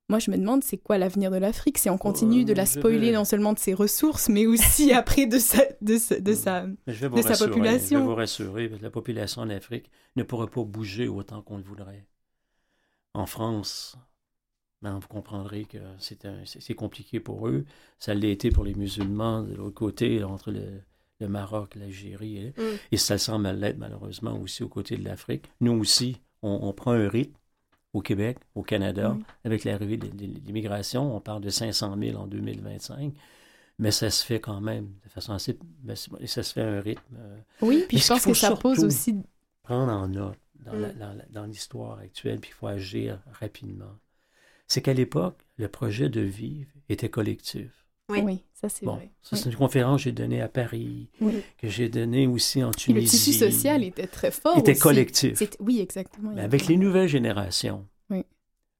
moi, 0.08 0.18
je 0.18 0.30
me 0.30 0.36
demande, 0.36 0.62
c'est 0.62 0.76
quoi 0.76 0.98
l'avenir 0.98 1.30
de 1.30 1.36
l'Afrique 1.36 1.78
si 1.78 1.90
on 1.90 1.98
continue 1.98 2.44
de 2.44 2.52
la 2.52 2.62
euh, 2.62 2.66
spoiler 2.66 3.12
non 3.12 3.24
seulement 3.24 3.52
de 3.52 3.58
ses 3.58 3.74
ressources, 3.74 4.28
mais 4.28 4.46
aussi 4.46 4.92
après 4.92 5.26
de 5.26 5.38
sa, 5.38 5.62
de 5.80 5.96
sa, 5.96 6.20
de 6.20 6.34
sa, 6.34 6.66
de 6.66 7.22
sa 7.22 7.46
population. 7.46 7.98
Je 7.98 8.02
vais 8.02 8.08
vous 8.08 8.14
rassurer, 8.14 8.70
la 8.80 8.90
population 8.90 9.42
en 9.42 9.50
Afrique 9.50 9.90
ne 10.14 10.22
pourrait 10.22 10.46
pas 10.46 10.62
bouger 10.62 11.08
autant 11.08 11.42
qu'on 11.42 11.56
le 11.56 11.64
voudrait. 11.64 12.06
En 13.14 13.26
France, 13.26 13.96
vous 14.94 15.08
comprendrez 15.08 15.64
que 15.64 15.78
c'est 15.98 16.74
compliqué 16.74 17.20
pour 17.20 17.48
eux. 17.48 17.64
Ça 17.98 18.14
l'a 18.14 18.28
été 18.28 18.50
pour 18.50 18.64
les 18.64 18.74
musulmans 18.74 19.42
de 19.42 19.54
l'autre 19.54 19.74
côté, 19.74 20.22
entre 20.22 20.52
le, 20.52 20.82
Maroc, 21.28 21.74
l'Algérie. 21.74 22.38
Et, 22.38 22.50
mm. 22.50 22.78
et, 22.92 22.96
ça 22.96 23.18
semble 23.18 23.48
l'être 23.50 23.78
malheureusement 23.78 24.38
aussi 24.40 24.62
aux 24.62 24.68
côtés 24.68 24.96
de 24.96 25.04
l'Afrique. 25.04 25.46
Nous 25.60 25.72
aussi, 25.72 26.20
on, 26.42 26.72
prend 26.72 26.92
un 26.92 27.08
rythme 27.08 27.34
au 27.96 28.02
Québec, 28.02 28.38
au 28.54 28.62
Canada, 28.62 29.16
avec 29.44 29.64
l'arrivée 29.64 29.96
de, 29.96 30.08
l'immigration. 30.46 31.16
On 31.16 31.20
parle 31.20 31.42
de 31.42 31.50
500 31.50 31.96
000 31.98 32.18
en 32.18 32.26
2025 32.26 33.12
mais 33.78 33.90
ça 33.90 34.08
se 34.08 34.24
fait 34.24 34.40
quand 34.40 34.62
même 34.62 34.88
de 35.04 35.10
façon 35.10 35.34
assez. 35.34 35.58
Ben, 35.82 35.94
ça 35.94 36.42
se 36.42 36.54
fait 36.54 36.62
à 36.62 36.66
un 36.66 36.80
rythme. 36.80 37.14
Euh, 37.18 37.36
oui, 37.60 37.84
puis 37.86 37.98
je 37.98 38.08
pense 38.08 38.24
que 38.24 38.32
ça 38.32 38.56
pose 38.56 38.82
aussi. 38.82 39.16
Prendre 39.64 39.92
en 39.92 40.08
note 40.08 40.38
dans 40.64 41.44
mm. 41.44 41.46
l'histoire 41.46 41.98
actuelle, 41.98 42.40
puis 42.40 42.52
il 42.52 42.54
faut 42.54 42.68
agir 42.68 43.20
rapidement 43.38 43.98
c'est 44.68 44.82
qu'à 44.82 44.92
l'époque, 44.92 45.38
le 45.58 45.68
projet 45.68 46.08
de 46.08 46.20
vivre 46.20 46.70
était 46.88 47.08
collectif. 47.08 47.85
Oui, 48.08 48.44
ça 48.54 48.68
c'est 48.68 48.86
vrai. 48.86 49.10
Ça, 49.22 49.36
c'est 49.36 49.50
une 49.50 49.56
conférence 49.56 50.00
que 50.00 50.04
j'ai 50.04 50.12
donnée 50.12 50.40
à 50.40 50.48
Paris, 50.48 51.08
que 51.58 51.68
j'ai 51.68 51.88
donnée 51.88 52.26
aussi 52.26 52.62
en 52.62 52.70
Tunisie. 52.70 53.04
le 53.04 53.10
tissu 53.10 53.32
social 53.32 53.82
était 53.82 54.06
très 54.06 54.30
fort. 54.30 54.54
Il 54.56 54.60
était 54.60 54.76
collectif. 54.76 55.42
Oui, 55.60 55.80
exactement. 55.80 56.30
Mais 56.34 56.42
avec 56.42 56.66
les 56.66 56.76
nouvelles 56.76 57.08
générations, 57.08 57.86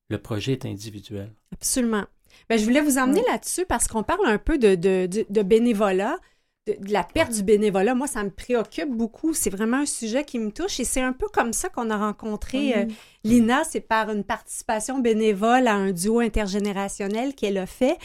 le 0.08 0.18
projet 0.18 0.52
est 0.52 0.66
individuel. 0.66 1.32
Absolument. 1.52 2.04
Ben, 2.48 2.58
je 2.58 2.64
voulais 2.64 2.80
vous 2.80 2.98
emmener 2.98 3.22
là-dessus 3.28 3.66
parce 3.66 3.88
qu'on 3.88 4.04
parle 4.04 4.26
un 4.26 4.38
peu 4.38 4.56
de, 4.58 4.76
de, 4.76 5.08
de 5.28 5.42
bénévolat 5.42 6.16
de, 6.66 6.76
la 6.92 7.04
perte 7.04 7.32
du 7.32 7.42
bénévolat, 7.42 7.94
moi, 7.94 8.06
ça 8.06 8.24
me 8.24 8.30
préoccupe 8.30 8.90
beaucoup. 8.90 9.34
C'est 9.34 9.50
vraiment 9.50 9.78
un 9.78 9.86
sujet 9.86 10.24
qui 10.24 10.38
me 10.38 10.50
touche 10.50 10.80
et 10.80 10.84
c'est 10.84 11.00
un 11.00 11.12
peu 11.12 11.26
comme 11.32 11.52
ça 11.52 11.68
qu'on 11.68 11.90
a 11.90 11.96
rencontré 11.96 12.76
euh, 12.76 12.84
Lina. 13.24 13.62
C'est 13.64 13.80
par 13.80 14.10
une 14.10 14.24
participation 14.24 14.98
bénévole 14.98 15.68
à 15.68 15.74
un 15.74 15.92
duo 15.92 16.20
intergénérationnel 16.20 17.34
qu'elle 17.34 17.58
a 17.58 17.66
fait. 17.66 17.96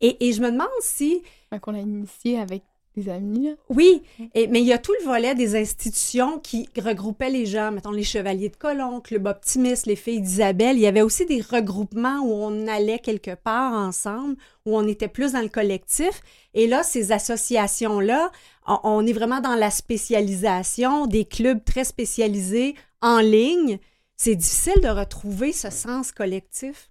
Et, 0.00 0.28
et 0.28 0.32
je 0.32 0.40
me 0.40 0.50
demande 0.50 0.68
si... 0.80 1.22
Qu'on 1.60 1.74
a 1.74 1.78
initié 1.78 2.38
avec 2.38 2.62
amis. 3.06 3.54
Oui, 3.68 4.02
mais 4.34 4.60
il 4.60 4.66
y 4.66 4.72
a 4.72 4.78
tout 4.78 4.92
le 4.98 5.04
volet 5.04 5.36
des 5.36 5.54
institutions 5.54 6.40
qui 6.40 6.68
regroupaient 6.76 7.30
les 7.30 7.46
gens, 7.46 7.70
mettons 7.70 7.92
les 7.92 8.02
Chevaliers 8.02 8.48
de 8.48 8.56
Colomb, 8.56 9.00
Club 9.00 9.26
Optimiste, 9.26 9.86
les 9.86 9.94
Filles 9.94 10.20
d'Isabelle. 10.20 10.76
Il 10.76 10.82
y 10.82 10.86
avait 10.86 11.02
aussi 11.02 11.24
des 11.24 11.40
regroupements 11.40 12.18
où 12.22 12.32
on 12.32 12.66
allait 12.66 12.98
quelque 12.98 13.36
part 13.36 13.72
ensemble, 13.72 14.36
où 14.66 14.76
on 14.76 14.86
était 14.86 15.08
plus 15.08 15.32
dans 15.32 15.42
le 15.42 15.48
collectif. 15.48 16.20
Et 16.54 16.66
là, 16.66 16.82
ces 16.82 17.12
associations-là, 17.12 18.32
on 18.66 19.06
est 19.06 19.12
vraiment 19.12 19.40
dans 19.40 19.54
la 19.54 19.70
spécialisation, 19.70 21.06
des 21.06 21.24
clubs 21.24 21.64
très 21.64 21.84
spécialisés 21.84 22.74
en 23.00 23.20
ligne. 23.20 23.78
C'est 24.16 24.34
difficile 24.34 24.80
de 24.82 24.88
retrouver 24.88 25.52
ce 25.52 25.70
sens 25.70 26.10
collectif. 26.10 26.90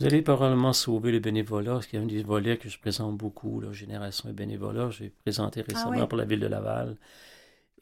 Vous 0.00 0.06
allez 0.06 0.22
probablement 0.22 0.72
sauver 0.72 1.12
le 1.12 1.18
bénévolat, 1.18 1.74
parce 1.74 1.86
qu'il 1.86 1.98
y 1.98 2.02
a 2.02 2.04
un 2.04 2.08
des 2.08 2.22
volets 2.22 2.56
que 2.56 2.70
je 2.70 2.78
présente 2.78 3.18
beaucoup, 3.18 3.60
la 3.60 3.70
Génération 3.72 4.30
et 4.30 4.32
bénévolat. 4.32 4.88
J'ai 4.88 5.10
présenté 5.10 5.60
ah 5.60 5.64
récemment 5.68 6.06
pour 6.06 6.16
la 6.16 6.24
ville 6.24 6.40
de 6.40 6.46
Laval. 6.46 6.96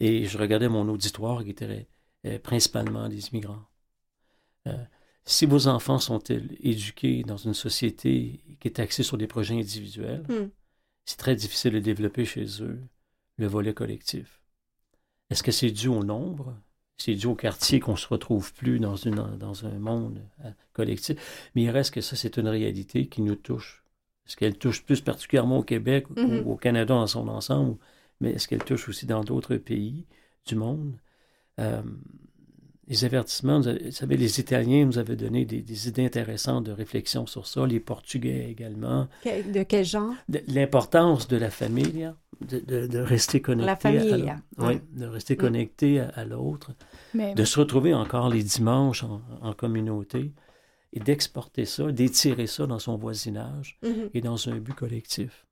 Et 0.01 0.25
je 0.25 0.37
regardais 0.37 0.69
mon 0.69 0.89
auditoire 0.89 1.45
qui 1.45 1.51
était 1.51 1.87
euh, 2.27 2.41
principalement 2.41 3.09
des 3.09 3.29
immigrants. 3.29 3.65
Euh, 4.67 4.85
si 5.25 5.47
vos 5.47 5.69
enfants 5.69 6.01
sont 6.01 6.19
éduqués 6.61 7.23
dans 7.23 7.37
une 7.37 7.55
société 7.55 8.43
qui 8.59 8.67
est 8.67 8.81
axée 8.81 9.05
sur 9.05 9.17
des 9.17 9.29
projets 9.29 9.55
individuels, 9.55 10.25
hmm. 10.29 10.51
c'est 11.05 11.19
très 11.19 11.37
difficile 11.37 11.75
de 11.75 11.79
développer 11.79 12.25
chez 12.25 12.47
eux 12.63 12.81
le 13.37 13.47
volet 13.47 13.75
collectif. 13.75 14.43
Est-ce 15.31 15.45
que 15.45 15.53
c'est 15.53 15.71
dû 15.71 15.87
au 15.87 16.03
nombre? 16.03 16.57
C'est 16.99 17.15
dû 17.15 17.27
au 17.27 17.35
quartier 17.35 17.81
qu'on 17.81 17.93
ne 17.93 17.97
se 17.97 18.09
retrouve 18.09 18.53
plus 18.53 18.81
dans, 18.81 18.97
une, 18.97 19.25
dans 19.39 19.65
un 19.65 19.79
monde 19.79 20.21
euh, 20.45 20.51
collectif. 20.73 21.51
Mais 21.55 21.63
il 21.63 21.71
reste 21.71 21.95
que 21.95 22.01
ça, 22.01 22.17
c'est 22.17 22.37
une 22.37 22.49
réalité 22.49 23.07
qui 23.07 23.23
nous 23.23 23.37
touche. 23.37 23.85
Est-ce 24.27 24.37
qu'elle 24.37 24.59
touche 24.59 24.83
plus 24.83 25.01
particulièrement 25.01 25.59
au 25.59 25.63
Québec 25.63 26.11
ou 26.11 26.15
mm-hmm. 26.15 26.45
au 26.45 26.57
Canada 26.57 26.95
en 26.95 27.07
son 27.07 27.29
ensemble, 27.29 27.77
mais 28.21 28.33
est-ce 28.33 28.49
qu'elle 28.49 28.65
touche 28.65 28.89
aussi 28.89 29.07
dans 29.07 29.25
d'autres 29.25 29.57
pays 29.57 30.05
du 30.45 30.57
monde? 30.57 30.93
Euh, 31.61 31.83
les 32.89 33.05
avertissements, 33.05 33.61
vous 33.61 33.91
savez, 33.91 34.17
les 34.17 34.41
Italiens 34.41 34.87
nous 34.87 34.99
avaient 34.99 35.17
donné 35.17 35.45
des, 35.45 35.89
idées 35.89 36.07
intéressantes 36.07 36.65
de 36.65 36.73
réflexion 36.73 37.27
sur 37.27 37.47
ça, 37.47 37.67
les 37.67 37.81
Portugais 37.81 38.51
également. 38.51 39.09
De 39.25 39.63
quel 39.63 39.85
genre? 39.85 40.15
L'importance 40.47 41.29
de 41.29 41.37
la 41.37 41.51
famille, 41.51 42.11
de, 42.41 42.99
rester 42.99 43.41
connecté. 43.41 43.67
La 43.67 43.77
famille. 43.77 44.31
À 44.31 44.41
oui, 44.59 44.81
de 44.93 45.07
rester 45.07 45.35
mm. 45.35 45.39
connecté 45.39 46.01
à, 46.01 46.25
l'autre, 46.25 46.73
de 47.15 47.45
se 47.45 47.59
retrouver 47.59 47.95
encore 47.95 48.29
les 48.29 48.43
dimanches 48.43 49.05
en, 49.05 49.53
communauté 49.53 50.33
et 50.93 51.01
d'exporter 51.01 51.65
ça, 51.65 51.91
d'étirer 51.91 52.47
ça 52.47 52.67
dans 52.67 52.79
son 52.79 52.97
voisinage 52.97 53.79
mm-hmm. 53.83 54.11
et 54.15 54.21
dans 54.21 54.49
un 54.49 54.59
but 54.59 54.75
collectif. 54.75 55.47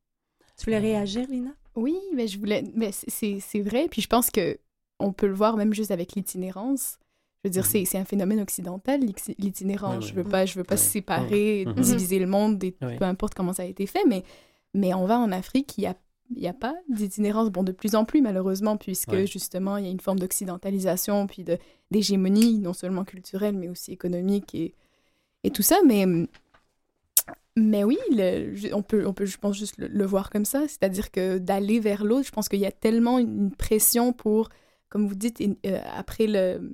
Tu 0.57 0.65
voulais 0.65 0.79
réagir, 0.79 1.27
Lina? 1.29 1.51
Oui, 1.75 1.99
mais 2.15 2.27
je 2.27 2.39
voulais. 2.39 2.65
Mais 2.75 2.91
c'est 2.93 3.61
vrai, 3.61 3.89
puis 3.91 4.01
je 4.01 4.09
pense 4.09 4.31
que 4.31 4.59
on 4.99 5.13
peut 5.13 5.27
le 5.27 5.35
voir 5.35 5.57
même 5.57 5.75
juste 5.75 5.91
avec 5.91 6.15
l'itinérance. 6.15 6.99
Je 7.45 7.49
veux 7.49 7.53
dire, 7.53 7.65
mm-hmm. 7.65 7.85
c'est 7.87 7.99
un 7.99 8.05
phénomène 8.05 8.41
occidental, 8.41 9.01
l'itinérance. 9.39 10.09
Je 10.09 10.15
veux 10.15 10.25
pas, 10.25 10.47
je 10.47 10.55
veux 10.59 10.65
pas 10.65 10.79
séparer, 10.79 11.65
mm-hmm. 11.67 11.81
diviser 11.81 12.19
le 12.19 12.27
monde, 12.27 12.59
peu 12.81 13.05
importe 13.05 13.35
comment 13.35 13.53
ça 13.53 13.63
a 13.63 13.67
été 13.67 13.87
fait, 13.87 14.05
mais, 14.07 14.25
mais 14.73 14.95
on 14.95 15.07
va 15.07 15.19
en 15.19 15.31
Afrique, 15.33 15.77
il 15.77 15.83
y 15.83 15.87
a 15.87 15.95
il 16.35 16.41
n'y 16.41 16.49
a 16.49 16.53
pas 16.53 16.75
d'itinérance, 16.89 17.51
bon, 17.51 17.63
de 17.63 17.73
plus 17.73 17.95
en 17.95 18.05
plus 18.05 18.23
malheureusement, 18.23 18.77
puisque 18.77 19.25
justement, 19.27 19.77
il 19.77 19.85
y 19.85 19.89
a 19.89 19.91
une 19.91 20.01
forme 20.01 20.19
d'occidentalisation, 20.19 21.27
puis 21.27 21.45
d'hégémonie, 21.91 22.59
non 22.59 22.73
seulement 22.73 23.05
culturelle, 23.05 23.57
mais 23.57 23.69
aussi 23.69 23.93
économique 23.93 24.55
et, 24.55 24.75
et 25.45 25.51
tout 25.51 25.63
ça. 25.63 25.77
Mais, 25.87 26.07
mais 27.57 27.85
oui, 27.85 27.99
on, 28.73 28.83
peut, 28.83 29.07
on 29.07 29.13
peut, 29.13 29.27
je 29.27 29.39
pense, 29.39 29.57
juste 29.57 29.77
le, 29.79 30.05
voir 30.05 30.31
comme 30.31 30.45
ça, 30.45 30.69
c'est-à-dire 30.69 31.11
que 31.11 31.39
d'aller 31.39 31.81
vers 31.81 32.05
l'autre, 32.05 32.27
je 32.27 32.33
pense 32.33 32.49
qu'il 32.49 32.61
y 32.61 32.67
a 32.67 32.73
tellement 32.73 33.19
une 33.19 33.51
pression 33.51 34.13
pour, 34.13 34.49
comme 34.89 35.07
vous 35.07 35.15
dites, 35.15 35.41
euh, 35.41 35.81
après 35.95 36.27
le, 36.27 36.73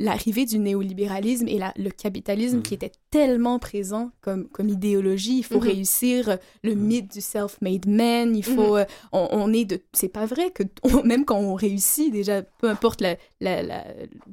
l'arrivée 0.00 0.46
du 0.46 0.58
néolibéralisme 0.58 1.46
et 1.46 1.60
le 1.76 1.90
capitalisme 1.90 2.62
qui 2.62 2.72
mhm. 2.72 2.76
était 2.76 2.92
tellement 3.10 3.58
présent 3.58 4.10
comme, 4.22 4.48
comme 4.48 4.68
idéologie. 4.68 5.38
Il 5.38 5.44
faut 5.44 5.60
mhm. 5.60 5.66
réussir 5.66 6.38
le 6.64 6.74
mhm. 6.74 6.82
mythe 6.82 7.12
du 7.12 7.20
self-made 7.20 7.86
man. 7.86 8.34
Il 8.34 8.42
faut, 8.42 8.78
euh, 8.78 8.86
on, 9.12 9.52
est 9.52 9.66
de, 9.66 9.80
c'est 9.92 10.08
pas 10.08 10.24
vrai 10.24 10.50
que 10.50 10.62
même 11.04 11.24
quand 11.26 11.38
on 11.38 11.54
réussit 11.54 12.10
déjà, 12.10 12.42
peu 12.42 12.68
importe 12.70 13.02
la, 13.02 13.16
la, 13.40 13.84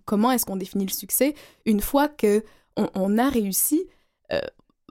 comment 0.06 0.32
est-ce 0.32 0.46
qu'on 0.46 0.56
définit 0.56 0.86
le 0.86 0.92
succès, 0.92 1.36
une 1.66 1.82
fois 1.82 2.08
que 2.08 2.44
on, 2.94 3.18
a 3.18 3.28
réussi, 3.30 3.88
euh, 4.32 4.40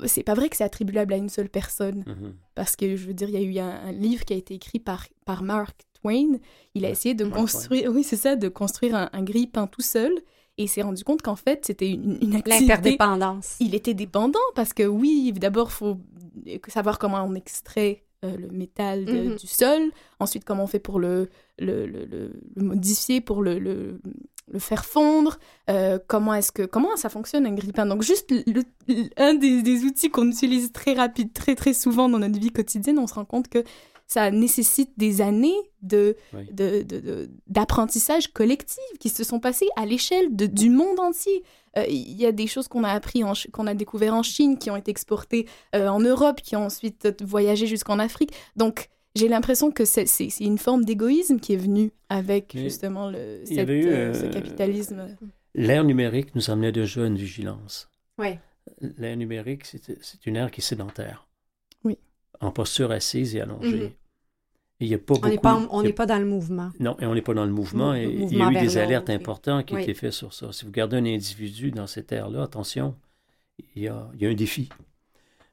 c'est 0.06 0.24
pas 0.24 0.34
vrai 0.34 0.48
que 0.48 0.56
c'est 0.56 0.64
attribuable 0.64 1.14
à 1.14 1.16
une 1.16 1.28
seule 1.28 1.48
personne. 1.48 2.04
Parce 2.56 2.74
que 2.74 2.96
je 2.96 3.06
veux 3.06 3.14
dire, 3.14 3.28
il 3.28 3.34
y 3.34 3.38
a 3.38 3.40
eu 3.40 3.58
un, 3.60 3.92
livre 3.92 4.24
qui 4.24 4.32
a 4.34 4.36
été 4.36 4.54
écrit 4.54 4.80
par, 4.80 5.06
par 5.24 5.44
Mark 5.44 5.82
Twain. 6.02 6.38
Il 6.74 6.84
a 6.84 6.90
essayé 6.90 7.14
de 7.14 7.24
construire, 7.24 7.92
oui, 7.92 8.02
c'est 8.02 8.16
ça, 8.16 8.34
de 8.34 8.48
construire 8.48 8.96
un, 8.96 9.08
un 9.12 9.22
grille-pain 9.22 9.68
tout 9.68 9.82
seul 9.82 10.12
et 10.58 10.66
s'est 10.66 10.82
rendu 10.82 11.04
compte 11.04 11.22
qu'en 11.22 11.36
fait, 11.36 11.64
c'était 11.66 11.90
une, 11.90 12.18
une 12.22 12.36
activité... 12.36 12.66
L'interdépendance. 12.66 13.56
Il 13.60 13.74
était 13.74 13.94
dépendant 13.94 14.38
parce 14.54 14.72
que 14.72 14.84
oui, 14.84 15.32
d'abord, 15.32 15.68
il 15.70 15.74
faut 15.74 15.98
savoir 16.68 16.98
comment 16.98 17.22
on 17.24 17.34
extrait 17.34 18.04
euh, 18.24 18.36
le 18.36 18.48
métal 18.48 19.04
mhm. 19.04 19.36
du 19.36 19.46
sol, 19.46 19.90
ensuite 20.20 20.44
comment 20.44 20.64
on 20.64 20.66
fait 20.66 20.78
pour 20.78 20.98
le, 20.98 21.28
le, 21.58 21.86
le, 21.86 22.06
le 22.06 22.62
modifier, 22.62 23.20
pour 23.20 23.42
le, 23.42 23.58
le, 23.58 24.00
faire 24.58 24.86
fondre, 24.86 25.38
euh, 25.68 25.98
comment 26.06 26.32
est-ce 26.32 26.50
que 26.52 26.62
comment 26.62 26.96
ça 26.96 27.10
fonctionne 27.10 27.44
un 27.46 27.52
grille-pain? 27.52 27.84
Donc 27.84 28.02
juste 28.02 28.32
un 29.18 29.34
des, 29.34 29.60
des 29.60 29.84
outils 29.84 30.08
qu'on 30.08 30.28
utilise 30.28 30.72
très 30.72 30.94
rapide, 30.94 31.34
très 31.34 31.54
très 31.54 31.74
souvent 31.74 32.08
dans 32.08 32.18
notre 32.18 32.38
vie 32.38 32.50
quotidienne, 32.50 32.98
on 32.98 33.06
se 33.06 33.14
rend 33.14 33.26
compte 33.26 33.48
que 33.48 33.62
ça 34.06 34.30
nécessite 34.30 34.90
des 34.96 35.20
années 35.20 35.56
de, 35.82 36.16
d'apprentissage 37.46 38.28
collectif 38.28 38.84
qui 39.00 39.08
se 39.08 39.24
sont 39.24 39.40
passées 39.40 39.68
à 39.76 39.84
l'échelle 39.84 40.34
du 40.34 40.70
monde 40.70 41.00
entier. 41.00 41.42
Euh, 41.76 41.84
il 41.88 42.12
y 42.12 42.24
a 42.24 42.32
des 42.32 42.46
choses 42.46 42.68
qu'on 42.68 42.84
a 42.84 42.90
appris, 42.90 43.22
qu'on 43.52 43.66
a 43.66 43.74
découvert 43.74 44.14
en 44.14 44.22
Chine, 44.22 44.58
qui 44.58 44.70
ont 44.70 44.76
été 44.76 44.90
exportées 44.90 45.46
euh, 45.74 45.88
en 45.88 46.00
Europe, 46.00 46.40
qui 46.40 46.56
ont 46.56 46.64
ensuite 46.66 47.22
voyagé 47.22 47.66
jusqu'en 47.66 47.98
Afrique. 47.98 48.32
Donc, 48.54 48.88
j'ai 49.14 49.28
l'impression 49.28 49.70
que 49.70 49.84
c'est, 49.84 50.06
une 50.40 50.58
forme 50.58 50.84
d'égoïsme 50.84 51.38
qui 51.38 51.54
est 51.54 51.58
venue 51.58 51.90
avec 52.08 52.52
justement 52.54 53.10
le, 53.10 53.42
cette, 53.44 53.68
euh, 53.68 54.14
ce 54.14 54.26
capitalisme. 54.26 55.16
L'ère 55.54 55.84
numérique 55.84 56.34
nous 56.34 56.50
amenait 56.50 56.72
déjà 56.72 57.02
à 57.02 57.06
une 57.06 57.16
vigilance. 57.16 57.88
Oui. 58.18 58.38
L'ère 58.80 59.16
numérique, 59.16 59.64
c'est 59.64 60.26
une 60.26 60.36
ère 60.36 60.50
qui 60.50 60.60
est 60.60 60.64
sédentaire 60.64 61.25
en 62.40 62.50
posture 62.50 62.90
assise 62.90 63.34
et 63.36 63.40
allongée. 63.40 63.76
Mhm. 63.76 63.90
il 64.80 64.88
y 64.88 64.94
a 64.94 64.98
pas 64.98 65.14
on 65.22 65.82
n'est 65.82 65.92
pas, 65.92 66.06
dans 66.06 66.18
le 66.18 66.26
mouvement. 66.26 66.70
Non, 66.80 66.96
et 67.00 67.06
on 67.06 67.14
n'est 67.14 67.22
pas 67.22 67.34
dans 67.34 67.46
le 67.46 67.52
mouvement. 67.52 67.94
et 67.94 68.04
il 68.04 68.36
y 68.36 68.42
a 68.42 68.50
eu 68.50 68.54
des 68.54 68.76
alertes 68.78 69.10
importantes 69.10 69.66
qui 69.66 69.74
ont 69.74 69.78
été 69.78 69.94
faites 69.94 70.12
sur 70.12 70.34
ça. 70.34 70.52
Si 70.52 70.64
vous 70.64 70.70
gardez 70.70 70.96
un 70.96 71.06
individu 71.06 71.70
dans 71.70 71.86
cette 71.86 72.12
ère-là, 72.12 72.42
attention, 72.42 72.94
il 73.74 73.82
y 73.82 73.88
a, 73.88 74.08
il 74.14 74.22
y 74.22 74.26
a 74.26 74.30
un 74.30 74.34
défi. 74.34 74.68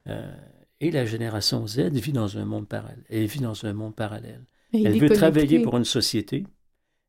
Euh, 0.08 0.34
et 0.80 0.90
la 0.90 1.06
génération 1.06 1.66
Z 1.66 1.90
vit 1.92 2.12
dans 2.12 2.36
un 2.36 2.44
monde 2.44 2.68
parallèle. 2.68 3.04
Elle 3.08 3.24
vit 3.26 3.40
dans 3.40 3.64
un 3.64 3.72
monde 3.72 3.94
parallèle. 3.94 4.44
Elle 4.72 4.98
veut 4.98 5.08
travailler 5.08 5.60
pour 5.60 5.76
une 5.76 5.84
société, 5.84 6.44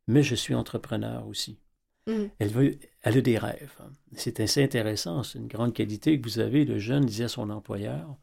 mais 0.07 0.23
je 0.23 0.36
suis 0.36 0.53
entrepreneur 0.53 1.28
aussi. 1.28 1.57
Mm. 2.07 2.26
Elle, 2.39 2.49
veut, 2.49 2.78
elle 3.01 3.17
a 3.17 3.21
des 3.21 3.38
rêves. 3.38 3.73
C'est 4.15 4.39
assez 4.39 4.63
intéressant. 4.63 5.23
C'est 5.23 5.39
une 5.39 5.47
grande 5.47 5.73
qualité 5.73 6.19
que 6.19 6.30
vous 6.30 6.39
avez. 6.39 6.63
Le 6.63 6.78
jeune 6.78 7.05
disait 7.05 7.26
à 7.26 7.30
son 7.30 7.49
employeur 7.49 8.15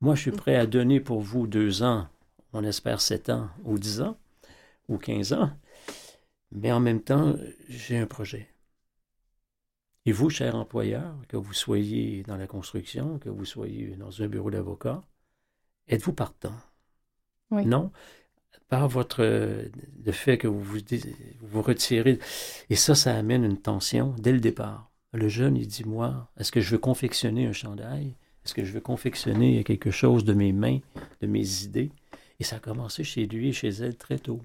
Moi, 0.00 0.14
je 0.14 0.22
suis 0.22 0.30
prêt 0.30 0.56
à 0.56 0.66
donner 0.66 0.98
pour 1.00 1.20
vous 1.20 1.46
deux 1.46 1.82
ans, 1.82 2.08
on 2.52 2.64
espère 2.64 3.00
sept 3.00 3.28
ans 3.28 3.50
ou 3.64 3.78
dix 3.78 4.00
ans 4.00 4.16
ou 4.88 4.96
quinze 4.96 5.32
ans, 5.34 5.50
mais 6.52 6.72
en 6.72 6.80
même 6.80 7.02
temps, 7.02 7.36
j'ai 7.68 7.98
un 7.98 8.06
projet. 8.06 8.48
Et 10.06 10.12
vous, 10.12 10.30
cher 10.30 10.56
employeur, 10.56 11.14
que 11.28 11.36
vous 11.36 11.52
soyez 11.52 12.22
dans 12.22 12.38
la 12.38 12.46
construction, 12.46 13.18
que 13.18 13.28
vous 13.28 13.44
soyez 13.44 13.94
dans 13.96 14.22
un 14.22 14.26
bureau 14.26 14.50
d'avocat, 14.50 15.04
êtes-vous 15.86 16.14
partant? 16.14 16.54
Oui. 17.50 17.66
Non? 17.66 17.92
Par 18.68 18.88
votre 18.88 19.22
le 19.22 20.12
fait 20.12 20.38
que 20.38 20.48
vous 20.48 20.62
vous, 20.62 20.78
vous 21.42 21.62
retirez. 21.62 22.18
Et 22.70 22.76
ça, 22.76 22.94
ça 22.94 23.14
amène 23.14 23.44
une 23.44 23.60
tension 23.60 24.14
dès 24.18 24.32
le 24.32 24.40
départ. 24.40 24.90
Le 25.12 25.28
jeune, 25.28 25.56
il 25.56 25.66
dit, 25.66 25.84
moi, 25.84 26.32
est-ce 26.38 26.52
que 26.52 26.60
je 26.60 26.70
veux 26.70 26.78
confectionner 26.78 27.46
un 27.46 27.52
chandail? 27.52 28.16
Est-ce 28.44 28.54
que 28.54 28.64
je 28.64 28.72
veux 28.72 28.80
confectionner 28.80 29.62
quelque 29.64 29.90
chose 29.90 30.24
de 30.24 30.32
mes 30.32 30.52
mains, 30.52 30.78
de 31.20 31.26
mes 31.26 31.62
idées? 31.62 31.90
Et 32.38 32.44
ça 32.44 32.56
a 32.56 32.58
commencé 32.58 33.04
chez 33.04 33.26
lui 33.26 33.48
et 33.48 33.52
chez 33.52 33.68
elle 33.68 33.96
très 33.96 34.18
tôt. 34.18 34.40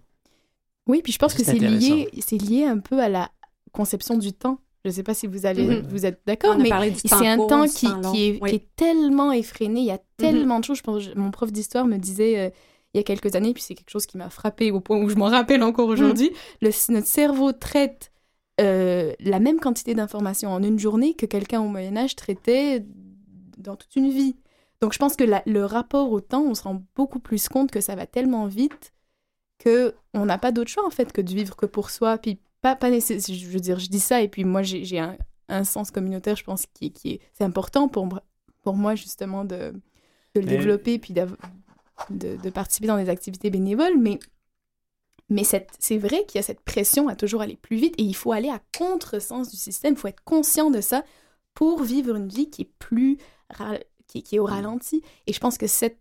Oui, 0.88 1.02
puis 1.02 1.14
je 1.14 1.18
pense 1.18 1.34
que 1.34 1.44
c'est 1.44 1.58
lié, 1.58 2.10
c'est 2.20 2.38
lié 2.38 2.66
un 2.66 2.80
peu 2.80 3.00
à 3.00 3.10
la 3.10 3.32
conception 3.72 4.18
du 4.18 4.34
temps. 4.34 4.60
Je 4.84 4.90
ne 4.90 4.94
sais 4.94 5.04
pas 5.04 5.16
si 5.16 5.26
vous, 5.26 5.48
allez, 5.48 5.66
mm-hmm. 5.66 5.88
vous 5.88 6.06
êtes 6.06 6.22
d'accord, 6.28 6.58
mais 6.60 6.70
c'est 6.94 7.28
un 7.28 7.38
temps 7.48 7.66
qui, 7.66 7.88
qui, 8.12 8.24
est, 8.28 8.40
qui, 8.40 8.56
est, 8.56 8.68
tellement 8.76 9.32
effréné. 9.32 9.80
Il 9.80 9.86
y 9.88 9.92
a 9.92 9.96
mm-hmm. 9.96 10.18
tellement 10.18 10.60
de 10.60 10.66
choses. 10.66 10.78
Je 10.78 10.84
pense, 10.84 11.16
mon 11.16 11.32
prof 11.32 11.52
d'histoire 11.52 11.88
me 11.88 11.98
disait 11.98 12.40
euh, 12.40 12.50
il 12.94 12.98
y 12.98 13.00
a 13.00 13.04
quelques 13.04 13.36
années, 13.36 13.54
puis 13.54 13.64
c'est 13.64 13.76
quelque 13.76 13.90
chose 13.90 14.06
qui 14.06 14.18
m'a 14.18 14.30
frappé 14.30 14.72
au 14.72 14.80
point 14.80 14.98
où 14.98 15.10
je 15.10 15.16
m'en 15.16 15.26
rappelle 15.26 15.64
encore 15.64 15.88
aujourd'hui. 15.88 16.32
Mm. 16.62 16.70
Notre 16.94 17.08
cerveau 17.08 17.52
traite 17.52 18.12
euh, 18.62 19.12
la 19.20 19.40
même 19.40 19.60
quantité 19.60 19.96
d'informations 19.96 20.50
en 20.52 20.64
une 20.64 20.80
journée 20.80 21.14
que 21.14 21.26
quelqu'un 21.26 21.62
au 21.62 21.68
Moyen 21.68 21.98
Âge 21.98 22.16
traitait 22.16 22.86
dans 23.66 23.76
toute 23.76 23.96
une 23.96 24.10
vie. 24.10 24.36
Donc 24.82 24.94
je 24.94 25.00
pense 25.00 25.16
que 25.16 25.24
le 25.24 25.66
rapport 25.66 26.12
au 26.12 26.22
temps, 26.22 26.44
on 26.44 26.54
se 26.54 26.64
rend 26.64 26.84
beaucoup 26.96 27.20
plus 27.20 27.48
compte 27.48 27.72
que 27.72 27.82
ça 27.82 27.96
va 27.96 28.06
tellement 28.06 28.48
vite 28.48 28.94
que 29.58 29.96
on 30.14 30.26
n'a 30.26 30.38
pas 30.38 30.52
d'autre 30.52 30.70
choix 30.70 30.86
en 30.86 30.90
fait 30.90 31.14
que 31.14 31.22
de 31.22 31.34
vivre 31.34 31.56
que 31.56 31.66
pour 31.66 31.90
soi. 31.90 32.18
Puis 32.18 32.40
pas, 32.62 32.76
pas 32.76 32.90
nécessairement, 32.90 33.40
je 33.42 33.48
veux 33.48 33.60
dire, 33.60 33.80
je 33.80 33.90
dis 33.90 34.00
ça 34.00 34.22
et 34.22 34.28
puis 34.28 34.44
moi 34.44 34.64
j'ai 34.64 35.00
un, 35.00 35.18
un, 35.50 35.64
sens 35.64 35.92
communautaire, 35.92 36.36
je 36.36 36.44
pense, 36.44 36.66
qui, 36.74 36.92
qui 36.92 37.14
est, 37.14 37.22
c'est 37.34 37.44
important 37.44 37.88
pour, 37.88 38.20
pour 38.64 38.76
moi 38.76 38.96
justement 38.96 39.46
de, 39.46 39.74
de 40.34 40.42
le 40.42 40.46
développer 40.46 41.00
puis 41.00 41.14
de, 41.14 41.28
de, 42.10 42.50
participer 42.50 42.88
dans 42.88 42.98
des 42.98 43.10
activités 43.10 43.50
bénévoles, 43.50 43.98
mais, 43.98 44.20
mais 45.30 45.44
c'est 45.44 45.98
vrai 45.98 46.26
qu'il 46.26 46.40
y 46.40 46.40
a 46.40 46.44
cette 46.44 46.62
pression 46.62 47.08
à 47.08 47.16
toujours 47.16 47.42
aller 47.42 47.56
plus 47.56 47.78
vite 47.78 47.96
et 47.98 48.04
il 48.04 48.16
faut 48.16 48.32
aller 48.32 48.50
à 48.50 48.62
contre-sens 48.78 49.50
du 49.50 49.58
système, 49.58 49.94
il 49.94 50.00
faut 50.00 50.08
être 50.08 50.24
conscient 50.24 50.70
de 50.70 50.82
ça 50.82 51.04
pour 51.56 51.82
vivre 51.82 52.16
une 52.16 52.30
vie 52.30 52.50
qui 52.52 52.62
est 52.64 52.72
plus 52.78 53.18
qui, 54.08 54.22
qui 54.22 54.36
est 54.36 54.40
au 54.40 54.46
ralenti. 54.46 55.02
Et 55.26 55.34
je 55.34 55.40
pense 55.40 55.58
que 55.58 55.68
cette 55.68 55.98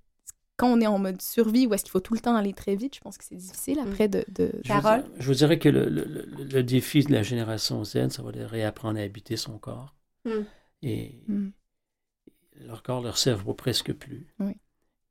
quand 0.56 0.68
on 0.68 0.80
est 0.80 0.86
en 0.86 0.98
mode 0.98 1.20
survie 1.20 1.66
ou 1.66 1.74
est-ce 1.74 1.84
qu'il 1.84 1.90
faut 1.90 2.00
tout 2.00 2.14
le 2.14 2.20
temps 2.20 2.36
aller 2.36 2.52
très 2.52 2.76
vite, 2.76 2.94
je 2.94 3.00
pense 3.00 3.18
que 3.18 3.24
c'est 3.24 3.34
difficile 3.34 3.78
mm. 3.78 3.88
après 3.88 4.08
de... 4.08 4.24
de... 4.28 4.52
Je, 4.64 4.72
Vous, 4.72 5.12
je 5.18 5.26
vous 5.26 5.34
dirais 5.34 5.58
que 5.58 5.68
le, 5.68 5.88
le, 5.88 6.62
défi 6.62 7.02
de 7.02 7.12
la 7.12 7.22
génération 7.22 7.82
Z, 7.84 8.10
ça 8.10 8.22
va 8.22 8.30
de 8.30 8.42
réapprendre 8.42 8.98
à 8.98 9.02
habiter 9.02 9.36
son 9.36 9.58
corps. 9.58 9.94
Mm. 10.24 10.30
Et 10.82 11.22
mm. 11.26 11.48
leur 12.66 12.82
corps 12.82 13.02
leur 13.02 13.18
servent 13.18 13.52
presque 13.54 13.92
plus. 13.92 14.26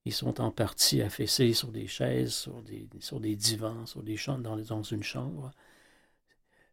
Ils 0.05 0.13
sont 0.13 0.41
en 0.41 0.51
partie 0.51 1.01
affaissés 1.01 1.53
sur 1.53 1.71
des 1.71 1.87
chaises, 1.87 2.33
sur 2.33 2.61
des, 2.61 2.87
sur 2.99 3.19
des 3.19 3.35
divans, 3.35 3.85
sur 3.85 4.03
des 4.03 4.17
chambres, 4.17 4.43
dans, 4.43 4.57
dans 4.57 4.83
une 4.83 5.03
chambre. 5.03 5.51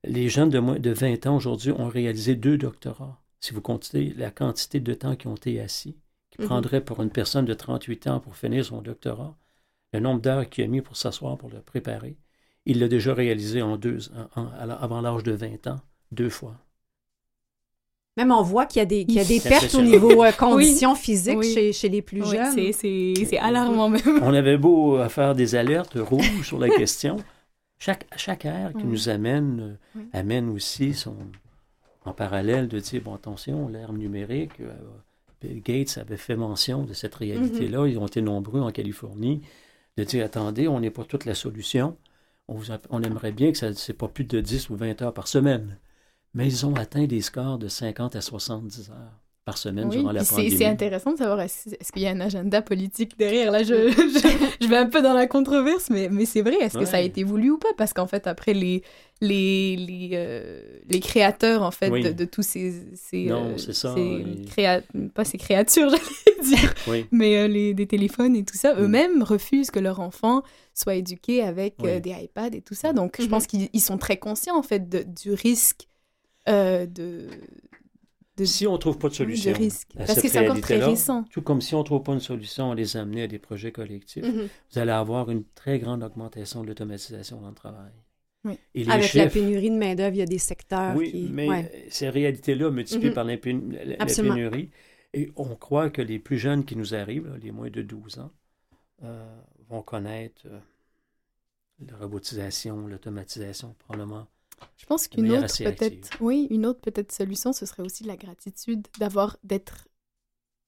Les 0.04 0.28
jeunes 0.28 0.48
de 0.48 0.58
moins 0.58 0.78
de 0.78 0.90
20 0.90 1.26
ans 1.26 1.36
aujourd'hui 1.36 1.72
ont 1.72 1.88
réalisé 1.88 2.34
deux 2.34 2.56
doctorats. 2.56 3.20
Si 3.40 3.54
vous 3.54 3.60
comptez 3.60 4.14
la 4.16 4.30
quantité 4.30 4.80
de 4.80 4.94
temps 4.94 5.16
qu'ils 5.16 5.30
ont 5.30 5.34
été 5.34 5.60
assis, 5.60 5.96
qui 6.30 6.42
mhm. 6.42 6.48
prendrait 6.48 6.80
pour 6.84 7.02
une 7.02 7.10
personne 7.10 7.44
de 7.44 7.54
38 7.54 8.06
ans 8.06 8.20
pour 8.20 8.36
finir 8.36 8.64
son 8.64 8.82
doctorat, 8.82 9.36
le 9.92 10.00
nombre 10.00 10.20
d'heures 10.20 10.48
qu'il 10.48 10.64
a 10.64 10.68
mis 10.68 10.82
pour 10.82 10.96
s'asseoir 10.96 11.36
pour 11.36 11.50
le 11.50 11.60
préparer, 11.60 12.16
il 12.66 12.78
l'a 12.78 12.88
déjà 12.88 13.14
réalisé 13.14 13.62
en 13.62 13.76
deux, 13.76 13.98
avant 14.34 15.00
l'âge 15.00 15.22
de 15.22 15.32
20 15.32 15.66
ans, 15.66 15.80
deux 16.12 16.28
fois. 16.28 16.56
Même 18.16 18.32
on 18.32 18.42
voit 18.42 18.66
qu'il 18.66 18.80
y 18.80 18.82
a 18.82 18.86
des, 18.86 19.04
y 19.08 19.18
a 19.18 19.24
des 19.24 19.40
pertes 19.40 19.74
au 19.74 19.82
niveau 19.82 20.24
euh, 20.24 20.32
conditions 20.32 20.94
physiques 20.94 21.42
Chez, 21.42 21.72
chez, 21.72 21.88
les 21.88 22.02
plus 22.02 22.24
jeunes. 22.24 22.72
C'est 22.72 23.38
alarmant 23.38 23.88
même. 23.88 24.02
On 24.22 24.34
avait 24.34 24.58
beau 24.58 24.98
euh, 24.98 25.08
faire 25.08 25.34
des 25.34 25.54
alertes 25.54 25.96
rouges 25.96 26.42
sur 26.42 26.58
la 26.58 26.68
question. 26.76 27.16
Chaque, 27.78 28.06
chaque 28.16 28.44
ère 28.44 28.72
qui 28.74 28.84
nous 28.84 29.08
amène, 29.08 29.78
euh, 29.96 30.02
amène 30.12 30.50
aussi 30.50 30.92
son, 30.92 31.16
en 32.04 32.12
parallèle 32.12 32.68
de 32.68 32.78
dire, 32.78 33.02
bon, 33.02 33.14
attention, 33.14 33.68
l'ère 33.68 33.92
numérique, 33.92 34.52
Bill 35.40 35.62
Gates 35.62 35.98
avait 35.98 36.16
fait 36.16 36.36
mention 36.36 36.84
de 36.84 36.92
cette 36.92 37.14
réalité-là. 37.14 37.86
Ils 37.86 37.98
ont 37.98 38.06
été 38.06 38.22
nombreux 38.22 38.60
en 38.60 38.70
Californie 38.70 39.42
de 39.96 40.04
dire 40.04 40.24
attendez, 40.24 40.68
on 40.68 40.80
n'est 40.80 40.90
pas 40.90 41.04
toute 41.04 41.24
la 41.24 41.34
solution. 41.34 41.96
On, 42.48 43.02
aimerait 43.02 43.32
bien 43.32 43.52
que 43.52 43.58
ce 43.58 43.66
n'est 43.66 43.96
pas 43.96 44.08
plus 44.08 44.24
de 44.24 44.40
10 44.40 44.70
ou 44.70 44.76
20 44.76 45.02
heures 45.02 45.14
par 45.14 45.28
semaine. 45.28 45.78
Mais 46.34 46.46
ils 46.46 46.66
ont 46.66 46.74
atteint 46.74 47.06
des 47.06 47.20
scores 47.20 47.58
de 47.58 47.68
50 47.68 48.16
à 48.16 48.20
70 48.20 48.90
heures 48.90 49.20
par 49.44 49.56
semaine 49.58 49.88
durant 49.88 50.12
la 50.12 50.24
pandémie. 50.24 50.50
C'est 50.50 50.66
intéressant 50.66 51.12
de 51.12 51.18
savoir 51.18 51.40
est-ce 51.40 51.92
qu'il 51.92 52.02
y 52.02 52.06
a 52.06 52.10
un 52.10 52.20
agenda 52.20 52.60
politique 52.62 53.18
derrière. 53.18 53.50
Là, 53.50 53.62
je, 53.62 53.90
je, 54.60 54.68
vais 54.68 54.76
un 54.76 54.86
peu 54.86 55.00
dans 55.02 55.14
la 55.14 55.26
controverse, 55.26 55.88
mais, 55.90 56.08
mais 56.10 56.26
c'est 56.26 56.42
vrai. 56.42 56.56
Est-ce 56.60 56.78
que 56.78 56.84
ça 56.84 56.98
a 56.98 57.00
été 57.00 57.24
voulu 57.24 57.50
ou 57.50 57.58
pas? 57.58 57.72
Parce 57.76 57.92
qu'en 57.92 58.06
fait, 58.06 58.26
après, 58.26 58.52
les, 58.52 58.82
les, 59.22 59.76
les, 59.76 60.10
euh, 60.12 60.60
les 60.88 61.00
créateurs, 61.00 61.62
en 61.62 61.70
fait, 61.70 61.90
de, 61.90 62.24
tous 62.24 62.42
ces... 62.42 62.84
ces 62.94 63.24
non, 63.26 63.52
euh, 63.52 63.56
c'est 63.56 63.72
ça. 63.72 63.94
Pas 65.14 65.24
ces 65.24 65.38
créatures, 65.38 65.90
j'allais 65.90 66.48
dire, 66.48 66.74
mais 67.10 67.38
euh, 67.38 67.48
les, 67.48 67.72
des 67.72 67.86
téléphones 67.86 68.36
et 68.36 68.44
tout 68.44 68.56
ça, 68.56 68.74
mm. 68.74 68.82
eux-mêmes 68.82 69.22
refusent 69.22 69.70
que 69.70 69.80
leur 69.80 70.00
enfant 70.00 70.42
soit 70.74 70.96
éduqué 70.96 71.42
avec 71.42 71.76
des 71.82 72.10
iPads 72.10 72.56
et 72.56 72.60
tout 72.62 72.74
ça. 72.74 72.92
Donc, 72.92 73.16
je 73.18 73.24
mm-hmm. 73.24 73.28
pense 73.28 73.46
qu'ils 73.46 73.80
sont 73.80 73.98
très 73.98 74.18
conscients, 74.18 74.56
en 74.56 74.62
fait, 74.62 74.88
de, 74.88 75.02
du 75.02 75.32
risque 75.32 75.86
de 76.46 77.28
si 78.44 78.66
on 78.66 78.72
ne 78.72 78.78
trouve 78.78 78.98
pas 78.98 79.08
de 79.08 79.14
solution. 79.14 79.52
Parce 79.96 80.20
que 80.20 80.28
c'est 80.28 80.38
encore 80.40 80.60
très 80.60 80.82
récent. 80.82 81.24
Tout 81.30 81.42
comme 81.42 81.60
si 81.60 81.74
on 81.74 81.80
ne 81.80 81.84
trouve 81.84 82.02
pas 82.02 82.14
de 82.14 82.20
solution 82.20 82.72
à 82.72 82.74
les 82.74 82.96
amener 82.96 83.22
à 83.22 83.26
des 83.26 83.38
projets 83.38 83.72
collectifs, 83.72 84.24
mhm. 84.24 84.48
vous 84.72 84.78
allez 84.78 84.92
avoir 84.92 85.30
une 85.30 85.44
très 85.54 85.78
grande 85.78 86.02
augmentation 86.02 86.62
de 86.62 86.68
l'automatisation 86.68 87.40
dans 87.40 87.48
le 87.48 87.54
travail. 87.54 87.92
Oui. 88.44 88.58
Avec 88.88 89.12
la 89.14 89.26
pénurie 89.26 89.70
de 89.70 89.76
main-d'œuvre, 89.76 90.14
il 90.14 90.20
y 90.20 90.22
a 90.22 90.26
des 90.26 90.38
secteurs 90.38 90.96
oui, 90.96 91.10
qui. 91.10 91.28
mais 91.30 91.70
ces 91.90 92.08
réalités-là, 92.08 92.70
multipliées 92.70 93.10
mhm. 93.10 93.14
par 93.14 93.24
la, 93.24 93.36
pénurie, 93.36 94.70
et 95.12 95.30
on 95.36 95.54
croit 95.56 95.90
que 95.90 96.00
les 96.00 96.18
plus 96.18 96.38
jeunes 96.38 96.64
qui 96.64 96.76
nous 96.76 96.94
arrivent, 96.94 97.38
les 97.42 97.50
moins 97.50 97.68
de 97.68 97.82
12 97.82 98.20
ans, 98.20 98.30
euh, 99.02 99.40
vont 99.68 99.82
connaître 99.82 100.42
euh, 100.46 100.58
la 101.86 101.96
robotisation, 101.96 102.86
l'automatisation, 102.86 103.74
probablement 103.78 104.26
je 104.76 104.86
pense 104.86 105.08
qu'une 105.08 105.30
autre 105.32 105.56
peut-être, 105.62 106.10
oui, 106.20 106.46
une 106.50 106.66
autre 106.66 106.80
peut-être 106.80 107.12
solution, 107.12 107.52
ce 107.52 107.66
serait 107.66 107.82
aussi 107.82 108.04
la 108.04 108.16
gratitude, 108.16 108.86
d'avoir, 108.98 109.36
d'être, 109.44 109.88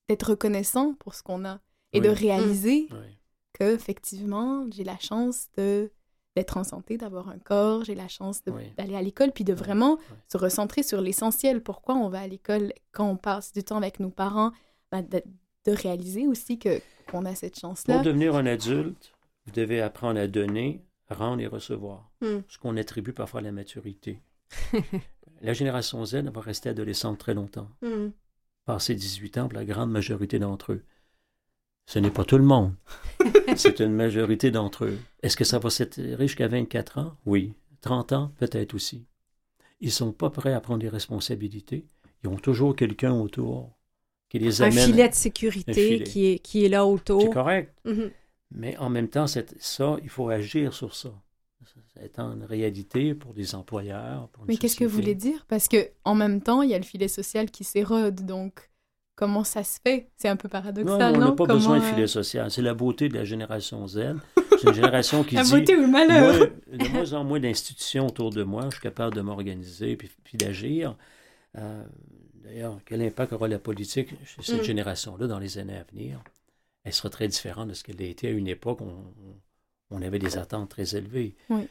d'être 0.09 0.31
reconnaissant 0.31 0.95
pour 0.95 1.15
ce 1.15 1.23
qu'on 1.23 1.45
a 1.45 1.61
et 1.93 2.01
de 2.01 2.09
réaliser 2.09 2.89
qu'effectivement, 2.89 3.07
que 3.53 3.75
effectivement, 3.75 4.67
j'ai 4.71 4.85
la 4.85 4.99
chance 4.99 5.49
de 5.57 5.91
d'être 6.35 6.57
en 6.57 6.65
santé, 6.65 6.97
d'avoir 6.97 7.29
un 7.29 7.39
corps, 7.39 7.85
j'ai 7.85 7.95
la 7.95 8.09
chance 8.09 8.43
d'aller 8.45 8.97
à 8.97 9.03
l'école, 9.03 9.33
puis 9.33 9.45
de 9.45 9.53
vraiment 9.53 9.99
se 10.31 10.39
recentrer 10.39 10.83
sur 10.83 11.01
l'essentiel. 11.01 11.63
Pourquoi 11.63 11.95
on 11.95 12.09
va 12.09 12.21
à 12.21 12.27
l'école 12.27 12.73
quand 12.91 13.07
on 13.07 13.17
passe 13.17 13.53
du 13.53 13.63
temps 13.63 13.77
avec 13.77 14.01
nos 14.01 14.09
parents, 14.09 14.53
ben, 14.91 15.03
de, 15.03 15.23
de, 15.67 15.73
réaliser 15.73 16.27
aussi 16.27 16.59
que 16.59 16.81
qu'on 17.11 17.27
a 17.27 17.35
cette 17.35 17.59
chance-là. 17.59 17.97
Pour 17.97 18.05
devenir 18.05 18.35
un 18.35 18.47
adulte, 18.47 19.13
vous 19.45 19.53
devez 19.53 19.81
apprendre 19.81 20.19
à 20.19 20.27
donner, 20.27 20.83
rendre 21.13 21.43
et 21.43 21.47
recevoir, 21.47 22.11
hmm. 22.21 22.41
ce 22.49 22.59
qu'on 22.59 22.77
attribue 22.77 23.13
parfois 23.13 23.41
à 23.41 23.43
la 23.43 23.53
maturité. 23.53 24.21
la 25.43 25.53
génération 25.53 26.05
Z 26.05 26.23
va 26.33 26.41
rester 26.41 26.69
adolescente 26.69 27.19
très 27.19 27.35
longtemps. 27.35 27.69
Mm. 27.83 28.09
Passer 28.65 28.95
18 28.95 29.39
ans 29.39 29.49
pour 29.49 29.59
la 29.59 29.65
grande 29.65 29.91
majorité 29.91 30.39
d'entre 30.39 30.73
eux. 30.73 30.85
Ce 31.87 31.99
n'est 31.99 32.11
pas 32.11 32.25
tout 32.25 32.39
le 32.39 32.45
monde. 32.45 32.75
C'est 33.57 33.81
une 33.81 33.93
majorité 33.93 34.51
d'entre 34.51 34.85
eux. 34.85 34.99
Est-ce 35.23 35.37
que 35.37 35.45
ça 35.45 35.59
va 35.59 35.69
s'étirer 35.69 36.29
jusqu'à 36.29 36.49
24 36.49 36.99
ans? 36.99 37.17
Oui. 37.27 37.55
30 37.81 38.13
ans? 38.13 38.33
Peut-être 38.39 38.75
aussi. 38.75 39.05
Ils 39.81 39.87
ne 39.87 39.93
sont 39.93 40.13
pas 40.13 40.31
prêts 40.31 40.53
à 40.53 40.61
prendre 40.61 40.79
des 40.79 40.89
responsabilités. 40.89 41.87
Ils 42.23 42.29
ont 42.29 42.37
toujours 42.37 42.77
quelqu'un 42.77 43.13
autour 43.13 43.77
qui 44.29 44.39
les 44.39 44.63
amène. 44.63 44.79
Un 44.79 44.87
filet 44.87 45.09
de 45.09 45.15
sécurité 45.15 46.05
Qui, 46.05 46.27
est, 46.27 46.39
qui 46.39 46.65
est 46.65 46.69
là 46.69 46.87
autour. 46.87 47.23
C'est 47.23 47.31
correct. 47.31 47.75
Mm-hmm. 47.85 48.11
Mais 48.55 48.77
en 48.79 48.91
même 48.91 49.09
temps, 49.09 49.27
ça, 49.27 49.97
il 50.03 50.09
faut 50.09 50.29
agir 50.29 50.73
sur 50.75 50.95
ça. 50.95 51.11
Ça 51.65 52.03
étant 52.05 52.33
une 52.33 52.45
réalité 52.45 53.15
pour 53.15 53.35
des 53.35 53.55
employeurs. 53.55 54.29
Mais 54.49 54.57
qu'est-ce 54.57 54.77
que 54.77 54.85
vous 54.85 54.95
voulez 54.97 55.15
dire? 55.15 55.45
Parce 55.49 55.69
que 55.69 55.91
en 56.05 56.15
même 56.15 56.43
temps, 56.43 56.63
il 56.63 56.71
y 56.71 56.75
a 56.75 56.79
le 56.79 56.85
filet 56.85 57.09
social 57.09 57.51
qui 57.51 57.65
s'érode. 57.65 58.27
Donc, 58.27 58.69
comment 59.15 59.45
ça 59.45 59.63
se 59.63 59.79
fait? 59.81 60.11
C'est 60.17 60.29
un 60.29 60.37
peu 60.37 60.49
paradoxal, 60.49 61.13
non? 61.13 61.19
Non, 61.21 61.27
on 61.27 61.31
n'a 61.31 61.37
pas 61.37 61.47
Comment, 61.47 61.59
besoin 61.59 61.79
de 61.79 61.85
euh, 61.85 61.89
filet 61.95 62.07
social. 62.07 62.51
C'est 62.51 62.63
la 62.63 62.75
beauté 62.75 63.09
de 63.09 63.15
la 63.15 63.25
génération 63.25 63.87
Z. 63.87 64.17
C'est 64.59 64.69
une 64.69 64.75
génération 64.75 65.23
qui 65.23 65.35
La 65.37 65.45
dit... 65.45 65.53
beauté 65.53 65.77
ou 65.77 65.83
le 65.83 65.87
malheur. 65.89 66.35
Moi, 66.35 66.77
de 66.79 66.89
moins 66.89 67.13
en 67.13 67.25
moins 67.25 67.41
d'institutions 67.41 68.07
autour 68.07 68.31
de 68.31 68.43
moi, 68.43 68.65
je 68.67 68.73
suis 68.77 68.83
capable 68.83 69.15
de 69.15 69.21
m'organiser 69.21 69.97
puis, 69.97 70.11
puis 70.25 70.37
d'agir. 70.37 70.97
Euh, 71.57 71.85
D'ailleurs, 72.43 72.81
quel 72.85 73.01
impact 73.03 73.33
aura 73.35 73.47
la 73.47 73.61
politique 73.61 74.09
chez 74.27 74.43
cette 74.43 74.63
Mm. 74.63 74.65
génération-là 74.65 75.27
dans 75.29 75.39
les 75.39 75.59
années 75.59 75.77
à 75.77 75.85
venir? 75.85 76.21
Elle 76.85 76.93
sera 76.93 77.11
très 77.11 77.29
différente 77.29 77.69
de 77.69 77.75
ce 77.75 77.85
qu'elle 77.85 78.01
a 78.01 78.05
été 78.07 78.29
à 78.29 78.31
une 78.31 78.49
époque 78.49 78.81
où 78.81 78.85
on, 78.85 79.97
on 79.99 80.03
avait 80.03 80.19
des 80.19 80.37
attentes 80.39 80.69
très 80.71 80.97
élevées. 80.97 81.37
Oui. 81.51 81.69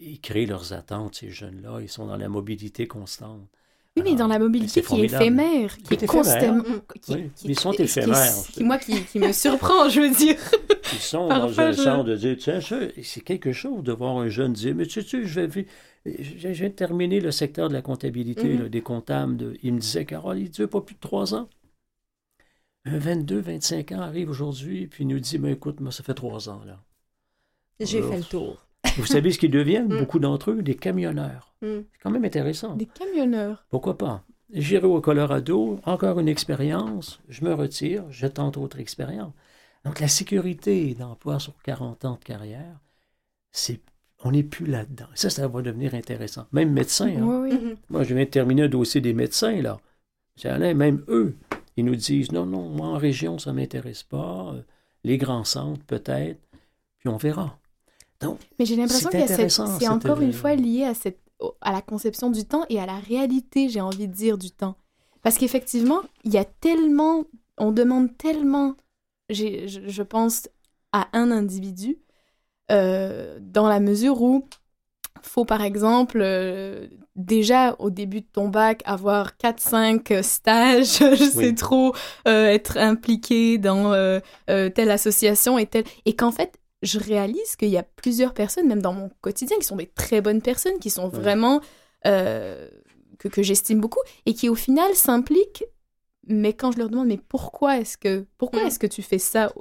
Ils 0.00 0.20
créent 0.20 0.46
leurs 0.46 0.72
attentes, 0.72 1.16
ces 1.16 1.30
jeunes-là. 1.30 1.80
Ils 1.80 1.88
sont 1.88 2.06
dans 2.06 2.16
la 2.16 2.28
mobilité 2.28 2.86
constante. 2.86 3.48
Oui, 3.96 4.02
mais 4.04 4.14
dans 4.16 4.26
la 4.26 4.40
mobilité 4.40 4.82
qui 4.82 5.00
est 5.00 5.04
éphémère, 5.04 5.78
qui 5.78 5.94
est 5.94 6.06
constamment... 6.06 6.62
Mm. 6.64 6.82
qui- 7.00 7.14
Oui, 7.14 7.30
qui- 7.36 7.48
ils 7.48 7.58
sont 7.58 7.70
éphémères. 7.72 8.34
Qui, 8.52 8.64
moi, 8.64 8.78
qui, 8.78 9.04
qui 9.04 9.20
me 9.20 9.32
surprend, 9.32 9.88
je 9.88 10.00
veux 10.00 10.10
dire. 10.10 10.36
Ils 10.92 10.98
sont 10.98 11.28
Parfois, 11.28 11.48
dans 11.48 11.60
un 11.60 11.72
je- 11.72 11.82
genre 11.82 12.04
de 12.04 12.14
dire, 12.16 12.36
tiens, 12.38 12.58
c'est 12.60 13.20
quelque 13.22 13.52
chose 13.52 13.82
de 13.82 13.92
voir 13.92 14.18
un 14.18 14.28
jeune 14.28 14.52
dire, 14.52 14.74
mais 14.74 14.86
tu 14.86 15.00
sais, 15.02 15.24
je 15.24 15.40
vais, 15.40 15.66
je 16.04 16.48
viens 16.48 16.68
de 16.68 16.74
terminer 16.74 17.20
le 17.20 17.30
secteur 17.30 17.68
de 17.68 17.74
la 17.74 17.82
comptabilité, 17.82 18.48
Mhm. 18.54 18.62
là, 18.64 18.68
des 18.68 18.82
comptables. 18.82 19.36
de- 19.36 19.56
il 19.62 19.72
me 19.74 19.78
disait, 19.80 20.04
Carole, 20.04 20.38
il 20.40 20.50
dure 20.50 20.68
pas 20.68 20.80
plus 20.82 20.94
de 20.94 21.00
trois 21.00 21.34
ans. 21.34 21.48
Un 22.86 22.98
22, 22.98 23.40
25 23.40 23.92
ans 23.92 24.00
arrive 24.00 24.28
aujourd'hui, 24.30 24.86
puis 24.86 25.04
il 25.04 25.08
nous 25.08 25.18
dit, 25.18 25.38
ben 25.38 25.52
écoute, 25.52 25.80
moi, 25.80 25.90
ça 25.90 26.02
fait 26.02 26.14
trois 26.14 26.48
ans, 26.48 26.62
là. 26.66 26.78
J'ai 27.80 28.02
fait 28.02 28.18
le 28.18 28.24
tour. 28.24 28.66
Vous 28.98 29.06
savez 29.06 29.30
ce 29.32 29.38
qu'ils 29.38 29.50
deviennent, 29.50 29.88
Mm. 29.94 29.98
beaucoup 29.98 30.18
d'entre 30.18 30.50
eux, 30.50 30.62
des 30.62 30.76
camionneurs. 30.76 31.54
Mm. 31.62 31.66
C'est 31.92 31.98
quand 32.02 32.10
même 32.10 32.24
intéressant. 32.24 32.76
Des 32.76 32.86
camionneurs. 32.86 33.64
Pourquoi 33.70 33.96
pas? 33.96 34.22
J'irai 34.52 34.86
au 34.86 35.00
Colorado, 35.00 35.80
encore 35.84 36.20
une 36.20 36.28
expérience, 36.28 37.20
je 37.28 37.44
me 37.44 37.54
retire, 37.54 38.04
je 38.10 38.26
tente 38.26 38.56
autre 38.58 38.78
expérience. 38.78 39.32
Donc 39.84 40.00
la 40.00 40.08
sécurité 40.08 40.94
d'emploi 40.94 41.38
sur 41.40 41.54
40 41.62 42.04
ans 42.04 42.18
de 42.20 42.24
carrière, 42.24 42.78
c'est 43.50 43.80
on 44.22 44.30
n'est 44.30 44.42
plus 44.44 44.66
là-dedans. 44.66 45.06
Ça, 45.14 45.28
ça 45.28 45.48
va 45.48 45.60
devenir 45.60 45.94
intéressant. 45.94 46.46
Même 46.52 46.72
médecin, 46.72 47.08
hein. 47.08 47.22
Oui, 47.22 47.50
oui. 47.60 47.74
Moi 47.90 48.04
je 48.04 48.14
viens 48.14 48.24
de 48.24 48.30
terminer 48.30 48.62
un 48.64 48.68
dossier 48.68 49.00
des 49.00 49.12
médecins, 49.14 49.60
là. 49.60 49.78
Alain, 50.44 50.74
même 50.74 51.02
eux, 51.08 51.34
ils 51.76 51.84
nous 51.84 51.96
disent, 51.96 52.32
non, 52.32 52.46
non, 52.46 52.68
moi 52.68 52.88
en 52.88 52.98
région, 52.98 53.38
ça 53.38 53.52
ne 53.52 53.56
m'intéresse 53.56 54.02
pas, 54.02 54.52
Euh, 54.54 54.62
les 55.02 55.18
grands 55.18 55.44
centres 55.44 55.84
peut-être, 55.84 56.40
puis 56.98 57.08
on 57.08 57.18
verra. 57.18 57.58
Donc, 58.20 58.38
Mais 58.58 58.64
j'ai 58.64 58.76
l'impression 58.76 59.10
C'est 59.10 59.18
qu'il 59.18 59.20
y 59.20 59.22
a 59.22 59.26
cette... 59.26 59.34
intéressant, 59.34 59.78
C'est 59.78 59.88
encore 59.88 60.20
une 60.22 60.32
fois 60.32 60.54
lié 60.54 60.84
à, 60.84 60.94
cette... 60.94 61.20
à 61.60 61.72
la 61.72 61.82
conception 61.82 62.30
du 62.30 62.44
temps 62.46 62.64
et 62.70 62.80
à 62.80 62.86
la 62.86 62.98
réalité, 62.98 63.68
j'ai 63.68 63.82
envie 63.82 64.08
de 64.08 64.14
dire, 64.14 64.38
du 64.38 64.50
temps. 64.50 64.76
Parce 65.22 65.36
qu'effectivement, 65.36 66.00
il 66.24 66.32
y 66.32 66.38
a 66.38 66.44
tellement... 66.44 67.24
On 67.58 67.70
demande 67.70 68.16
tellement, 68.16 68.76
je, 69.28 69.66
je 69.66 70.02
pense, 70.02 70.48
à 70.92 71.08
un 71.12 71.30
individu, 71.30 71.98
euh, 72.70 73.38
dans 73.42 73.68
la 73.68 73.80
mesure 73.80 74.22
où 74.22 74.48
faut, 75.22 75.44
par 75.44 75.62
exemple, 75.62 76.18
euh, 76.22 76.86
déjà 77.16 77.76
au 77.78 77.90
début 77.90 78.20
de 78.20 78.26
ton 78.32 78.48
bac, 78.48 78.82
avoir 78.84 79.36
4-5 79.36 80.22
stages, 80.22 80.98
je 80.98 81.30
sais 81.30 81.48
Oui. 81.48 81.54
trop, 81.54 81.94
euh, 82.28 82.46
être 82.48 82.76
impliqué 82.78 83.58
dans 83.58 83.92
euh, 83.92 84.20
euh, 84.50 84.68
telle 84.70 84.90
association 84.90 85.58
et 85.58 85.66
telle... 85.66 85.84
Et 86.04 86.14
qu'en 86.16 86.32
fait, 86.32 86.58
je 86.82 86.98
réalise 86.98 87.56
qu'il 87.56 87.70
y 87.70 87.78
a 87.78 87.82
plusieurs 87.82 88.34
personnes, 88.34 88.66
même 88.68 88.82
dans 88.82 88.92
mon 88.92 89.10
quotidien, 89.22 89.56
qui 89.58 89.64
sont 89.64 89.76
des 89.76 89.86
très 89.86 90.20
bonnes 90.20 90.42
personnes, 90.42 90.78
qui 90.80 90.90
sont 90.90 91.10
Oui. 91.12 91.18
vraiment... 91.20 91.60
euh, 92.06 92.68
que, 93.18 93.28
que 93.28 93.42
j'estime 93.42 93.80
beaucoup, 93.80 94.00
et 94.26 94.34
qui 94.34 94.48
au 94.48 94.54
final 94.56 94.92
s'impliquent, 94.94 95.64
mais 96.26 96.52
quand 96.52 96.72
je 96.72 96.78
leur 96.78 96.90
demande, 96.90 97.06
mais 97.06 97.16
pourquoi 97.28 97.78
est-ce 97.78 97.96
que, 97.96 98.26
pourquoi 98.38 98.64
Mm. 98.64 98.66
est-ce 98.66 98.78
que 98.78 98.86
tu 98.88 99.02
fais 99.02 99.18
ça 99.18 99.52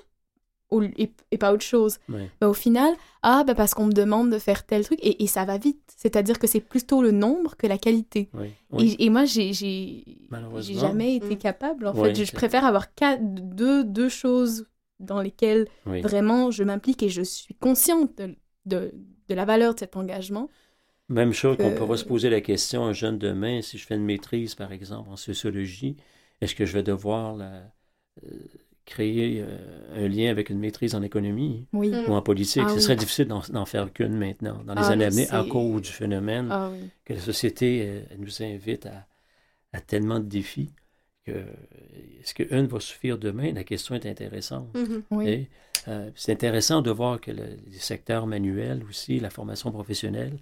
et, 0.82 1.12
et 1.32 1.38
pas 1.38 1.54
autre 1.54 1.64
chose 1.64 1.98
ouais. 2.10 2.30
bah, 2.42 2.50
au 2.50 2.54
final, 2.54 2.94
ah, 3.22 3.44
bah 3.46 3.54
parce 3.56 3.74
qu'on 3.74 3.86
me 3.86 3.94
demande 3.94 4.32
de 4.32 4.40
faire 4.40 4.66
tel 4.66 4.84
truc, 4.84 5.00
et, 5.02 5.24
et 5.24 5.28
ça 5.28 5.46
va 5.46 5.58
vite. 5.58 5.94
C'est-à-dire 5.96 6.40
que 6.40 6.48
c'est 6.48 6.60
plutôt 6.60 7.02
le 7.02 7.12
nombre 7.12 7.56
que 7.56 7.68
la 7.68 7.78
qualité. 7.78 8.30
oui, 8.34 8.50
oui. 8.72 8.96
Et, 9.00 9.06
et 9.06 9.10
moi, 9.10 9.26
j'ai, 9.26 9.54
jamais 10.62 11.16
été 11.16 11.36
Mm. 11.36 11.38
capable. 11.38 11.88
En 11.88 11.94
Oui, 11.94 12.16
fait, 12.16 12.26
je, 12.26 12.32
préfère 12.32 12.66
avoir 12.66 12.94
quatre, 12.94 13.22
deux, 13.24 13.84
deux 13.84 14.10
choses 14.10 14.66
dans 15.00 15.22
lesquelles 15.22 15.68
oui. 15.86 16.02
vraiment 16.02 16.52
je 16.52 16.64
m'implique 16.64 17.04
et 17.04 17.10
je 17.10 17.22
suis 17.22 17.56
consciente 17.56 18.18
de, 18.18 18.36
de, 18.66 18.94
de 19.28 19.36
la 19.36 19.46
valeur 19.46 19.74
de 19.74 19.80
cet 19.80 19.96
engagement. 19.96 20.50
Même 21.10 21.34
chose 21.34 21.58
qu'on 21.58 21.72
que- 21.72 21.78
pourra 21.78 21.98
se 21.98 22.06
poser 22.06 22.30
la 22.30 22.42
question, 22.42 22.86
un 22.86 22.94
jeune 22.94 23.18
demain, 23.18 23.62
si 23.62 23.78
je 23.78 23.86
fais 23.86 23.96
une 23.96 24.06
maîtrise, 24.06 24.56
par 24.56 24.72
exemple, 24.72 25.10
en 25.10 25.18
sociologie, 25.18 25.98
est-ce 26.42 26.56
que 26.56 26.66
je 26.66 26.74
vais 26.74 26.84
devoir 26.84 27.36
la- 27.36 27.72
euh, 28.24 28.30
créer 28.86 29.42
euh, 29.42 30.06
un 30.06 30.08
lien 30.08 30.30
avec 30.30 30.50
une 30.50 30.60
maîtrise 30.60 30.94
en 30.96 31.02
économie 31.02 31.66
Oui. 31.74 31.90
Mm. 31.90 32.10
ou 32.10 32.14
en 32.14 32.22
politique? 32.22 32.64
Ah 32.66 32.70
Ce 32.70 32.76
oui. 32.76 32.82
serait 32.82 32.96
difficile 32.98 33.28
d'en, 33.28 33.66
faire 33.66 33.92
qu'une 33.94 34.18
maintenant, 34.18 34.62
dans 34.66 34.74
les 34.76 34.82
Ah, 34.84 34.90
années 34.90 35.06
à 35.06 35.10
venir, 35.10 35.34
à 35.34 35.44
cause 35.46 35.82
du 35.84 35.90
phénomène 35.92 36.48
Ah 36.52 36.70
oui. 36.72 36.90
que 37.06 37.14
la 37.14 37.20
société 37.22 37.84
euh, 37.88 38.02
nous 38.18 38.44
invite 38.44 38.86
à, 38.88 39.06
à 39.74 39.80
tellement 39.82 40.20
de 40.20 40.26
défis 40.26 40.70
que 41.26 41.32
est-ce 42.20 42.34
qu'une 42.34 42.68
va 42.68 42.80
suffire 42.82 43.18
demain? 43.18 43.54
La 43.54 43.64
question 43.64 43.96
est 43.96 44.06
intéressante. 44.06 44.74
Mhm. 44.76 45.04
Oui. 45.12 45.28
Et, 45.30 45.50
euh, 45.88 46.10
c'est 46.16 46.32
intéressant 46.34 46.82
de 46.82 46.92
voir 46.92 47.20
que 47.22 47.32
le, 47.32 47.44
les 47.72 47.80
secteurs 47.80 48.28
manuels 48.28 48.84
aussi, 48.90 49.20
la 49.22 49.30
formation 49.30 49.72
professionnelle, 49.72 50.38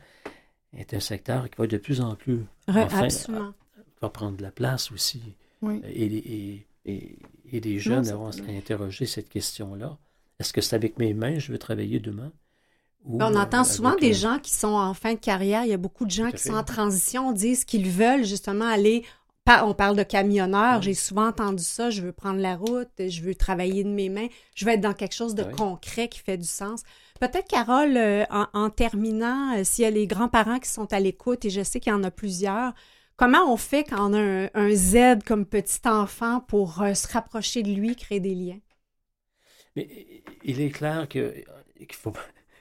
est 0.76 0.94
un 0.94 1.00
secteur 1.00 1.50
qui 1.50 1.58
va 1.58 1.68
de 1.68 1.78
plus 1.78 2.02
en 2.02 2.16
plus 2.16 2.39
Re- 2.68 2.86
Enfin, 2.86 3.04
Absolument. 3.04 3.54
va 4.02 4.10
prendre 4.10 4.38
de 4.38 4.42
la 4.42 4.52
place 4.52 4.92
aussi. 4.92 5.22
Oui. 5.62 5.82
Et, 5.86 6.06
et, 6.06 6.66
et, 6.86 7.16
et 7.52 7.60
les 7.60 7.80
jeunes 7.80 8.04
c'est- 8.06 8.14
vont 8.14 8.30
interroger 8.49 9.06
cette 9.06 9.30
question-là. 9.30 9.97
Est-ce 10.39 10.54
que 10.54 10.62
c'est 10.62 10.76
avec 10.76 10.97
mes 10.97 11.14
mains 11.14 11.38
je 11.39 11.52
veux 11.52 11.58
travailler 11.60 11.99
demain? 11.99 12.32
Ou, 13.06 13.18
On 13.22 13.36
entend 13.36 13.62
euh, 13.62 13.64
souvent 13.64 13.89
avec, 13.89 14.02
des 14.02 14.14
gens 14.14 14.38
qui 14.39 14.52
sont 14.52 14.68
en 14.70 14.93
fin 14.93 15.14
de 15.14 15.20
carrière. 15.20 15.64
Il 15.66 15.70
y 15.70 15.74
a 15.74 15.78
beaucoup 15.78 16.06
de 16.06 16.12
gens 16.12 16.26
à 16.26 16.32
qui 16.32 16.38
fait. 16.43 16.49
sont 16.49 16.56
en 16.56 16.64
transition, 16.64 17.32
disent 17.32 17.66
qu'ils 17.66 17.89
veulent 17.89 18.24
justement 18.26 18.66
aller. 18.68 19.04
On 19.64 19.74
parle 19.74 19.97
de 19.97 20.04
camionneurs. 20.04 20.78
Oui. 20.78 20.84
J'ai 20.84 20.93
souvent 20.93 21.28
entendu 21.28 21.64
ça. 21.64 21.89
Je 21.89 22.02
veux 22.02 22.12
prendre 22.14 22.39
la 22.39 22.56
route. 22.56 22.88
Je 22.99 23.22
veux 23.22 23.36
travailler 23.36 23.84
de 23.84 23.89
mes 23.89 24.08
mains. 24.08 24.28
Je 24.56 24.64
veux 24.66 24.72
être 24.72 24.82
dans 24.82 24.93
quelque 24.93 25.16
chose 25.16 25.36
de 25.36 25.43
Oui. 25.43 25.52
concret 25.52 26.08
qui 26.08 26.20
fait 26.20 26.38
du 26.38 26.47
sens. 26.47 26.84
Peut-être, 27.20 27.47
Carole, 27.49 27.97
euh, 27.97 28.24
en, 28.30 28.45
en 28.54 28.70
terminant, 28.70 29.58
euh, 29.58 29.64
s'il 29.66 29.84
y 29.84 29.88
a 29.88 29.91
les 29.91 30.08
grands-parents 30.08 30.60
qui 30.60 30.70
sont 30.70 30.93
à 30.93 30.99
l'écoute, 30.99 31.43
et 31.43 31.49
je 31.49 31.64
sais 31.64 31.80
qu'il 31.82 31.91
y 31.91 31.95
en 31.95 32.04
a 32.04 32.12
plusieurs, 32.12 32.74
comment 33.22 33.53
on 33.53 33.57
fait 33.57 33.84
quand 33.84 34.09
on 34.09 34.13
a 34.13 34.19
un, 34.19 34.49
un 34.55 34.69
Z 34.76 35.24
comme 35.26 35.45
petit 35.45 35.80
enfant 35.86 36.39
pour 36.41 36.82
euh, 36.82 36.93
se 36.95 37.07
rapprocher 37.07 37.61
de 37.63 37.72
lui, 37.72 37.95
créer 37.95 38.19
des 38.19 38.34
liens? 38.36 38.59
Mais 39.76 40.24
il 40.43 40.59
est 40.59 40.72
clair 40.72 41.07
que- 41.07 41.34
qu'il 41.76 41.88
ne 41.88 41.93
faut, 41.93 42.13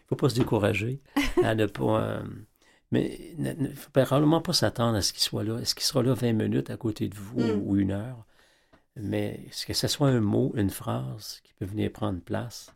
faut 0.09 0.17
pas 0.17 0.29
se 0.29 0.35
décourager 0.35 1.01
à 1.43 1.55
ne 1.55 1.67
pas. 1.67 2.03
euh, 2.03 2.23
mais 2.93 3.33
il 3.39 3.43
ne 3.43 3.75
faut 3.75 3.91
probablement 3.91 4.41
pas 4.41 4.53
s'attendre 4.53 4.97
à 4.97 5.03
ce 5.03 5.13
qu'il 5.13 5.23
soit 5.23 5.45
là. 5.45 5.59
Est-ce 5.61 5.75
qu'il 5.75 5.85
sera 5.85 6.03
là 6.03 6.13
20 6.15 6.33
minutes 6.33 6.71
à 6.71 6.77
côté 6.77 7.09
de 7.09 7.15
vous 7.17 7.41
Mm. 7.41 7.63
ou 7.65 7.77
une 7.77 7.93
heure? 7.93 8.27
Mais 8.97 9.45
est-ce 9.49 9.65
que 9.67 9.73
ce 9.75 9.89
soit 9.89 10.09
un 10.09 10.21
mot, 10.21 10.53
une 10.57 10.71
phrase 10.71 11.41
qui 11.45 11.55
peut 11.55 11.65
venir 11.65 11.91
prendre 11.93 12.21
place, 12.21 12.71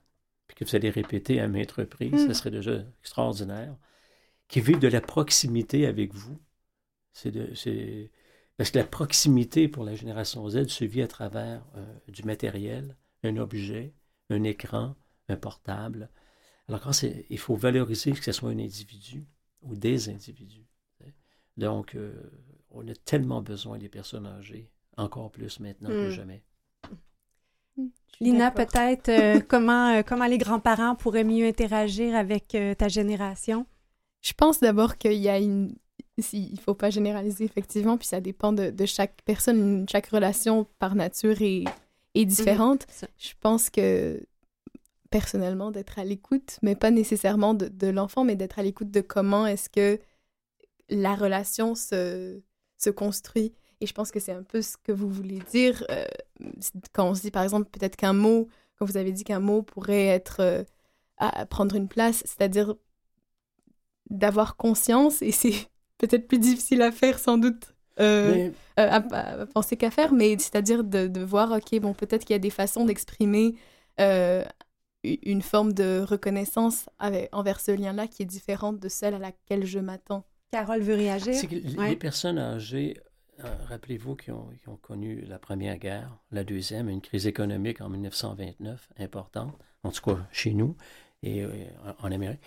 puis 0.47 0.57
que 0.57 0.65
vous 0.65 0.75
allez 0.77 0.91
répéter 0.91 1.41
à 1.41 1.49
maintes 1.49 1.73
reprises, 1.73 2.13
Mm. 2.25 2.29
ce 2.29 2.33
serait 2.35 2.51
déjà 2.53 2.83
extraordinaire. 3.01 3.77
Qui 4.49 4.61
vive 4.61 4.79
de 4.79 4.89
la 4.89 5.01
proximité 5.01 5.87
avec 5.87 6.15
vous? 6.15 6.39
C'est 7.15 7.31
de, 7.31 7.55
c'est... 7.55 8.11
Parce 8.59 8.71
que 8.71 8.79
la 8.79 8.85
proximité 8.85 9.67
pour 9.69 9.85
la 9.85 9.95
génération 9.95 10.47
Z 10.49 10.67
se 10.69 10.85
vit 10.85 11.03
à 11.03 11.09
travers 11.09 11.65
euh, 11.77 11.87
du 12.09 12.23
matériel, 12.25 12.97
un 13.23 13.37
objet, 13.39 13.95
un 14.31 14.43
écran, 14.45 14.95
un 15.29 15.37
portable. 15.37 16.11
Alors, 16.69 16.81
quand 16.83 16.93
c'est, 16.93 17.27
il 17.31 17.39
faut 17.39 17.57
valoriser 17.57 18.13
que 18.13 18.23
ce 18.23 18.33
soit 18.33 18.51
un 18.51 18.59
individu 18.59 19.27
ou 19.63 19.75
des 19.75 20.11
individus. 20.11 20.67
Donc, 21.57 21.95
euh, 21.95 22.13
on 22.71 22.87
a 22.89 22.95
tellement 22.95 23.41
besoin 23.41 23.79
des 23.79 23.89
personnes 23.89 24.27
âgées, 24.27 24.71
encore 24.97 25.31
plus 25.31 25.61
maintenant 25.61 25.89
que 25.91 26.09
Mm. 26.09 26.11
jamais. 26.11 26.45
Suis 27.77 28.27
Lina, 28.27 28.51
d'accord. 28.51 28.67
peut-être 28.67 29.09
euh, 29.09 29.41
comment, 29.49 29.89
euh, 29.97 30.03
comment 30.03 30.27
les 30.27 30.39
grands-parents 30.39 30.95
pourraient 30.95 31.25
mieux 31.25 31.47
interagir 31.47 32.15
avec 32.15 32.55
euh, 32.55 32.75
ta 32.75 32.89
génération? 32.89 33.67
Je 34.23 34.33
pense 34.33 34.61
d'abord 34.61 34.99
qu'il 34.99 35.15
y 35.15 35.29
a 35.29 35.39
une. 35.39 35.75
Si- 36.19 36.49
Il 36.53 36.61
faut 36.61 36.75
pas 36.75 36.91
généraliser, 36.91 37.45
effectivement, 37.45 37.97
puis 37.97 38.07
ça 38.07 38.21
dépend 38.21 38.53
de, 38.53 38.71
de 38.71 38.87
chaque 38.87 39.23
personne. 39.25 39.87
Chaque 39.91 40.07
relation, 40.07 40.67
par 40.79 40.95
nature, 40.95 41.41
est, 41.43 41.65
est 42.15 42.25
différente. 42.25 42.87
Ça. 42.89 43.07
Je 43.19 43.33
pense 43.41 43.71
que, 43.71 44.25
personnellement, 45.11 45.71
d'être 45.71 45.99
à 45.99 46.05
l'écoute, 46.05 46.59
mais 46.63 46.75
pas 46.77 46.91
nécessairement 46.91 47.55
de, 47.55 47.69
de 47.69 47.87
l'enfant, 47.89 48.25
mais 48.25 48.37
d'être 48.37 48.59
à 48.59 48.63
l'écoute 48.63 48.91
de 48.91 49.01
comment 49.01 49.47
est-ce 49.47 49.69
que 49.69 49.99
la 50.91 51.15
relation 51.15 51.75
se, 51.75 52.41
se 52.79 52.91
construit. 52.91 53.53
Et 53.81 53.87
je 53.87 53.93
pense 53.95 54.11
que 54.11 54.21
c'est 54.21 54.33
un 54.33 54.43
peu 54.43 54.63
ce 54.63 54.77
que 54.77 54.93
vous 54.93 55.09
voulez 55.11 55.41
dire 55.51 55.85
euh, 55.91 56.05
quand 56.93 57.09
on 57.11 57.15
se 57.15 57.21
dit, 57.23 57.31
par 57.31 57.43
exemple, 57.43 57.69
peut-être 57.71 57.97
qu'un 57.97 58.13
mot, 58.13 58.49
quand 58.79 58.87
vous 58.87 58.97
avez 58.97 59.13
dit 59.13 59.25
qu'un 59.25 59.41
mot 59.41 59.63
pourrait 59.63 60.07
être 60.07 60.41
euh, 60.41 60.63
à 61.17 61.45
prendre 61.47 61.75
une 61.77 61.89
place, 61.89 62.23
c'est-à-dire 62.25 62.75
d'avoir 64.11 64.57
conscience, 64.57 65.23
et 65.23 65.33
c'est 65.33 65.55
peut-être 65.99 66.27
plus 66.27 66.39
difficile 66.39 66.83
à 66.83 66.93
faire 66.93 67.19
sans 67.19 67.39
doute 67.39 67.75
euh, 68.01 68.51
à, 68.77 69.01
penser 69.47 69.77
qu'à 69.77 69.91
faire, 69.91 70.13
mais 70.13 70.37
c'est-à-dire 70.39 70.83
de, 70.83 71.07
de, 71.07 71.21
voir, 71.21 71.53
OK, 71.53 71.79
bon, 71.81 71.95
peut-être 71.95 72.25
qu'il 72.25 72.35
y 72.35 72.37
a 72.37 72.41
des 72.41 72.51
façons 72.51 72.85
d'exprimer 72.85 73.55
une 75.05 75.43
forme 75.43 75.73
de 75.73 76.01
reconnaissance 76.01 76.89
envers 77.33 77.61
ce 77.61 77.71
lien-là 77.71 78.07
qui 78.09 78.23
est 78.23 78.27
différente 78.27 78.81
de 78.81 78.89
celle 78.89 79.15
à 79.15 79.19
laquelle 79.19 79.65
je 79.65 79.79
m'attends. 79.79 80.25
Carole 80.51 80.83
veut 80.83 80.95
réagir. 80.95 81.35
Les 81.79 81.97
personnes 81.97 82.39
âgées, 82.39 82.97
euh, 83.41 83.57
rappelez-vous, 83.69 84.15
qui 84.17 84.31
ont, 84.31 84.49
ont, 84.67 84.77
connu 84.77 85.23
la 85.23 85.39
Première 85.39 85.79
Guerre, 85.79 86.17
la 86.31 86.45
Deuxième, 86.45 86.89
une 86.89 87.01
crise 87.01 87.27
économique 87.27 87.81
en 87.81 87.89
1929 87.89 88.89
importante, 88.99 89.53
en 89.83 89.91
tout 89.91 90.03
cas 90.03 90.19
chez 90.31 90.55
nous 90.55 90.77
et 91.23 91.43
euh, 91.43 91.51
en 91.99 92.13
Amérique. 92.13 92.41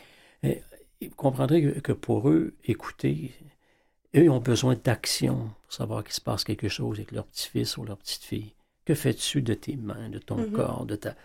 Et, 0.43 0.61
vous 1.01 1.15
comprendrez 1.15 1.81
que, 1.81 1.91
pour 1.91 2.29
eux, 2.29 2.53
écouter, 2.65 3.31
eux 4.15 4.29
ont 4.29 4.39
besoin 4.39 4.75
d'action 4.81 5.49
pour 5.63 5.73
savoir 5.73 6.03
qu'il 6.03 6.13
se 6.13 6.21
passe 6.21 6.43
quelque 6.43 6.69
chose 6.69 6.97
avec 6.97 7.11
leur 7.11 7.25
petit-fils 7.25 7.77
ou 7.77 7.83
leur 7.83 7.97
petite-fille. 7.97 8.53
Que 8.85 8.95
fais-tu 8.95 9.41
de 9.41 9.53
tes 9.53 9.75
mains, 9.75 10.09
de 10.09 10.17
ton 10.17 10.37
mm-hmm. 10.37 10.51
corps, 10.51 10.85
de 10.85 10.95
ta 10.95 11.15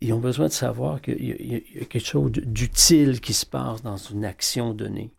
ils 0.00 0.12
ont 0.12 0.18
besoin 0.18 0.46
de 0.46 0.52
savoir 0.52 1.00
qu'il 1.00 1.24
y, 1.24 1.56
a 1.56 1.84
quelque 1.84 2.06
chose 2.06 2.30
d'utile 2.30 3.20
qui 3.20 3.32
se 3.32 3.44
passe 3.44 3.82
dans 3.82 3.96
une 3.96 4.24
action 4.24 4.72
donnée. 4.72 5.10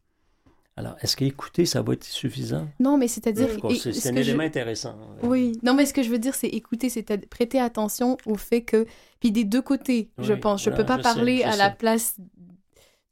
Alors, 0.77 0.95
est-ce 1.01 1.17
qu'écouter, 1.17 1.65
ça 1.65 1.81
va 1.81 1.91
être 1.91 2.05
suffisant? 2.05 2.69
Non, 2.79 2.97
mais 2.97 3.09
c'est-à-dire... 3.09 3.49
C'est 3.75 4.07
un 4.07 4.15
élément 4.15 4.43
intéressant. 4.43 4.95
Oui, 5.23 5.59
non, 5.63 5.73
mais 5.73 5.85
ce 5.85 5.93
que 5.93 6.01
je 6.01 6.09
veux 6.09 6.19
dire, 6.19 6.33
c'est 6.33 6.47
écouter, 6.47 6.87
c'est 6.87 7.27
prêter 7.27 7.59
attention 7.59 8.15
au 8.25 8.35
fait 8.35 8.61
que... 8.61 8.85
Puis 9.19 9.31
des 9.33 9.43
deux 9.43 9.61
côtés, 9.61 10.11
je 10.17 10.31
pense. 10.31 10.63
Je 10.63 10.69
ne 10.69 10.77
peux 10.77 10.85
pas 10.85 10.97
parler 10.97 11.43
à 11.43 11.57
la 11.57 11.69
place 11.69 12.15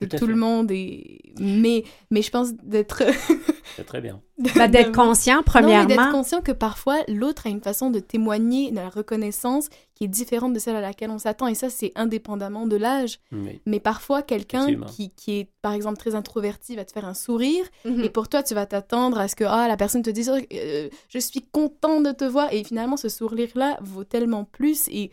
de 0.01 0.17
tout, 0.17 0.27
le 0.27 0.35
monde, 0.35 0.71
et... 0.71 1.21
mais, 1.39 1.83
mais 2.11 2.21
je 2.21 2.29
pense 2.29 2.53
d'être... 2.53 3.03
C'est 3.75 3.85
très 3.85 4.01
bien. 4.01 4.21
Bah, 4.55 4.67
d'être 4.67 4.91
conscient, 4.91 5.41
premièrement. 5.43 5.85
D'être 5.85 6.11
conscient 6.11 6.41
que 6.41 6.51
parfois, 6.51 6.97
l'autre 7.07 7.47
a 7.47 7.49
une 7.49 7.61
façon 7.61 7.89
de 7.89 7.99
témoigner 7.99 8.71
de 8.71 8.75
la 8.75 8.89
reconnaissance 8.89 9.69
qui 9.95 10.03
est 10.03 10.07
différente 10.07 10.53
de 10.53 10.59
celle 10.59 10.75
à 10.75 10.81
laquelle 10.81 11.09
on 11.09 11.17
s'attend. 11.17 11.47
Et 11.47 11.55
ça, 11.55 11.69
c'est 11.69 11.91
indépendamment 11.95 12.67
de 12.67 12.75
l'âge. 12.75 13.19
Mais 13.65 13.79
parfois, 13.79 14.21
quelqu'un 14.21 14.79
qui, 14.81 15.09
qui, 15.11 15.39
est, 15.39 15.49
par 15.61 15.73
exemple, 15.73 15.97
très 15.97 16.15
introverti 16.15 16.75
va 16.75 16.85
te 16.85 16.91
faire 16.91 17.05
un 17.05 17.13
sourire. 17.13 17.65
Mhm. 17.85 18.03
Et 18.03 18.09
pour 18.09 18.29
toi, 18.29 18.43
tu 18.43 18.53
vas 18.53 18.65
t'attendre 18.65 19.19
à 19.19 19.27
ce 19.27 19.35
que 19.35 19.43
ah, 19.43 19.67
la 19.67 19.77
personne 19.77 20.03
te 20.03 20.09
dise 20.09 20.31
euh, 20.31 20.89
Je 21.09 21.19
suis 21.19 21.41
content 21.41 22.01
de 22.01 22.11
te 22.11 22.25
voir. 22.25 22.51
Et 22.53 22.63
finalement, 22.63 22.97
ce 22.97 23.09
sourire-là 23.09 23.77
vaut 23.81 24.03
tellement 24.03 24.43
plus. 24.43 24.87
Et 24.89 25.11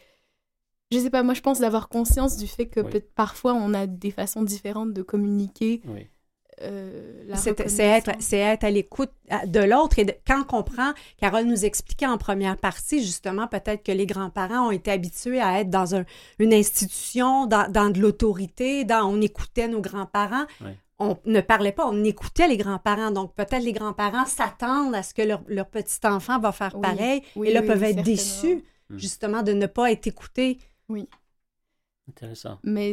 je 0.93 0.99
sais 0.99 1.11
pas, 1.11 1.22
moi, 1.22 1.35
je 1.35 1.41
pense 1.41 1.61
d'avoir 1.61 1.89
conscience 1.89 2.37
du 2.37 2.47
fait 2.47 2.66
que 2.66 2.80
parfois, 2.99 3.55
on 3.55 3.74
a 3.74 3.87
des 3.87 4.11
façons 4.11 4.43
différentes 4.43 4.93
de 4.93 5.03
communiquer. 5.03 5.82
Oui 5.87 6.09
euh, 6.62 7.35
c'est 7.35 7.82
être, 7.82 8.12
être, 8.32 8.64
à 8.64 8.70
l'écoute 8.70 9.11
de 9.47 9.61
l'autre. 9.61 9.99
Et 9.99 10.07
quand 10.26 10.41
on 10.41 10.45
comprend, 10.45 10.93
Carole 11.18 11.45
nous 11.45 11.64
expliquait 11.64 12.07
en 12.07 12.18
première 12.18 12.57
partie, 12.57 13.03
justement, 13.03 13.47
peut-être 13.47 13.82
que 13.82 13.93
les 13.93 14.07
grands-parents 14.07 14.68
ont 14.68 14.70
été 14.70 14.91
habitués 14.91 15.41
à 15.41 15.61
être 15.61 15.70
dans 15.70 15.95
un, 15.95 16.05
une 16.39 16.55
institution, 16.55 17.47
dans, 17.47 17.70
dans 17.70 17.91
de 17.91 18.01
l'autorité, 18.01 18.85
dans 18.85 19.05
on 19.11 19.20
écoutait 19.20 19.68
nos 19.68 19.80
grands-parents. 19.80 20.45
On 21.01 21.18
ne 21.24 21.41
parlait 21.41 21.72
pas, 21.72 21.89
on 21.89 22.05
écoutait 22.05 22.47
les 22.47 22.57
grands-parents. 22.57 23.11
Donc, 23.11 23.35
peut-être 23.35 23.64
les 23.64 23.72
grands-parents 23.72 24.26
s'attendent 24.26 24.95
à 24.95 25.03
ce 25.03 25.12
que 25.12 25.22
leur, 25.22 25.43
leur 25.49 25.66
petit 25.66 25.99
enfant 26.05 26.39
va 26.39 26.53
faire 26.53 26.80
pareil. 26.80 27.22
et 27.43 27.53
là, 27.53 27.62
peuvent 27.62 27.82
être 27.82 28.03
déçus, 28.03 28.62
mmh. 28.91 28.99
justement, 28.99 29.43
de 29.43 29.53
ne 29.53 29.66
pas 29.66 29.91
être 29.91 30.07
écoutés. 30.07 30.59
Oui. 30.89 31.09
Intéressant. 32.09 32.59
Mais 32.62 32.93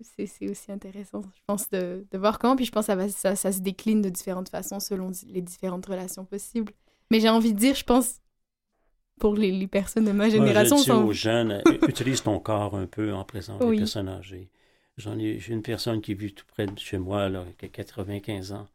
c'est 0.00 0.50
aussi 0.50 0.70
intéressant, 0.70 1.22
je 1.22 1.40
pense, 1.46 1.70
de, 1.70 2.06
de, 2.10 2.18
voir 2.18 2.38
comment. 2.38 2.56
Puis 2.56 2.66
je 2.66 2.72
pense 2.72 2.86
que 2.86 3.08
ça, 3.08 3.36
ça, 3.36 3.52
se 3.52 3.60
décline 3.60 4.02
de 4.02 4.10
différentes 4.10 4.50
façons 4.50 4.80
selon 4.80 5.10
les 5.26 5.40
différentes 5.40 5.86
relations 5.86 6.24
possibles. 6.24 6.72
Mais 7.10 7.20
j'ai 7.20 7.30
envie 7.30 7.54
de 7.54 7.58
dire, 7.58 7.74
je 7.74 7.84
pense, 7.84 8.20
pour 9.18 9.34
les, 9.34 9.50
les 9.50 9.66
personnes 9.66 10.04
de 10.04 10.12
ma 10.12 10.28
génération. 10.28 10.76
Moi, 10.76 10.84
je 10.84 10.92
dis 10.92 10.98
aux 10.98 11.12
jeunes, 11.12 11.62
utilise 11.88 12.22
ton 12.22 12.38
corps 12.38 12.76
un 12.76 12.86
peu 12.86 13.14
en 13.14 13.24
présence 13.24 13.60
des 13.60 13.76
personnes 13.78 14.08
âgées. 14.08 14.50
J'en 14.98 15.18
ai, 15.18 15.38
j'ai 15.38 15.54
une 15.54 15.62
personne 15.62 16.00
qui 16.00 16.14
vit 16.14 16.34
tout 16.34 16.44
près 16.46 16.66
de 16.66 16.78
chez 16.78 16.98
moi, 16.98 17.28
là, 17.28 17.44
qui 17.56 17.66
a 17.66 17.68
95 17.68 18.52
ans. 18.52 18.66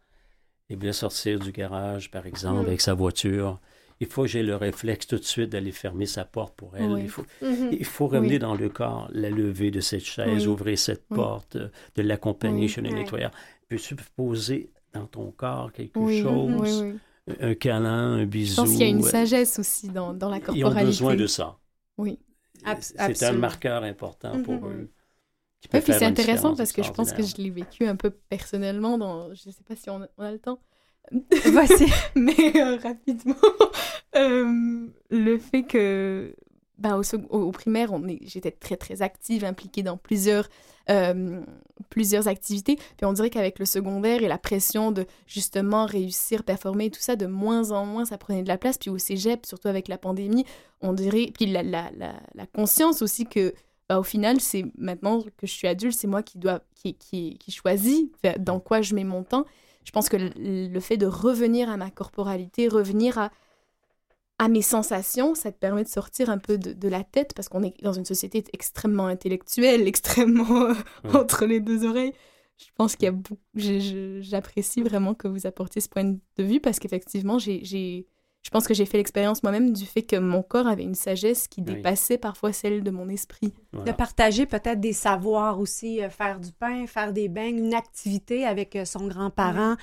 Il 0.70 0.78
voulait 0.78 0.94
sortir 0.94 1.40
du 1.40 1.52
garage, 1.52 2.10
par 2.10 2.26
exemple, 2.26 2.66
avec 2.66 2.82
sa 2.82 2.94
voiture 2.94 3.60
il 4.04 4.10
faut 4.10 4.24
que 4.24 4.28
j'ai 4.28 4.44
le 4.44 4.56
réflexe 4.56 5.08
tout 5.08 5.18
de 5.18 5.24
suite 5.24 5.50
d'aller 5.50 5.72
fermer 5.72 6.06
sa 6.06 6.26
porte 6.26 6.56
pour 6.56 6.76
elle. 6.76 6.92
Il, 7.00 7.10
faut, 7.10 7.26
il 7.42 7.86
faut 7.86 8.08
ramener 8.08 8.40
dans 8.40 8.56
le 8.56 8.70
corps 8.70 9.10
la 9.12 9.30
levée 9.30 9.72
de 9.72 9.80
cette 9.80 10.04
chaise, 10.04 10.48
ouvrir 10.48 10.78
cette 10.78 11.08
porte, 11.08 11.58
de 11.58 12.02
l'accompagner 12.02 12.68
chez 12.68 12.82
le 12.82 12.90
nettoyeur. 12.90 13.32
Peux-tu 13.70 13.96
poser 14.16 14.70
dans 14.94 15.08
ton 15.08 15.32
corps 15.32 15.72
quelque 15.72 16.00
chose, 16.22 16.94
un 17.40 17.56
câlin, 17.56 18.14
un 18.14 18.26
bisou? 18.26 18.56
Je 18.56 18.62
pense 18.62 18.70
qu'il 18.72 18.80
y 18.82 18.84
a 18.84 18.88
une 18.88 19.06
euh, 19.06 19.10
sagesse 19.10 19.58
aussi 19.58 19.88
dans, 19.90 20.14
dans 20.14 20.30
la 20.30 20.40
corporalité. 20.40 20.82
Ils 20.82 20.84
ont 20.84 20.86
besoin 20.86 21.16
de 21.16 21.28
ça. 21.28 21.58
Oui. 21.98 22.20
C'est 22.80 23.24
un 23.24 23.34
marqueur 23.34 23.84
important 23.84 24.42
pour 24.42 24.56
mhm. 24.56 24.72
eux. 24.72 24.90
Oui, 25.74 25.80
puis 25.82 25.94
c'est 25.94 26.06
intéressant 26.06 26.56
parce 26.56 26.74
que 26.74 26.84
je 26.84 26.92
pense 26.92 27.14
que 27.14 27.24
je 27.24 27.38
l'ai 27.38 27.50
vécu 27.50 27.86
un 27.88 27.96
peu 27.96 28.10
personnellement 28.10 28.98
dans, 28.98 29.34
je 29.34 29.48
ne 29.48 29.54
sais 29.54 29.64
pas 29.64 29.76
si 29.76 29.90
on 29.90 30.02
a 30.18 30.32
le 30.32 30.40
temps, 30.40 30.60
Voici. 31.52 31.86
Mais 32.16 32.56
euh, 32.56 32.78
rapidement, 32.78 33.36
euh, 34.16 34.88
le 35.10 35.38
fait 35.38 35.64
que 35.64 36.36
bah, 36.78 36.98
au, 36.98 37.04
au, 37.30 37.52
primaire, 37.52 37.92
j'étais 38.22 38.52
très 38.52 38.78
très 38.78 39.02
active, 39.02 39.46
impliquée 39.46 39.84
dans 39.84 39.98
plusieurs, 39.98 40.50
euh, 40.90 41.42
plusieurs 41.90 42.28
activités. 42.28 42.76
Puis 42.76 43.06
on 43.06 43.14
dirait 43.14 43.30
qu'avec 43.30 43.60
le 43.60 43.66
secondaire 43.66 44.24
et 44.24 44.28
la 44.28 44.38
pression 44.38 44.92
de 44.92 45.06
justement 45.28 45.86
réussir, 45.86 46.44
performer, 46.44 46.90
tout 46.90 47.00
ça, 47.02 47.16
de 47.16 47.26
moins 47.26 47.72
en 47.72 47.86
moins, 47.86 48.06
ça 48.06 48.18
prenait 48.18 48.44
de 48.44 48.48
la 48.48 48.58
place. 48.58 48.78
Puis 48.78 48.90
au 48.90 48.98
cégep, 48.98 49.46
surtout 49.46 49.68
avec 49.68 49.88
la 49.88 49.98
pandémie, 49.98 50.46
on 50.82 50.94
dirait. 50.94 51.32
Puis 51.34 51.46
la, 51.46 51.64
la, 51.64 51.90
la, 51.98 52.14
la 52.34 52.46
conscience 52.48 53.02
aussi 53.02 53.26
que. 53.26 53.54
Bah, 53.90 54.00
au 54.00 54.04
final, 54.04 54.40
c'est 54.40 54.64
maintenant 54.78 55.22
que 55.22 55.46
je 55.46 55.52
suis 55.52 55.68
adulte, 55.68 55.94
c'est 55.94 56.08
moi 56.08 56.24
qui 56.24 56.38
dois 56.38 56.62
qui, 56.74 56.94
qui, 56.94 57.38
qui 57.38 57.52
choisis 57.52 58.06
dans 58.40 58.62
quoi 58.62 58.82
je 58.82 58.96
mets 58.96 59.04
mon 59.04 59.24
temps 59.24 59.46
je 59.86 59.92
pense 59.92 60.10
que 60.10 60.18
le, 60.18 60.80
fait 60.80 60.98
de 60.98 61.06
revenir 61.06 61.70
à 61.70 61.78
ma 61.78 61.92
corporalité, 61.92 62.68
revenir 62.68 63.18
à, 63.18 63.32
à 64.40 64.48
mes 64.48 64.62
sensations, 64.62 65.36
ça 65.36 65.52
te 65.52 65.58
permet 65.58 65.84
de 65.84 65.90
sortir 65.90 66.30
un 66.30 66.38
peu 66.38 66.58
de, 66.58 66.88
la 66.88 67.04
tête 67.04 67.34
parce 67.36 67.50
qu'on 67.50 67.64
est 67.64 67.82
dans 67.84 67.94
une 67.94 68.06
société 68.06 68.44
extrêmement 68.54 69.08
intellectuelle, 69.08 69.88
extrêmement 69.88 70.64
euh, 70.64 70.74
entre 71.14 71.46
les 71.46 71.60
deux 71.60 71.86
oreilles. 71.86 72.14
Je 72.58 72.68
pense 72.76 72.96
qu'il 72.96 73.10
y 73.10 73.12
a 73.12 74.22
J'apprécie 74.22 74.82
vraiment 74.84 75.16
que 75.16 75.28
vous 75.28 75.48
apportiez 75.48 75.82
ce 75.82 75.90
point 75.90 76.04
de 76.04 76.44
vue 76.44 76.60
parce 76.60 76.80
qu'effectivement, 76.80 77.40
j'ai 77.40 78.08
je 78.44 78.50
pense 78.50 78.68
que 78.68 78.74
j'ai 78.74 78.86
fait 78.86 78.98
l'expérience 78.98 79.42
moi-même 79.42 79.72
du 79.72 79.86
fait 79.86 80.04
que 80.04 80.18
mon 80.18 80.44
corps 80.44 80.68
avait 80.68 80.84
une 80.84 80.96
sagesse 80.96 81.48
qui 81.48 81.62
dépassait 81.62 82.18
parfois 82.18 82.52
celle 82.52 82.84
de 82.84 82.92
mon 82.92 83.08
esprit. 83.08 83.54
De 83.86 83.92
partager 83.92 84.46
peut-être 84.46 84.82
des 84.82 84.94
savoirs 84.94 85.60
aussi, 85.60 86.04
euh, 86.04 86.10
faire 86.10 86.40
du 86.40 86.52
pain, 86.52 86.86
faire 86.86 87.14
des 87.14 87.30
beignes, 87.30 87.58
une 87.58 87.74
activité 87.74 88.46
avec 88.46 88.76
euh, 88.76 88.86
son 88.86 89.08
grand-parent. 89.08 89.76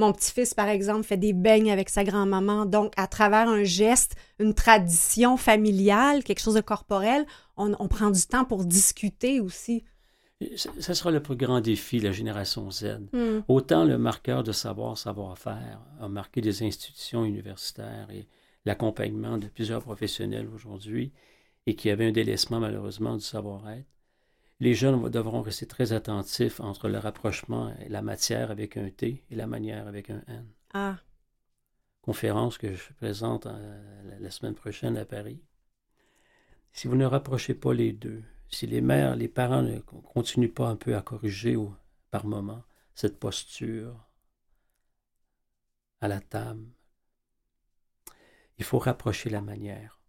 Mon 0.00 0.12
petit-fils, 0.12 0.52
par 0.52 0.68
exemple, 0.68 1.04
fait 1.04 1.16
des 1.16 1.32
beignes 1.32 1.72
avec 1.72 1.88
sa 1.88 2.04
grand-maman. 2.04 2.66
Donc, 2.66 2.92
à 2.96 3.06
travers 3.06 3.48
un 3.48 3.64
geste, 3.64 4.14
une 4.38 4.54
tradition 4.54 5.36
familiale, 5.36 6.22
quelque 6.22 6.40
chose 6.40 6.54
de 6.54 6.60
corporel, 6.60 7.24
on, 7.56 7.72
on 7.78 7.88
prend 7.88 8.10
du 8.10 8.24
temps 8.26 8.44
pour 8.44 8.64
discuter 8.64 9.40
aussi. 9.40 9.84
Ce 10.56 10.94
sera 10.94 11.10
le 11.10 11.20
plus 11.20 11.34
grand 11.34 11.60
défi 11.60 11.98
de 11.98 12.04
la 12.04 12.12
génération 12.12 12.70
Z. 12.70 13.00
Hmm. 13.12 13.40
Autant 13.48 13.84
le 13.84 13.98
marqueur 13.98 14.44
de 14.44 14.52
savoir, 14.52 14.96
savoir-faire 14.96 15.80
a 16.00 16.08
marqué 16.08 16.40
des 16.40 16.62
institutions 16.62 17.24
universitaires 17.24 18.08
et 18.10 18.28
l'accompagnement 18.64 19.36
de 19.38 19.48
plusieurs 19.48 19.82
professionnels 19.82 20.48
aujourd'hui 20.54 21.12
et 21.66 21.74
qui 21.74 21.90
avait 21.90 22.06
un 22.06 22.12
délaissement 22.12 22.60
malheureusement 22.60 23.16
du 23.16 23.24
savoir-être. 23.24 23.88
Les 24.60 24.74
jeunes 24.74 25.08
devront 25.08 25.42
rester 25.42 25.66
très 25.66 25.92
attentifs 25.92 26.60
entre 26.60 26.88
le 26.88 26.98
rapprochement 26.98 27.72
et 27.80 27.88
la 27.88 28.02
matière 28.02 28.50
avec 28.50 28.76
un 28.76 28.90
T 28.90 29.24
et 29.30 29.34
la 29.36 29.46
manière 29.46 29.86
avec 29.86 30.10
un 30.10 30.22
N. 30.28 30.46
Ah. 30.72 30.98
Conférence 32.02 32.58
que 32.58 32.74
je 32.74 32.92
présente 32.94 33.46
euh, 33.46 34.18
la 34.20 34.30
semaine 34.30 34.54
prochaine 34.54 34.96
à 34.96 35.04
Paris. 35.04 35.40
Si 36.72 36.88
vous 36.88 36.96
ne 36.96 37.04
rapprochez 37.04 37.54
pas 37.54 37.74
les 37.74 37.92
deux, 37.92 38.22
si 38.50 38.66
les 38.66 38.80
mères, 38.80 39.16
les 39.16 39.28
parents 39.28 39.62
ne 39.62 39.78
continuent 39.78 40.52
pas 40.52 40.68
un 40.68 40.76
peu 40.76 40.96
à 40.96 41.02
corriger 41.02 41.56
par 42.10 42.26
moment 42.26 42.62
cette 42.94 43.18
posture 43.18 44.08
à 46.00 46.08
la 46.08 46.20
table, 46.20 46.66
il 48.58 48.64
faut 48.64 48.78
rapprocher 48.78 49.30
la 49.30 49.40
manière 49.40 50.00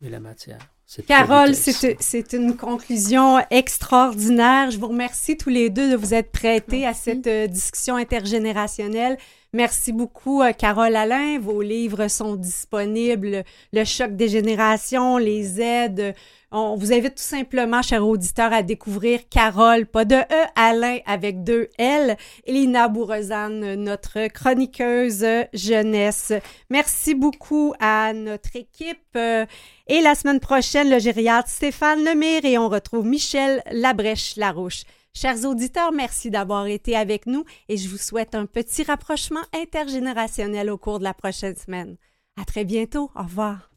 et 0.00 0.08
la 0.08 0.20
matière. 0.20 0.75
Carole, 1.08 1.54
c'est 1.54 2.32
une 2.32 2.56
conclusion 2.56 3.38
extraordinaire. 3.50 4.70
Je 4.70 4.78
vous 4.78 4.86
remercie 4.86 5.36
tous 5.36 5.50
les 5.50 5.68
deux 5.68 5.90
de 5.90 5.96
vous 5.96 6.14
être 6.14 6.30
prêtés 6.30 6.86
à 6.86 6.94
cette 6.94 7.26
euh, 7.26 7.48
discussion 7.48 7.96
intergénérationnelle. 7.96 9.18
Merci 9.52 9.92
beaucoup, 9.92 10.42
euh, 10.42 10.52
Carole 10.52 10.94
Alain. 10.94 11.40
Vos 11.40 11.60
livres 11.60 12.06
sont 12.06 12.36
disponibles. 12.36 13.42
Le 13.72 13.84
choc 13.84 14.14
des 14.14 14.28
générations, 14.28 15.18
les 15.18 15.60
aides. 15.60 16.14
On 16.52 16.76
vous 16.76 16.92
invite 16.92 17.16
tout 17.16 17.22
simplement, 17.22 17.82
chers 17.82 18.06
auditeurs, 18.06 18.52
à 18.52 18.62
découvrir 18.62 19.28
Carole, 19.28 19.84
pas 19.84 20.04
de 20.04 20.14
E, 20.14 20.46
Alain 20.54 20.98
avec 21.04 21.42
deux 21.42 21.68
L, 21.76 22.16
et 22.44 22.52
Lina 22.52 22.88
notre 22.88 24.28
chroniqueuse 24.28 25.26
jeunesse. 25.52 26.32
Merci 26.70 27.14
beaucoup 27.16 27.74
à 27.80 28.12
notre 28.12 28.54
équipe. 28.54 29.00
Euh, 29.16 29.44
et 29.88 30.00
la 30.00 30.14
semaine 30.14 30.40
le 30.84 31.46
Stéphane 31.46 32.04
Lemire 32.04 32.44
et 32.44 32.58
on 32.58 32.68
retrouve 32.68 33.06
Michel 33.06 33.62
Labrèche-Larouche. 33.70 34.82
Chers 35.14 35.46
auditeurs, 35.46 35.90
merci 35.90 36.30
d'avoir 36.30 36.66
été 36.66 36.94
avec 36.94 37.26
nous 37.26 37.44
et 37.70 37.78
je 37.78 37.88
vous 37.88 37.96
souhaite 37.96 38.34
un 38.34 38.44
petit 38.44 38.82
rapprochement 38.82 39.40
intergénérationnel 39.54 40.68
au 40.70 40.76
cours 40.76 40.98
de 40.98 41.04
la 41.04 41.14
prochaine 41.14 41.56
semaine. 41.56 41.96
À 42.38 42.44
très 42.44 42.64
bientôt. 42.64 43.10
Au 43.14 43.22
revoir. 43.22 43.70